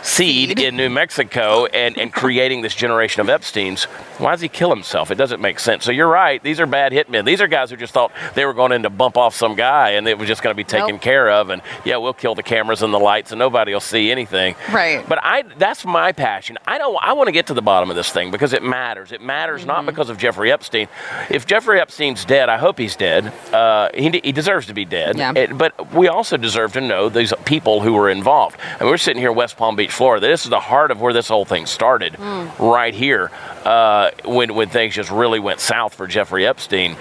seed 0.02 0.58
in 0.58 0.76
New 0.76 0.88
Mexico 0.90 1.66
and, 1.66 1.96
and 1.98 2.12
creating 2.12 2.62
this 2.62 2.74
generation 2.74 3.20
of 3.20 3.28
Epstein's. 3.28 3.84
Why 4.18 4.32
does 4.32 4.40
he 4.40 4.48
kill 4.48 4.70
himself? 4.70 5.10
It 5.10 5.16
doesn't 5.16 5.40
make 5.40 5.58
sense. 5.60 5.84
So 5.84 5.92
you're 5.92 6.08
right. 6.08 6.42
These 6.42 6.60
are 6.60 6.66
bad 6.66 6.92
hitmen. 6.92 7.24
These 7.24 7.40
are 7.40 7.46
guys 7.48 7.70
who 7.70 7.76
just 7.76 7.92
thought 7.92 8.12
they 8.34 8.44
were 8.44 8.54
going 8.54 8.72
in 8.72 8.82
to 8.84 8.90
bump 8.90 9.16
off 9.16 9.34
some 9.34 9.54
guy 9.54 9.90
and 9.90 10.06
it 10.08 10.18
was 10.18 10.28
just 10.28 10.42
going 10.42 10.52
to 10.52 10.56
be 10.56 10.64
taken 10.64 10.90
Nope. 10.96 11.00
care 11.02 11.30
of. 11.30 11.50
And 11.50 11.62
yeah, 11.84 11.96
we'll 11.98 12.12
kill 12.14 12.34
the 12.34 12.42
cameras 12.42 12.82
and 12.82 12.92
the 12.92 12.98
lights 12.98 13.32
and 13.32 13.38
nobody 13.38 13.72
will 13.72 13.80
see 13.80 14.10
anything. 14.10 14.54
Right. 14.72 15.06
But 15.08 15.18
I 15.22 15.42
that's 15.58 15.84
my 15.84 16.12
passion. 16.12 16.58
I 16.66 16.78
don't 16.78 16.96
I 17.02 17.12
want 17.12 17.28
to 17.28 17.32
get 17.32 17.46
to 17.48 17.54
the 17.54 17.62
bottom 17.62 17.90
of 17.90 17.96
this 17.96 18.10
thing 18.10 18.30
because 18.30 18.52
it 18.52 18.62
matters. 18.62 19.12
It 19.12 19.20
matters 19.20 19.60
Mm-hmm. 19.60 19.66
not 19.68 19.86
because 19.86 20.10
of 20.10 20.16
Jeffrey 20.18 20.52
Epstein. 20.52 20.88
If 21.28 21.44
Jeffrey 21.46 21.80
Epstein's 21.80 22.24
dead, 22.24 22.48
I 22.48 22.56
hope 22.56 22.78
he's 22.78 22.94
dead. 22.96 23.26
Uh, 23.52 23.88
he, 23.94 24.08
he 24.22 24.32
deserves 24.32 24.66
to 24.68 24.74
be 24.74 24.84
dead. 24.84 25.18
Yeah. 25.18 25.32
It- 25.34 25.56
but 25.58 25.92
we 25.92 26.08
also 26.08 26.36
deserve 26.36 26.72
to 26.74 26.80
know 26.80 27.08
these 27.08 27.32
people 27.44 27.80
who 27.80 27.92
were 27.94 28.08
involved. 28.10 28.58
And 28.78 28.88
we're 28.88 28.96
sitting 28.96 29.20
here 29.20 29.30
in 29.30 29.36
West 29.36 29.56
Palm 29.56 29.76
Beach, 29.76 29.89
Florida. 29.92 30.26
This 30.26 30.44
is 30.44 30.50
the 30.50 30.60
heart 30.60 30.90
of 30.90 31.00
where 31.00 31.12
this 31.12 31.28
whole 31.28 31.44
thing 31.44 31.66
started, 31.66 32.18
right 32.58 32.94
here, 32.94 33.30
uh, 33.64 34.10
when 34.24 34.54
when 34.54 34.68
things 34.68 34.94
just 34.94 35.10
really 35.10 35.40
went 35.40 35.60
south 35.60 35.94
for 35.94 36.06
Jeffrey 36.06 36.46
Epstein. 36.46 36.96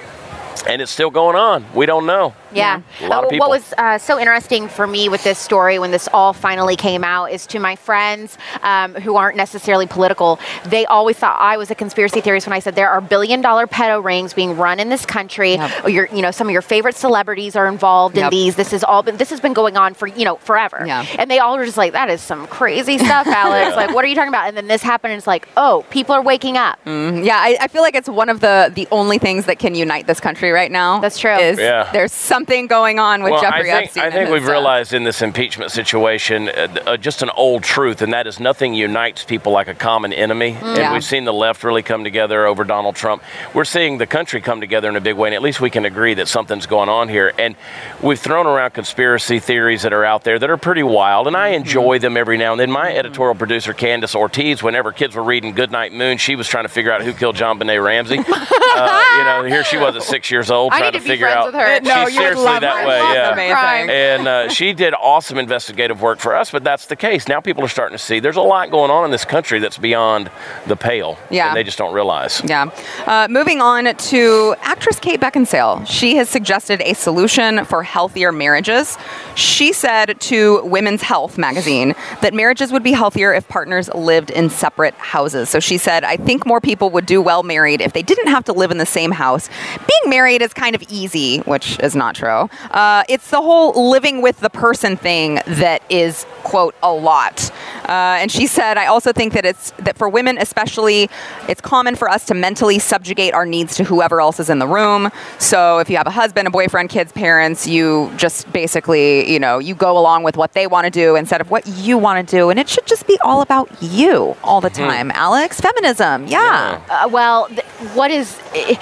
And 0.67 0.81
it's 0.81 0.91
still 0.91 1.09
going 1.09 1.37
on. 1.37 1.65
We 1.73 1.85
don't 1.85 2.05
know. 2.05 2.33
Yeah. 2.51 2.81
A 3.01 3.07
lot 3.07 3.19
of 3.23 3.25
Uh, 3.25 3.29
people. 3.29 3.47
What 3.47 3.49
was 3.49 3.73
uh, 3.77 3.97
so 3.97 4.19
interesting 4.19 4.67
for 4.67 4.87
me 4.87 5.09
with 5.09 5.23
this 5.23 5.37
story 5.37 5.77
when 5.79 5.91
this 5.91 6.07
all 6.13 6.33
finally 6.33 6.75
came 6.75 7.03
out 7.03 7.25
is 7.31 7.45
to 7.47 7.59
my 7.59 7.75
friends 7.75 8.37
um, 8.63 8.95
who 8.95 9.15
aren't 9.15 9.37
necessarily 9.37 9.85
political, 9.87 10.39
they 10.65 10.85
always 10.85 11.17
thought 11.17 11.37
I 11.39 11.57
was 11.57 11.69
a 11.71 11.75
conspiracy 11.75 12.21
theorist 12.21 12.47
when 12.47 12.53
I 12.53 12.59
said 12.59 12.75
there 12.75 12.89
are 12.89 13.01
billion 13.01 13.41
dollar 13.41 13.67
pedo 13.67 14.03
rings 14.03 14.33
being 14.33 14.57
run 14.57 14.79
in 14.79 14.89
this 14.89 15.05
country. 15.05 15.53
Yep. 15.55 15.85
Or 15.85 15.89
your, 15.89 16.07
you 16.13 16.21
know, 16.21 16.31
some 16.31 16.47
of 16.47 16.51
your 16.53 16.61
favorite 16.61 16.95
celebrities 16.95 17.55
are 17.55 17.67
involved 17.67 18.17
in 18.17 18.29
these. 18.29 18.55
This 18.55 18.71
has 18.71 18.83
all 18.83 19.03
been 19.03 19.17
this 19.17 19.29
has 19.29 19.39
been 19.39 19.53
going 19.53 19.77
on 19.77 19.93
for 19.93 20.07
you 20.07 20.25
know 20.25 20.37
forever. 20.37 20.83
Yeah. 20.85 21.05
And 21.17 21.29
they 21.29 21.39
all 21.39 21.57
were 21.57 21.65
just 21.65 21.77
like, 21.77 21.93
that 21.93 22.09
is 22.09 22.21
some 22.21 22.47
crazy 22.47 22.97
stuff, 22.97 23.27
Alex. 23.43 23.75
Like, 23.75 23.93
what 23.93 24.03
are 24.05 24.07
you 24.07 24.15
talking 24.15 24.29
about? 24.29 24.47
And 24.47 24.55
then 24.57 24.67
this 24.67 24.81
happened, 24.81 25.11
and 25.13 25.17
it's 25.17 25.27
like, 25.27 25.47
oh, 25.57 25.85
people 25.89 26.15
are 26.15 26.21
waking 26.21 26.57
up. 26.57 26.79
Yeah, 26.85 27.37
I, 27.37 27.57
I 27.61 27.67
feel 27.67 27.81
like 27.81 27.95
it's 27.95 28.09
one 28.09 28.29
of 28.29 28.39
the 28.39 28.71
the 28.73 28.87
only 28.91 29.17
things 29.17 29.45
that 29.45 29.59
can 29.59 29.75
unite 29.75 30.07
this 30.07 30.19
country 30.19 30.29
country 30.29 30.51
right 30.51 30.71
now. 30.71 30.99
That's 30.99 31.17
true. 31.17 31.35
Is 31.35 31.57
Yeah. 31.57 31.89
there's 31.91 32.13
something 32.39 32.67
going 32.67 32.99
on 32.99 33.21
with 33.21 33.31
well, 33.33 33.41
Jeffrey 33.41 33.69
I 33.69 33.79
think, 33.79 33.83
Epstein. 33.87 34.03
I 34.05 34.11
think 34.11 34.29
we've 34.29 34.47
uh, 34.47 34.51
realized 34.51 34.93
in 34.93 35.03
this 35.03 35.21
impeachment 35.21 35.71
situation 35.71 36.47
uh, 36.47 36.67
uh, 36.85 36.95
just 36.97 37.21
an 37.21 37.29
old 37.31 37.63
truth, 37.63 38.01
and 38.01 38.13
that 38.13 38.27
is 38.27 38.39
nothing 38.39 38.73
unites 38.73 39.25
people 39.25 39.51
like 39.51 39.67
a 39.67 39.73
common 39.75 40.13
enemy. 40.13 40.55
And 40.61 40.77
Yeah. 40.77 40.93
we've 40.93 41.03
seen 41.03 41.25
the 41.25 41.33
left 41.33 41.65
really 41.65 41.83
come 41.83 42.05
together 42.05 42.45
over 42.45 42.63
Donald 42.63 42.95
Trump. 42.95 43.23
We're 43.53 43.65
seeing 43.65 43.97
the 43.97 44.07
country 44.07 44.39
come 44.39 44.61
together 44.61 44.87
in 44.87 44.95
a 44.95 45.01
big 45.01 45.15
way, 45.15 45.27
and 45.27 45.35
at 45.35 45.41
least 45.41 45.59
we 45.59 45.69
can 45.69 45.83
agree 45.83 46.13
that 46.13 46.29
something's 46.29 46.65
going 46.65 46.87
on 46.87 47.09
here. 47.09 47.33
And 47.37 47.55
we've 48.01 48.19
thrown 48.19 48.47
around 48.47 48.71
conspiracy 48.71 49.39
theories 49.39 49.81
that 49.81 49.91
are 49.91 50.05
out 50.05 50.23
there 50.23 50.39
that 50.39 50.49
are 50.49 50.57
pretty 50.57 50.83
wild, 50.83 51.27
and 51.27 51.35
I 51.35 51.49
enjoy 51.49 51.99
them 51.99 52.15
every 52.15 52.37
now 52.37 52.53
and 52.53 52.59
then. 52.61 52.71
My 52.71 52.95
editorial 52.95 53.35
producer, 53.35 53.73
Candace 53.73 54.15
Ortiz, 54.15 54.63
whenever 54.63 54.93
kids 54.93 55.13
were 55.13 55.23
reading 55.23 55.51
Goodnight 55.53 55.91
Moon, 55.91 56.17
she 56.17 56.37
was 56.37 56.47
trying 56.47 56.63
to 56.65 56.69
figure 56.69 56.93
out 56.93 57.01
who 57.01 57.11
killed 57.11 57.35
JonBenét 57.35 57.83
Ramsey. 57.83 58.17
uh, 58.75 59.03
you 59.17 59.23
know, 59.25 59.43
here 59.43 59.63
she 59.65 59.77
was 59.77 59.95
at 59.97 60.03
six 60.03 60.31
years 60.31 60.49
old 60.49 60.71
I 60.71 60.79
trying 60.79 60.93
need 60.93 60.99
to 60.99 61.03
to 61.03 61.03
be 61.03 61.09
figure 61.09 61.27
out. 61.27 61.47
with 61.47 61.55
her. 61.55 61.79
No, 61.81 62.05
She's 62.05 62.15
you 62.15 62.21
would 62.21 62.28
seriously 62.35 62.59
that 62.59 62.81
her. 62.81 62.87
way. 62.87 63.49
Yeah. 63.49 63.91
And 63.91 64.27
uh, 64.27 64.49
she 64.49 64.73
did 64.73 64.93
awesome 64.93 65.37
investigative 65.37 66.01
work 66.01 66.19
for 66.19 66.35
us, 66.35 66.51
but 66.51 66.63
that's 66.63 66.87
the 66.87 66.95
case. 66.95 67.27
Now 67.27 67.39
people 67.39 67.63
are 67.63 67.69
starting 67.69 67.97
to 67.97 68.03
see 68.03 68.19
there's 68.19 68.37
a 68.37 68.41
lot 68.41 68.71
going 68.71 68.91
on 68.91 69.05
in 69.05 69.11
this 69.11 69.25
country 69.25 69.59
that's 69.59 69.77
beyond 69.77 70.31
the 70.67 70.75
pale. 70.75 71.17
Yeah. 71.29 71.47
And 71.47 71.57
they 71.57 71.63
just 71.63 71.77
don't 71.77 71.93
realize. 71.93 72.41
Yeah. 72.45 72.71
Uh, 73.05 73.27
moving 73.29 73.61
on 73.61 73.95
to 73.95 74.55
actress 74.61 74.99
Kate 74.99 75.19
Beckinsale. 75.19 75.85
She 75.87 76.15
has 76.15 76.29
suggested 76.29 76.81
a 76.81 76.93
solution 76.93 77.65
for 77.65 77.83
healthier 77.83 78.31
marriages. 78.31 78.97
She 79.35 79.73
said 79.73 80.19
to 80.21 80.61
Women's 80.63 81.01
Health 81.01 81.37
magazine 81.37 81.95
that 82.21 82.33
marriages 82.33 82.71
would 82.71 82.83
be 82.83 82.91
healthier 82.91 83.33
if 83.33 83.47
partners 83.47 83.89
lived 83.93 84.29
in 84.31 84.49
separate 84.49 84.93
houses. 84.95 85.49
So 85.49 85.59
she 85.59 85.77
said, 85.77 86.03
I 86.03 86.17
think 86.17 86.45
more 86.45 86.61
people 86.61 86.89
would 86.91 87.05
do 87.05 87.21
well 87.21 87.43
married 87.43 87.81
if 87.81 87.93
they 87.93 88.03
didn't 88.03 88.27
have 88.27 88.45
to 88.45 88.53
live 88.53 88.71
in 88.71 88.77
the 88.77 88.85
same 88.85 89.11
house. 89.11 89.49
Being 89.77 90.09
married 90.09 90.41
is 90.41 90.53
kind 90.53 90.75
of 90.75 90.83
easy, 90.89 91.39
which 91.39 91.79
is 91.79 91.95
not 91.95 92.15
true. 92.19 92.49
Uh, 92.71 93.03
it's 93.07 93.29
the 93.31 93.41
whole 93.41 93.89
living 93.89 94.21
with 94.21 94.39
the 94.41 94.49
person 94.49 94.97
thing 94.97 95.39
that 95.47 95.81
is, 95.89 96.25
quote, 96.43 96.75
a 96.83 96.91
lot. 96.91 97.49
Uh, 97.87 98.19
and 98.21 98.31
she 98.31 98.45
said, 98.45 98.77
I 98.77 98.87
also 98.87 99.11
think 99.13 99.33
that 99.33 99.45
it's 99.45 99.71
that 99.79 99.97
for 99.97 100.09
women 100.09 100.37
especially, 100.37 101.09
it's 101.47 101.61
common 101.61 101.95
for 101.95 102.09
us 102.09 102.25
to 102.25 102.33
mentally 102.33 102.77
subjugate 102.77 103.33
our 103.33 103.45
needs 103.45 103.75
to 103.77 103.83
whoever 103.83 104.19
else 104.21 104.39
is 104.39 104.49
in 104.49 104.59
the 104.59 104.67
room. 104.67 105.09
So 105.39 105.79
if 105.79 105.89
you 105.89 105.97
have 105.97 106.07
a 106.07 106.11
husband, 106.11 106.47
a 106.47 106.51
boyfriend, 106.51 106.89
kids, 106.89 107.11
parents, 107.11 107.65
you 107.65 108.11
just 108.17 108.51
basically, 108.51 109.31
you 109.31 109.39
know, 109.39 109.59
you 109.59 109.73
go 109.73 109.97
along 109.97 110.23
with 110.23 110.35
what 110.37 110.53
they 110.53 110.67
want 110.67 110.85
to 110.85 110.91
do 110.91 111.15
instead 111.15 111.41
of 111.41 111.49
what 111.49 111.65
you 111.67 111.97
want 111.97 112.27
to 112.27 112.35
do, 112.37 112.49
and 112.49 112.59
it 112.59 112.67
should 112.67 112.85
just 112.85 113.07
be 113.07 113.17
all 113.23 113.41
about 113.41 113.69
you 113.81 114.35
all 114.43 114.61
the 114.61 114.69
time. 114.69 115.09
Alex, 115.11 115.59
feminism, 115.61 116.27
yeah. 116.27 116.81
Uh, 116.89 117.07
well, 117.09 117.47
th- 117.47 117.63
what 117.95 118.11
is. 118.11 118.37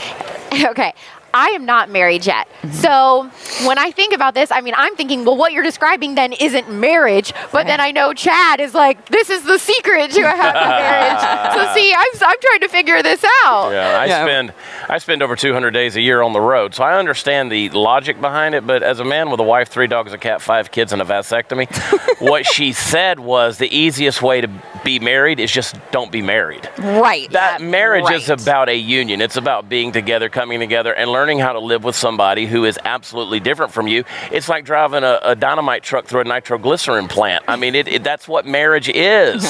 Okay. 0.64 0.94
I 1.38 1.50
am 1.50 1.66
not 1.66 1.92
married 1.92 2.26
yet. 2.26 2.48
Mm-hmm. 2.62 2.72
So 2.72 3.30
when 3.68 3.78
I 3.78 3.92
think 3.92 4.12
about 4.14 4.34
this, 4.34 4.52
I 4.52 4.62
mean, 4.62 4.74
I'm 4.76 4.96
thinking, 4.96 5.24
well, 5.24 5.38
what 5.38 5.54
you're 5.54 5.64
describing 5.64 6.16
then 6.16 6.34
isn't 6.34 6.68
marriage. 6.72 7.32
But 7.52 7.68
then 7.68 7.80
I 7.80 7.92
know 7.92 8.12
Chad 8.14 8.60
is 8.60 8.74
like, 8.74 9.08
this 9.10 9.30
is 9.30 9.44
the 9.44 9.60
secret 9.60 10.10
to 10.12 10.22
a 10.22 10.36
happy 10.36 10.68
marriage. 10.84 11.54
So 11.54 11.74
see, 11.76 11.94
I'm, 11.94 12.30
I'm 12.32 12.40
trying 12.42 12.62
to 12.62 12.68
figure 12.70 13.04
this 13.04 13.24
out. 13.46 13.70
Yeah, 13.70 14.00
I 14.00 14.06
Yeah. 14.06 14.24
spend 14.26 14.54
I 14.90 14.98
spend 14.98 15.22
over 15.22 15.36
200 15.36 15.72
days 15.72 15.96
a 15.96 16.02
year 16.02 16.24
on 16.24 16.34
the 16.34 16.42
road, 16.42 16.74
so 16.74 16.84
I 16.84 16.98
understand 16.98 17.52
the 17.52 17.70
logic 17.70 18.20
behind 18.20 18.56
it. 18.56 18.66
But 18.66 18.82
as 18.82 19.00
a 19.00 19.06
man 19.06 19.30
with 19.30 19.40
a 19.40 19.44
wife, 19.44 19.70
three 19.70 19.88
dogs, 19.88 20.14
a 20.14 20.18
cat, 20.18 20.42
five 20.42 20.72
kids, 20.72 20.92
and 20.92 21.02
a 21.02 21.06
vasectomy, 21.06 21.68
what 22.20 22.48
she 22.48 22.74
said 22.74 23.20
was 23.20 23.60
the 23.60 23.70
easiest 23.76 24.22
way 24.24 24.42
to 24.42 24.50
be 24.84 25.00
married 25.00 25.40
is 25.40 25.52
just 25.52 25.76
don't 25.92 26.12
be 26.12 26.22
married. 26.22 26.68
Right. 26.80 27.30
That 27.32 27.62
marriage 27.62 28.10
is 28.10 28.30
about 28.30 28.70
a 28.70 28.76
union. 28.76 29.22
It's 29.22 29.38
about 29.38 29.70
being 29.70 29.92
together, 29.92 30.30
coming 30.30 30.60
together, 30.60 30.94
and 30.94 31.12
learning 31.12 31.27
how 31.38 31.52
to 31.54 31.60
live 31.60 31.84
with 31.84 31.96
somebody 31.96 32.46
who 32.46 32.64
is 32.64 32.80
absolutely 32.86 33.40
different 33.40 33.74
from 33.74 33.88
you. 33.88 34.04
It's 34.32 34.48
like 34.48 34.64
driving 34.64 35.04
a, 35.04 35.20
a 35.24 35.36
dynamite 35.36 35.84
truck 35.84 36.06
through 36.06 36.22
a 36.22 36.24
nitroglycerin 36.24 37.08
plant. 37.08 37.44
I 37.48 37.56
mean, 37.58 37.76
it, 37.76 37.88
it, 37.88 38.04
that's 38.04 38.28
what 38.28 38.46
marriage 38.46 38.88
is. 38.90 39.44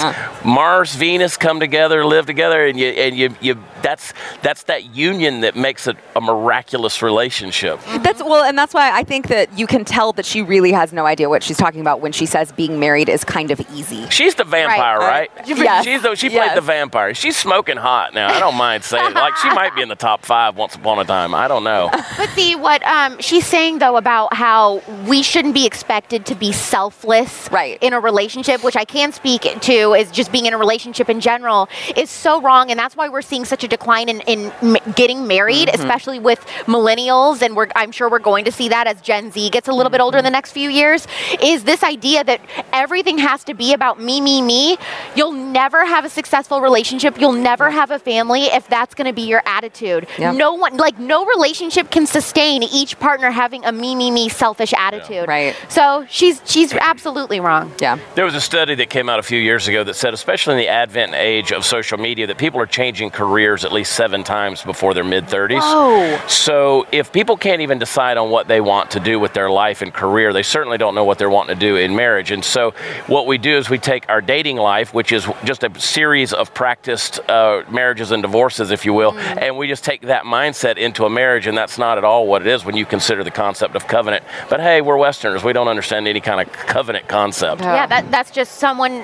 Mars, 0.44 0.96
Venus 0.96 1.38
come 1.38 1.60
together, 1.60 2.06
live 2.06 2.26
together, 2.26 2.66
and 2.66 2.80
you 2.80 2.88
and 2.88 3.16
you 3.16 3.36
you. 3.42 3.64
That's 3.84 4.14
that's 4.42 4.64
that 4.64 4.96
union 4.96 5.42
that 5.42 5.56
makes 5.56 5.88
it 5.88 5.98
a 6.16 6.22
miraculous 6.22 7.02
relationship. 7.02 7.80
Mm-hmm. 7.80 8.04
That's 8.04 8.24
well, 8.24 8.44
and 8.44 8.58
that's 8.58 8.74
why 8.74 8.92
I 8.92 9.04
think 9.04 9.28
that 9.28 9.58
you 9.58 9.68
can 9.68 9.86
tell 9.86 10.14
that 10.14 10.26
she 10.26 10.42
really 10.42 10.72
has 10.72 10.94
no 10.94 11.06
idea 11.06 11.30
what 11.30 11.44
she's 11.44 11.58
talking 11.58 11.82
about 11.82 12.02
when 12.02 12.12
she 12.12 12.26
says 12.26 12.52
being 12.52 12.80
married 12.80 13.10
is 13.10 13.24
kind 13.24 13.52
of 13.52 13.60
easy. 13.74 14.10
She's 14.10 14.36
the 14.36 14.44
vampire, 14.44 14.98
Right, 15.00 15.30
right? 15.30 15.48
right. 15.48 15.48
Yes, 15.58 15.86
She's 15.86 16.02
the, 16.02 16.16
she 16.16 16.30
played 16.30 16.38
yes. 16.38 16.56
the 16.56 16.62
vampire. 16.62 17.14
She's 17.14 17.36
smoking 17.36 17.78
hot 17.78 18.14
now. 18.14 18.28
I 18.28 18.40
don't 18.40 18.56
mind 18.56 18.84
saying 18.84 19.12
it. 19.12 19.14
Like 19.14 19.36
she 19.38 19.50
might 19.50 19.76
be 19.76 19.82
in 19.82 19.90
the 19.90 19.96
top 19.96 20.26
five 20.26 20.56
once 20.56 20.76
upon 20.76 21.00
a 21.00 21.06
time. 21.06 21.34
I 21.36 21.48
don't 21.48 21.64
know. 21.64 21.67
But 22.18 22.30
see 22.32 22.56
what 22.56 22.82
um, 22.84 23.20
she's 23.20 23.46
saying 23.46 23.80
though 23.80 23.98
about 23.98 24.34
how 24.34 24.82
we 25.08 25.22
shouldn't 25.24 25.54
be 25.54 25.66
expected 25.66 26.26
to 26.28 26.36
be 26.36 26.52
selfless 26.52 27.50
Right. 27.52 27.78
in 27.82 27.94
a 27.94 28.00
relationship, 28.00 28.64
which 28.64 28.76
I 28.76 28.86
can 28.86 29.12
speak 29.12 29.42
to 29.42 29.94
is 29.94 30.12
just 30.12 30.32
being 30.32 30.46
in 30.46 30.54
a 30.54 30.58
relationship 30.58 31.10
in 31.10 31.20
general, 31.20 31.68
is 31.96 32.10
so 32.10 32.42
wrong, 32.42 32.70
and 32.72 32.80
that's 32.80 32.96
why 32.96 33.10
we're 33.10 33.22
seeing 33.22 33.46
such 33.46 33.64
a 33.64 33.68
decline 33.68 34.10
in, 34.10 34.22
in 34.22 34.52
m- 34.62 34.78
getting 34.96 35.28
married, 35.28 35.70
especially 35.74 36.20
with 36.20 36.40
millennials, 36.66 37.42
and 37.42 37.56
we're 37.56 37.68
I'm 37.76 37.92
sure 37.92 38.10
we're 38.10 38.20
going 38.20 38.46
to 38.46 38.52
see 38.52 38.70
that 38.70 38.88
as 38.88 39.02
Gen 39.02 39.32
Z 39.32 39.50
gets 39.50 39.68
a 39.68 39.74
little 39.74 39.90
bit 39.90 40.02
older 40.02 40.18
in 40.18 40.24
the 40.24 40.30
next 40.32 40.52
few 40.52 40.70
years. 40.70 41.08
Is 41.42 41.64
this 41.64 41.84
idea 41.84 42.24
that 42.24 42.42
everything 42.74 43.18
has 43.18 43.44
to 43.46 43.54
be 43.54 43.74
about 43.74 44.00
me, 44.00 44.22
me, 44.22 44.42
me? 44.42 44.78
You'll 45.16 45.32
never 45.32 45.86
have 45.86 46.06
a 46.06 46.10
successful 46.10 46.62
relationship. 46.62 47.20
You'll 47.20 47.32
never 47.34 47.70
have 47.70 47.92
a 47.92 48.00
family 48.00 48.44
if 48.46 48.68
that's 48.68 48.94
going 48.94 49.08
to 49.08 49.14
be 49.14 49.24
your 49.24 49.42
attitude. 49.46 50.08
Yep. 50.18 50.36
No 50.36 50.54
one, 50.54 50.78
like 50.78 51.00
no 51.00 51.26
relationship 51.26 51.47
can 51.54 52.06
sustain 52.06 52.64
each 52.64 53.00
partner 53.00 53.32
having 53.32 53.66
a 53.66 53.72
me, 53.72 53.96
me, 53.96 54.12
me 54.12 54.30
selfish 54.30 54.74
attitude. 54.74 55.28
Right. 55.28 55.56
So 55.70 56.06
she's 56.10 56.42
she's 56.46 56.74
absolutely 56.74 57.40
wrong. 57.40 57.72
Yeah. 57.80 58.00
There 58.16 58.26
was 58.26 58.36
a 58.36 58.42
study 58.42 58.76
that 58.76 58.90
came 58.90 59.10
out 59.10 59.20
a 59.20 59.24
few 59.24 59.40
years 59.40 59.68
ago 59.68 59.84
that 59.84 59.96
said, 59.96 60.14
especially 60.14 60.54
in 60.54 60.60
the 60.60 60.68
advent 60.68 61.14
age 61.14 61.52
of 61.52 61.66
social 61.66 61.98
media, 61.98 62.28
that 62.28 62.38
people 62.38 62.60
are 62.60 62.66
changing 62.66 63.12
careers 63.12 63.66
at 63.66 63.72
least 63.72 63.94
seven 63.94 64.24
times 64.24 64.64
before 64.64 64.94
their 64.94 65.04
mid 65.04 65.26
30s. 65.26 65.60
Whoa. 65.60 66.28
So 66.28 66.88
if 66.92 67.12
people 67.12 67.38
can't 67.38 67.62
even 67.62 67.80
decide 67.80 68.18
on 68.18 68.30
what 68.30 68.48
they 68.48 68.62
want 68.62 68.92
to 68.92 69.00
do 69.00 69.20
with 69.20 69.34
their 69.34 69.50
life 69.50 69.82
and 69.82 69.94
career, 69.94 70.34
they 70.34 70.44
certainly 70.44 70.78
don't 70.78 70.96
know 70.96 71.04
what 71.04 71.18
they're 71.18 71.30
wanting 71.30 71.56
to 71.56 71.60
do 71.60 71.76
in 71.76 71.96
marriage. 71.96 72.32
And 72.32 72.44
so 72.44 72.72
what 73.08 73.28
we 73.28 73.38
do 73.38 73.56
is 73.56 73.70
we 73.70 73.78
take 73.78 74.10
our 74.10 74.22
dating 74.22 74.58
life, 74.58 74.94
which 74.94 75.12
is 75.12 75.28
just 75.44 75.64
a 75.64 75.80
series 75.80 76.34
of 76.34 76.54
practiced 76.54 77.20
uh, 77.30 77.64
marriages 77.70 78.12
and 78.12 78.22
divorces, 78.22 78.72
if 78.72 78.86
you 78.86 78.94
will, 78.94 79.18
and 79.18 79.58
we 79.58 79.68
just 79.68 79.84
take 79.84 80.02
that 80.02 80.24
mindset 80.24 80.78
into 80.78 81.06
a 81.06 81.10
marriage, 81.10 81.37
and 81.46 81.58
that's 81.58 81.78
not 81.78 81.98
at 82.00 82.04
all 82.04 82.26
what 82.26 82.42
it 82.42 82.48
is 82.48 82.66
when 82.66 82.76
you 82.76 82.86
consider 82.86 83.24
the 83.24 83.32
concept 83.32 83.76
of 83.76 83.86
covenant. 83.88 84.24
But 84.50 84.62
hey, 84.62 84.82
we're 84.82 84.98
Westerners. 84.98 85.44
We 85.44 85.54
don't 85.54 85.68
understand 85.68 86.08
any 86.08 86.22
kind 86.22 86.42
of 86.42 86.52
covenant 86.52 87.08
concept. 87.08 87.62
Yeah, 87.62 87.86
that, 87.86 88.10
that's 88.10 88.32
just 88.32 88.54
someone 88.56 89.04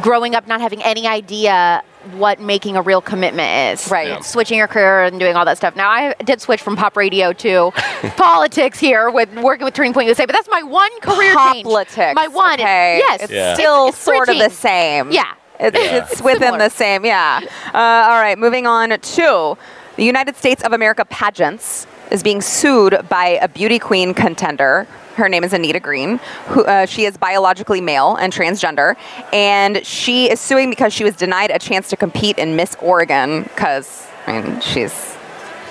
growing 0.00 0.34
up 0.34 0.46
not 0.46 0.60
having 0.60 0.82
any 0.82 1.06
idea 1.06 1.82
what 2.16 2.38
making 2.38 2.76
a 2.76 2.82
real 2.82 3.00
commitment 3.00 3.72
is. 3.80 3.90
Right. 3.90 4.08
Yeah. 4.08 4.20
Switching 4.20 4.58
your 4.58 4.66
career 4.68 5.04
and 5.04 5.18
doing 5.18 5.36
all 5.36 5.44
that 5.46 5.56
stuff. 5.56 5.74
Now, 5.74 5.88
I 5.90 6.14
did 6.24 6.40
switch 6.40 6.60
from 6.62 6.76
pop 6.76 6.96
radio 6.96 7.32
to 7.32 7.70
politics 8.16 8.78
here 8.78 9.10
with 9.10 9.34
working 9.38 9.64
with 9.64 9.74
Turning 9.74 9.92
Point 9.94 10.06
USA, 10.06 10.26
but 10.26 10.34
that's 10.34 10.48
my 10.50 10.62
one 10.62 10.90
career 11.00 11.34
change. 11.52 11.64
Politics. 11.64 12.14
My 12.14 12.28
one. 12.28 12.60
Okay. 12.60 12.98
Yes. 12.98 13.22
It's 13.22 13.32
Yeah. 13.32 13.54
still 13.54 13.88
It's 13.88 13.98
sort 13.98 14.28
of 14.28 14.38
the 14.38 14.50
same. 14.50 15.10
Yeah. 15.12 15.32
It's, 15.58 15.76
Yeah. 15.78 16.06
it's 16.10 16.20
within 16.20 16.40
Similar. 16.42 16.58
the 16.58 16.68
same. 16.70 17.04
Yeah. 17.06 17.40
Uh, 17.72 17.78
all 17.78 18.20
right. 18.20 18.38
Moving 18.38 18.66
on 18.66 18.90
to 19.00 19.56
the 19.96 20.04
United 20.04 20.36
States 20.36 20.62
of 20.62 20.72
America 20.72 21.04
pageants 21.04 21.86
is 22.10 22.22
being 22.22 22.40
sued 22.40 22.98
by 23.08 23.38
a 23.40 23.48
beauty 23.48 23.78
queen 23.78 24.14
contender. 24.14 24.86
Her 25.14 25.28
name 25.28 25.44
is 25.44 25.52
Anita 25.52 25.78
Green. 25.78 26.18
Who, 26.48 26.64
uh, 26.64 26.86
she 26.86 27.04
is 27.04 27.16
biologically 27.16 27.80
male 27.80 28.16
and 28.16 28.32
transgender, 28.32 28.96
and 29.32 29.84
she 29.86 30.30
is 30.30 30.40
suing 30.40 30.70
because 30.70 30.92
she 30.92 31.04
was 31.04 31.14
denied 31.14 31.50
a 31.50 31.58
chance 31.58 31.88
to 31.90 31.96
compete 31.96 32.38
in 32.38 32.56
Miss 32.56 32.76
Oregon 32.80 33.44
because 33.44 34.06
I 34.26 34.40
mean 34.40 34.60
she's 34.60 35.13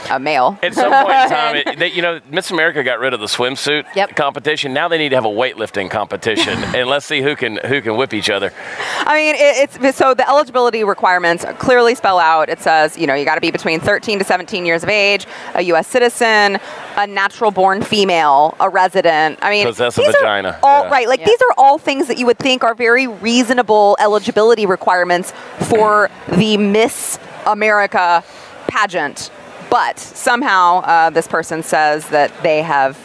a 0.10 0.20
male. 0.20 0.58
At 0.64 0.74
some 0.74 0.92
point 0.92 1.16
in 1.16 1.30
time, 1.30 1.56
it, 1.66 1.80
they, 1.80 1.92
you 1.92 2.02
know, 2.02 2.20
Miss 2.30 2.52
America 2.52 2.84
got 2.84 3.00
rid 3.00 3.14
of 3.14 3.20
the 3.20 3.26
swimsuit 3.28 3.86
Yep. 3.96 4.16
competition. 4.16 4.74
Now 4.74 4.88
they 4.88 4.98
need 4.98 5.10
to 5.10 5.16
have 5.16 5.26
a 5.26 5.30
weightlifting 5.30 5.90
competition, 5.90 6.58
and 6.76 6.88
let's 6.90 7.06
see 7.06 7.22
who 7.22 7.36
can 7.36 7.58
who 7.66 7.82
can 7.82 7.98
whip 7.98 8.14
each 8.14 8.30
other. 8.30 8.52
I 9.00 9.16
mean, 9.16 9.36
it, 9.36 9.80
it's 9.82 9.98
so 9.98 10.14
the 10.14 10.28
eligibility 10.28 10.84
requirements 10.84 11.46
clearly 11.60 11.96
spell 11.96 12.20
out. 12.20 12.50
It 12.50 12.60
says, 12.60 12.98
you 12.98 13.08
know, 13.08 13.14
you 13.16 13.26
got 13.26 13.36
to 13.36 13.42
be 13.42 13.52
between 13.52 13.80
13 13.80 14.20
to 14.20 14.26
17 14.26 14.66
years 14.66 14.84
of 14.84 14.90
age, 14.90 15.26
a 15.56 15.62
U.S. 15.64 15.88
citizen, 15.88 16.60
a 16.98 17.08
natural-born 17.08 17.82
female, 17.84 18.56
a 18.60 18.70
resident. 18.70 19.40
I 19.42 19.50
mean, 19.50 19.66
Possess 19.68 19.98
a 19.98 20.02
vagina, 20.04 20.60
All 20.64 20.84
yeah. 20.86 20.90
right, 20.92 21.08
like 21.08 21.20
Yeah. 21.22 21.26
these 21.28 21.42
are 21.42 21.54
all 21.58 21.78
things 21.78 22.08
that 22.08 22.18
you 22.18 22.26
would 22.26 22.40
think 22.40 22.64
are 22.64 22.74
very 22.76 23.08
reasonable 23.08 23.96
eligibility 24.00 24.66
requirements 24.66 25.34
for 25.70 26.10
the 26.30 26.58
Miss 26.58 27.20
America 27.46 28.24
pageant. 28.68 29.30
But 29.74 29.98
somehow, 29.98 30.82
uh, 30.82 31.10
this 31.10 31.28
person 31.28 31.64
says 31.64 32.08
that 32.10 32.32
they 32.44 32.62
have 32.62 32.96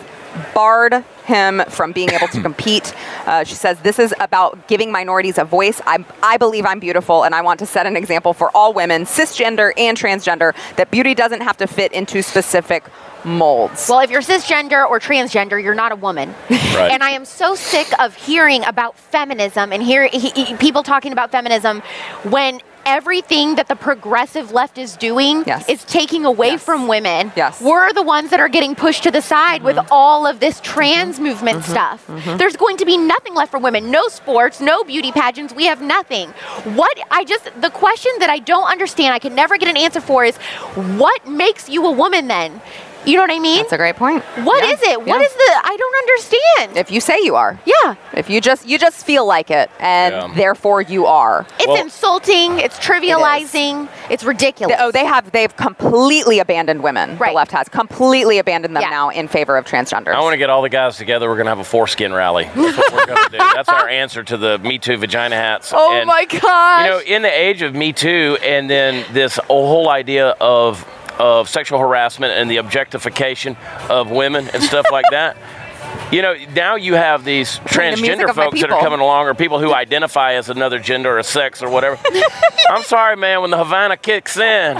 barred 0.55 1.03
him 1.25 1.63
from 1.71 1.93
being 1.93 2.11
able 2.11 2.29
to 2.29 2.43
compete. 2.49 2.95
Uh, 3.25 3.43
she 3.45 3.55
says, 3.55 3.81
This 3.81 3.99
is 3.99 4.15
about 4.21 4.69
giving 4.69 4.93
minorities 4.93 5.39
a 5.39 5.45
voice. 5.45 5.81
I, 5.87 6.05
I 6.23 6.37
believe 6.37 6.67
I'm 6.67 6.79
beautiful, 6.79 7.25
and 7.25 7.35
I 7.35 7.41
want 7.41 7.59
to 7.61 7.67
set 7.67 7.87
an 7.87 7.97
example 7.97 8.35
for 8.35 8.55
all 8.55 8.75
women, 8.75 9.05
cisgender 9.05 9.73
and 9.79 9.97
transgender, 9.97 10.55
that 10.77 10.91
beauty 10.91 11.15
doesn't 11.15 11.41
have 11.41 11.57
to 11.57 11.67
fit 11.67 11.91
into 11.93 12.23
specific 12.23 12.85
molds. 13.25 13.89
Well, 13.89 14.01
if 14.01 14.11
you're 14.11 14.21
cisgender 14.21 14.87
or 14.87 15.01
transgender, 15.01 15.63
you're 15.63 15.75
not 15.75 15.93
a 15.93 15.97
woman. 15.97 16.35
Right. 16.51 16.91
And 16.93 17.03
I 17.03 17.13
am 17.13 17.25
so 17.25 17.55
sick 17.55 17.99
of 17.99 18.15
hearing 18.15 18.63
about 18.65 18.99
feminism 18.99 19.73
and 19.73 19.83
hear 19.83 20.07
he, 20.07 20.29
he- 20.29 20.55
people 20.57 20.83
talking 20.83 21.13
about 21.13 21.31
feminism 21.31 21.81
when 22.25 22.61
everything 22.89 23.57
that 23.57 23.69
the 23.69 23.77
progressive 23.77 24.51
left 24.51 24.79
is 24.79 24.97
doing 24.97 25.45
Yes. 25.47 25.69
is 25.69 25.85
taking 25.85 26.25
away 26.25 26.53
Yes. 26.53 26.63
from 26.63 26.89
women. 26.89 27.33
Yes. 27.37 27.57
Mm-hmm. 27.57 27.69
We're 27.69 27.93
the 27.93 28.03
ones 28.03 28.31
that 28.31 28.41
are 28.41 28.49
getting 28.49 28.75
pushed 28.75 29.03
to 29.03 29.11
the 29.11 29.21
side 29.21 29.63
with 29.63 29.77
mm-hmm. 29.77 29.93
all 29.93 30.27
of 30.27 30.41
this 30.41 30.59
trans 30.61 31.17
mm-hmm. 31.17 31.25
movement 31.25 31.59
mm-hmm. 31.59 31.71
stuff. 31.71 32.39
There's 32.39 32.57
going 32.57 32.79
to 32.79 32.87
be 32.87 32.97
nothing 32.97 33.35
left 33.35 33.51
for 33.51 33.59
women. 33.59 33.91
No 33.91 34.09
sports, 34.09 34.61
no 34.61 34.85
beauty 34.85 35.13
pageants. 35.13 35.53
We 35.55 35.67
have 35.67 35.83
nothing. 35.83 36.31
What 36.81 36.97
I 37.11 37.25
just 37.25 37.45
the 37.61 37.71
question 37.71 38.13
that 38.21 38.31
I 38.31 38.39
don't 38.39 38.69
understand, 38.75 39.15
I 39.15 39.19
can 39.19 39.35
never 39.35 39.59
get 39.59 39.69
an 39.69 39.77
answer 39.77 40.01
for 40.01 40.25
is 40.25 40.37
what 41.05 41.27
makes 41.29 41.69
you 41.69 41.85
a 41.87 41.93
woman 41.93 42.29
then? 42.29 42.61
You 43.09 43.17
know 43.17 43.23
what 43.23 43.31
I 43.31 43.39
mean? 43.39 43.59
That's 43.63 43.73
a 43.73 43.79
great 43.79 43.97
point. 43.97 44.23
What 44.45 44.63
Yeah. 44.63 44.73
is 44.75 44.83
it? 44.83 44.99
What 45.01 45.07
Yeah. 45.21 45.27
is 45.27 45.33
the? 45.33 45.53
I 45.65 45.77
don't 45.79 45.97
understand. 45.97 46.77
If 46.77 46.91
you 46.91 47.01
say 47.01 47.19
you 47.23 47.37
are. 47.37 47.59
yeah, 47.65 47.95
If 48.13 48.29
you 48.29 48.41
just 48.41 48.67
you 48.69 48.77
just 48.79 49.07
feel 49.07 49.25
like 49.25 49.51
it, 49.51 49.71
and 49.81 50.15
Yeah. 50.15 50.29
therefore 50.35 50.83
you 50.83 51.07
are. 51.07 51.47
it's 51.59 51.67
Well- 51.67 51.77
insulting. 51.77 52.59
It's 52.61 52.79
trivializing. 52.79 53.89
it's 54.11 54.25
ridiculous. 54.25 54.77
Oh, 54.79 54.91
they 54.91 55.05
have 55.07 55.31
they've 55.33 55.57
completely 55.57 56.39
abandoned 56.39 56.83
women. 56.83 57.17
Right. 57.19 57.31
The 57.31 57.37
left 57.37 57.53
has 57.53 57.69
completely 57.69 58.39
abandoned 58.39 58.77
them 58.77 58.83
Yeah. 58.83 58.91
now 58.91 59.09
in 59.09 59.27
favor 59.29 59.57
of 59.57 59.65
transgenders. 59.65 60.15
I 60.15 60.21
want 60.21 60.35
to 60.35 60.39
get 60.39 60.51
all 60.51 60.61
the 60.63 60.69
guys 60.69 60.97
together. 60.99 61.29
We're 61.29 61.37
going 61.37 61.47
to 61.47 61.51
have 61.51 61.59
a 61.61 61.65
foreskin 61.65 62.13
rally. 62.13 62.45
That's 62.55 62.77
what 62.77 62.93
we're 62.93 63.07
going 63.07 63.25
to 63.25 63.31
do. 63.31 63.39
That's 63.55 63.69
our 63.71 63.89
answer 63.89 64.23
to 64.23 64.37
the 64.37 64.59
Me 64.59 64.79
Too 64.79 64.97
vagina 64.99 65.37
hats. 65.37 65.73
oh 65.75 65.93
And, 65.93 66.07
my 66.07 66.25
god! 66.27 66.85
You 66.85 66.91
know, 66.91 66.99
in 67.01 67.23
the 67.23 67.33
age 67.33 67.63
of 67.63 67.75
Me 67.75 67.93
Too, 67.93 68.37
and 68.45 68.69
then 68.69 69.05
this 69.13 69.39
whole 69.49 69.89
idea 69.89 70.35
of 70.41 70.85
of 71.19 71.49
sexual 71.49 71.79
harassment 71.79 72.33
and 72.33 72.51
the 72.51 72.57
objectification 72.59 73.57
of 73.89 74.11
women 74.11 74.49
and 74.53 74.63
stuff 74.63 74.87
like 74.91 75.05
that. 75.11 75.37
You 76.13 76.23
know, 76.23 76.35
now 76.55 76.77
you 76.77 76.95
have 76.95 77.25
these 77.25 77.59
Playing 77.61 77.97
the 77.97 78.03
transgender 78.03 78.35
folks 78.35 78.61
that 78.61 78.71
are 78.71 78.81
coming 78.81 79.01
along, 79.01 79.27
or 79.27 79.35
people 79.35 79.59
who 79.59 79.73
identify 79.75 80.35
as 80.35 80.49
another 80.49 80.79
gender 80.79 81.19
or 81.19 81.23
sex 81.23 81.63
or 81.63 81.69
whatever. 81.71 81.99
I'm 82.71 82.83
sorry, 82.83 83.17
man. 83.17 83.41
When 83.43 83.51
the 83.51 83.59
Havana 83.59 83.97
kicks 83.97 84.37
in, 84.37 84.77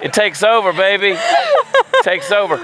it 0.00 0.12
takes 0.12 0.42
over, 0.42 0.72
baby. 0.72 1.16
takes 2.02 2.30
over. 2.32 2.56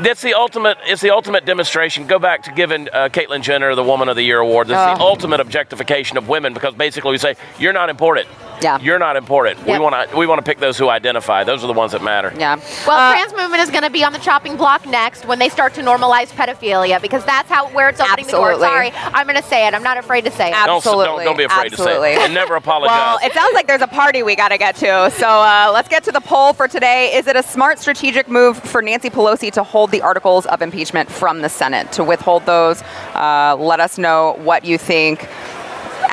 That's 0.00 0.22
the 0.22 0.34
ultimate. 0.34 0.76
It's 0.86 1.00
the 1.02 1.10
ultimate 1.10 1.44
demonstration. 1.44 2.06
Go 2.06 2.18
back 2.18 2.42
to 2.44 2.52
giving 2.52 2.88
uh, 2.88 3.08
Caitlyn 3.10 3.42
Jenner 3.42 3.74
the 3.74 3.84
Woman 3.84 4.08
of 4.08 4.16
the 4.16 4.22
Year 4.22 4.40
award. 4.40 4.68
That's 4.68 4.98
the 4.98 5.04
Oh. 5.04 5.08
ultimate 5.08 5.40
objectification 5.40 6.16
of 6.18 6.28
women 6.28 6.52
because 6.52 6.74
basically 6.74 7.12
we 7.12 7.18
say 7.18 7.36
you're 7.58 7.72
not 7.72 7.90
important. 7.90 8.28
Yeah. 8.62 8.78
You're 8.80 8.98
not 8.98 9.16
important. 9.16 9.64
We 9.66 9.78
want 9.78 10.10
to. 10.10 10.16
We 10.16 10.26
want 10.26 10.38
to 10.38 10.42
pick 10.44 10.58
those 10.58 10.78
who 10.78 10.88
identify. 10.88 11.44
Those 11.44 11.62
are 11.64 11.66
the 11.66 11.72
ones 11.72 11.92
that 11.92 12.02
matter. 12.02 12.32
yeah. 12.38 12.56
well, 12.86 12.96
Uh, 12.98 13.12
trans 13.14 13.32
movement 13.32 13.62
is 13.62 13.70
going 13.70 13.82
to 13.82 13.90
be 13.90 14.04
on 14.04 14.12
the 14.12 14.18
chopping 14.18 14.56
block 14.56 14.86
next 14.86 15.24
when 15.26 15.38
they 15.38 15.48
start 15.48 15.74
to 15.74 15.82
normalize 15.82 16.28
pedophilia 16.32 17.00
because 17.02 17.24
that's 17.24 17.48
how 17.50 17.68
where 17.70 17.88
it's 17.88 18.00
opening 18.00 18.24
Absolutely. 18.26 18.52
the 18.54 18.58
door. 18.58 18.68
Sorry, 18.68 18.90
I'm 18.94 19.26
going 19.26 19.36
to 19.40 19.42
say 19.48 19.66
it. 19.66 19.74
I'm 19.74 19.82
not 19.82 19.96
afraid 19.98 20.24
to 20.24 20.30
say 20.30 20.48
it. 20.48 20.54
Ab- 20.54 20.66
Don't, 20.66 20.76
Absolutely. 20.76 21.24
don't, 21.24 21.24
don't 21.24 21.36
be 21.36 21.44
afraid 21.44 21.72
Absolutely. 21.72 22.10
to 22.10 22.14
say 22.16 22.22
it. 22.22 22.24
And 22.26 22.34
never 22.34 22.54
apologize. 22.64 22.94
Well, 22.94 23.18
it 23.22 23.32
sounds 23.32 23.54
like 23.54 23.66
there's 23.66 23.82
a 23.82 23.86
party 23.88 24.22
we 24.22 24.36
got 24.36 24.48
to 24.48 24.58
get 24.58 24.76
to. 24.76 25.10
So 25.12 25.26
uh, 25.28 25.70
let's 25.74 25.88
get 25.88 26.04
to 26.04 26.12
the 26.12 26.20
poll 26.20 26.52
for 26.52 26.68
today. 26.68 27.14
Is 27.14 27.26
it 27.26 27.36
a 27.36 27.42
smart 27.42 27.78
strategic 27.78 28.28
move 28.28 28.58
for 28.58 28.80
Nancy 28.82 29.10
Pelosi 29.10 29.50
to 29.52 29.62
hold 29.62 29.90
the 29.90 30.00
articles 30.02 30.46
of 30.46 30.62
impeachment 30.62 31.10
from 31.10 31.42
the 31.42 31.48
Senate? 31.48 31.90
To 31.92 32.04
withhold 32.04 32.46
those, 32.46 32.82
uh, 33.14 33.56
let 33.58 33.80
us 33.80 33.98
know 33.98 34.36
what 34.38 34.64
you 34.64 34.78
think. 34.78 35.28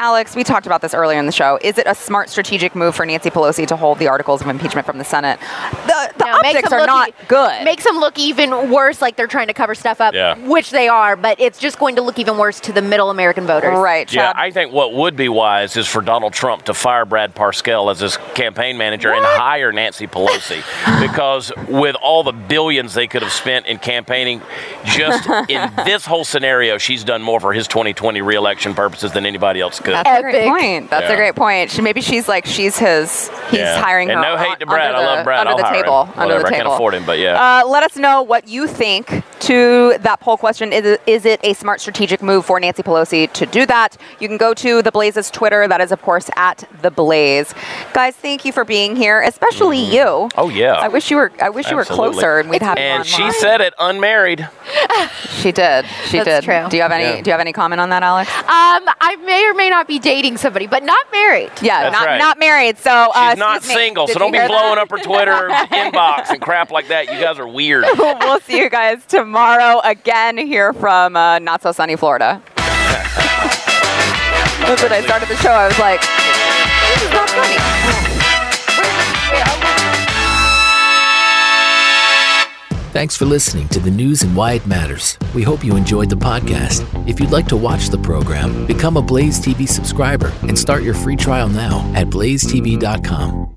Alex, 0.01 0.35
we 0.35 0.43
talked 0.43 0.65
about 0.65 0.81
this 0.81 0.95
earlier 0.95 1.19
in 1.19 1.27
the 1.27 1.31
show. 1.31 1.59
Is 1.61 1.77
it 1.77 1.85
a 1.85 1.93
smart 1.93 2.27
strategic 2.27 2.73
move 2.73 2.95
for 2.95 3.05
Nancy 3.05 3.29
Pelosi 3.29 3.67
to 3.67 3.75
hold 3.75 3.99
the 3.99 4.07
articles 4.07 4.41
of 4.41 4.47
impeachment 4.47 4.83
from 4.87 4.97
the 4.97 5.03
Senate? 5.03 5.39
The, 5.85 6.11
the 6.17 6.25
No, 6.25 6.39
makes 6.41 6.55
optics 6.55 6.71
are 6.73 6.87
not 6.87 7.09
e- 7.09 7.13
good. 7.27 7.63
Makes 7.63 7.83
them 7.83 7.99
look 7.99 8.17
even 8.17 8.71
worse, 8.71 8.99
like 8.99 9.15
they're 9.15 9.27
trying 9.27 9.45
to 9.45 9.53
cover 9.53 9.75
stuff 9.75 10.01
up, 10.01 10.15
Yeah. 10.15 10.39
which 10.47 10.71
they 10.71 10.87
are. 10.87 11.15
But 11.15 11.39
it's 11.39 11.59
just 11.59 11.77
going 11.77 11.95
to 11.97 12.01
look 12.01 12.17
even 12.17 12.39
worse 12.39 12.59
to 12.61 12.71
the 12.71 12.81
middle 12.81 13.11
American 13.11 13.45
voters. 13.45 13.77
right, 13.77 14.11
yeah, 14.11 14.33
I 14.35 14.49
think 14.49 14.73
what 14.73 14.91
would 14.95 15.15
be 15.15 15.29
wise 15.29 15.77
is 15.77 15.85
for 15.87 16.01
Donald 16.01 16.33
Trump 16.33 16.63
to 16.65 16.73
fire 16.73 17.05
Brad 17.05 17.35
Parscale 17.35 17.91
as 17.91 17.99
his 17.99 18.17
campaign 18.33 18.79
manager 18.79 19.13
and 19.13 19.23
hire 19.23 19.71
Nancy 19.71 20.07
Pelosi 20.07 20.63
because 20.99 21.51
with 21.67 21.95
all 22.01 22.23
the 22.23 22.31
billions 22.31 22.95
they 22.95 23.05
could 23.05 23.21
have 23.21 23.31
spent 23.31 23.67
in 23.67 23.77
campaigning, 23.77 24.41
just 24.83 25.29
in 25.47 25.71
this 25.85 26.07
whole 26.07 26.25
scenario, 26.25 26.79
she's 26.79 27.03
done 27.03 27.21
more 27.21 27.39
for 27.39 27.53
his 27.53 27.67
2020 27.67 28.23
reelection 28.23 28.73
purposes 28.73 29.11
than 29.11 29.27
anybody 29.27 29.61
else 29.61 29.79
could. 29.79 29.90
That's 29.91 30.19
a 30.19 30.21
great 30.21 30.47
point. 30.47 30.89
That's 30.89 31.03
Yeah. 31.07 31.13
a 31.13 31.15
great 31.15 31.35
point. 31.35 31.71
She, 31.71 31.81
maybe 31.81 32.01
she's 32.01 32.27
like 32.27 32.45
she's 32.45 32.77
his. 32.77 33.29
He's 33.49 33.59
Yeah. 33.59 33.81
hiring 33.81 34.09
and 34.09 34.17
her. 34.19 34.31
no 34.31 34.37
hate 34.37 34.49
on- 34.51 34.59
to 34.59 34.65
Brad. 34.65 34.93
I 34.95 34.99
the, 34.99 35.05
love 35.05 35.23
Brad. 35.23 35.39
Under 35.41 35.51
I'll 35.51 35.57
the 35.57 35.63
hire 35.63 35.75
him. 35.75 35.83
table. 35.83 36.09
Under 36.15 36.35
Whatever. 36.35 36.41
the 36.41 36.47
I 36.47 36.51
can't 36.57 36.67
afford 36.67 36.93
him, 36.95 37.03
but 37.05 37.19
yeah. 37.19 37.61
Uh, 37.63 37.67
let 37.67 37.83
us 37.83 37.95
know 37.95 38.21
what 38.21 38.47
you 38.47 38.67
think 38.67 39.23
to 39.41 39.97
that 39.99 40.19
poll 40.19 40.37
question. 40.37 40.71
Is 40.73 40.85
it, 40.85 41.01
is 41.07 41.25
it 41.25 41.39
a 41.43 41.53
smart 41.53 41.81
strategic 41.81 42.21
move 42.21 42.45
for 42.45 42.59
Nancy 42.59 42.83
Pelosi 42.83 43.31
to 43.33 43.45
do 43.45 43.65
that? 43.65 43.97
You 44.19 44.27
can 44.27 44.37
go 44.37 44.53
to 44.53 44.81
the 44.81 44.91
Blaze's 44.91 45.29
Twitter. 45.31 45.67
That 45.67 45.81
is, 45.81 45.91
of 45.91 46.01
course, 46.01 46.29
at 46.35 46.67
the 46.81 46.91
Blaze. 46.91 47.53
Guys, 47.93 48.15
thank 48.15 48.45
you 48.45 48.51
for 48.51 48.63
being 48.65 48.95
here, 48.95 49.21
especially 49.21 49.79
you. 49.79 50.29
Oh, 50.37 50.49
yeah. 50.49 50.73
I 50.73 50.87
wish 50.87 51.11
you 51.11 51.17
were. 51.17 51.31
I 51.41 51.49
wish 51.49 51.69
you 51.69 51.75
were 51.75 51.85
closer, 51.85 52.39
and 52.39 52.49
we'd 52.49 52.61
have 52.61 52.77
you 52.77 52.83
and 52.83 53.05
she 53.05 53.31
said 53.33 53.61
it 53.61 53.73
unmarried. 53.79 54.47
she 55.41 55.51
did. 55.51 55.85
She 56.05 56.17
That's 56.17 56.25
did. 56.25 56.43
true. 56.43 56.69
Do 56.69 56.77
you 56.77 56.81
have 56.83 56.91
any? 56.91 57.03
Yeah. 57.03 57.21
Do 57.21 57.29
you 57.29 57.31
have 57.31 57.41
any 57.41 57.53
comment 57.53 57.81
on 57.81 57.89
that, 57.89 58.03
Alex? 58.03 58.29
Um, 58.37 58.45
I 59.01 59.17
may 59.25 59.45
or 59.45 59.53
may 59.53 59.69
not 59.69 59.87
be 59.87 59.99
dating 59.99 60.37
somebody, 60.37 60.67
but 60.67 60.83
not 60.83 61.05
married. 61.11 61.51
Yeah, 61.61 61.83
That's 61.83 61.93
not 61.93 62.05
right. 62.05 62.17
not 62.17 62.39
married. 62.39 62.77
So 62.77 62.91
uh, 62.91 63.31
She's 63.31 63.39
not 63.39 63.57
excuse 63.57 63.75
me. 63.75 63.81
single, 63.83 64.07
so 64.07 64.19
don't 64.19 64.31
be 64.31 64.37
blowing 64.37 64.75
that? 64.75 64.77
up 64.77 64.89
her 64.89 64.97
Twitter 64.97 65.49
inbox 65.71 66.29
and 66.29 66.41
crap 66.41 66.71
like 66.71 66.87
that. 66.89 67.05
You 67.11 67.19
guys 67.19 67.39
are 67.39 67.47
weird. 67.47 67.85
we'll 67.97 68.39
see 68.41 68.57
you 68.57 68.69
guys 68.69 69.03
tomorrow 69.31 69.79
again 69.85 70.37
here 70.37 70.73
from 70.73 71.15
uh, 71.15 71.39
not 71.39 71.61
so 71.61 71.71
sunny 71.71 71.95
Florida. 71.95 72.41
That's 74.67 74.83
when 74.83 74.91
I 74.91 75.01
started 75.05 75.29
the 75.29 75.37
show. 75.37 75.51
I 75.51 75.67
was 75.67 75.79
like, 75.79 76.01
this 76.91 77.01
is 77.01 77.11
not 77.11 77.29
funny. 77.29 77.55
Thanks 82.91 83.15
for 83.15 83.23
listening 83.23 83.69
to 83.69 83.79
the 83.79 83.89
news 83.89 84.21
and 84.21 84.35
why 84.35 84.51
it 84.51 84.67
matters. 84.67 85.17
We 85.33 85.43
hope 85.43 85.63
you 85.63 85.77
enjoyed 85.77 86.09
the 86.09 86.17
podcast. 86.17 86.85
If 87.07 87.21
you'd 87.21 87.31
like 87.31 87.47
to 87.47 87.55
watch 87.55 87.87
the 87.87 87.99
program, 87.99 88.67
become 88.67 88.97
a 88.97 89.01
Blaze 89.01 89.39
TV 89.39 89.65
subscriber 89.65 90.33
and 90.41 90.59
start 90.59 90.83
your 90.83 90.93
free 90.93 91.15
trial 91.15 91.47
now 91.47 91.89
at 91.95 92.07
blazetv.com. 92.07 93.55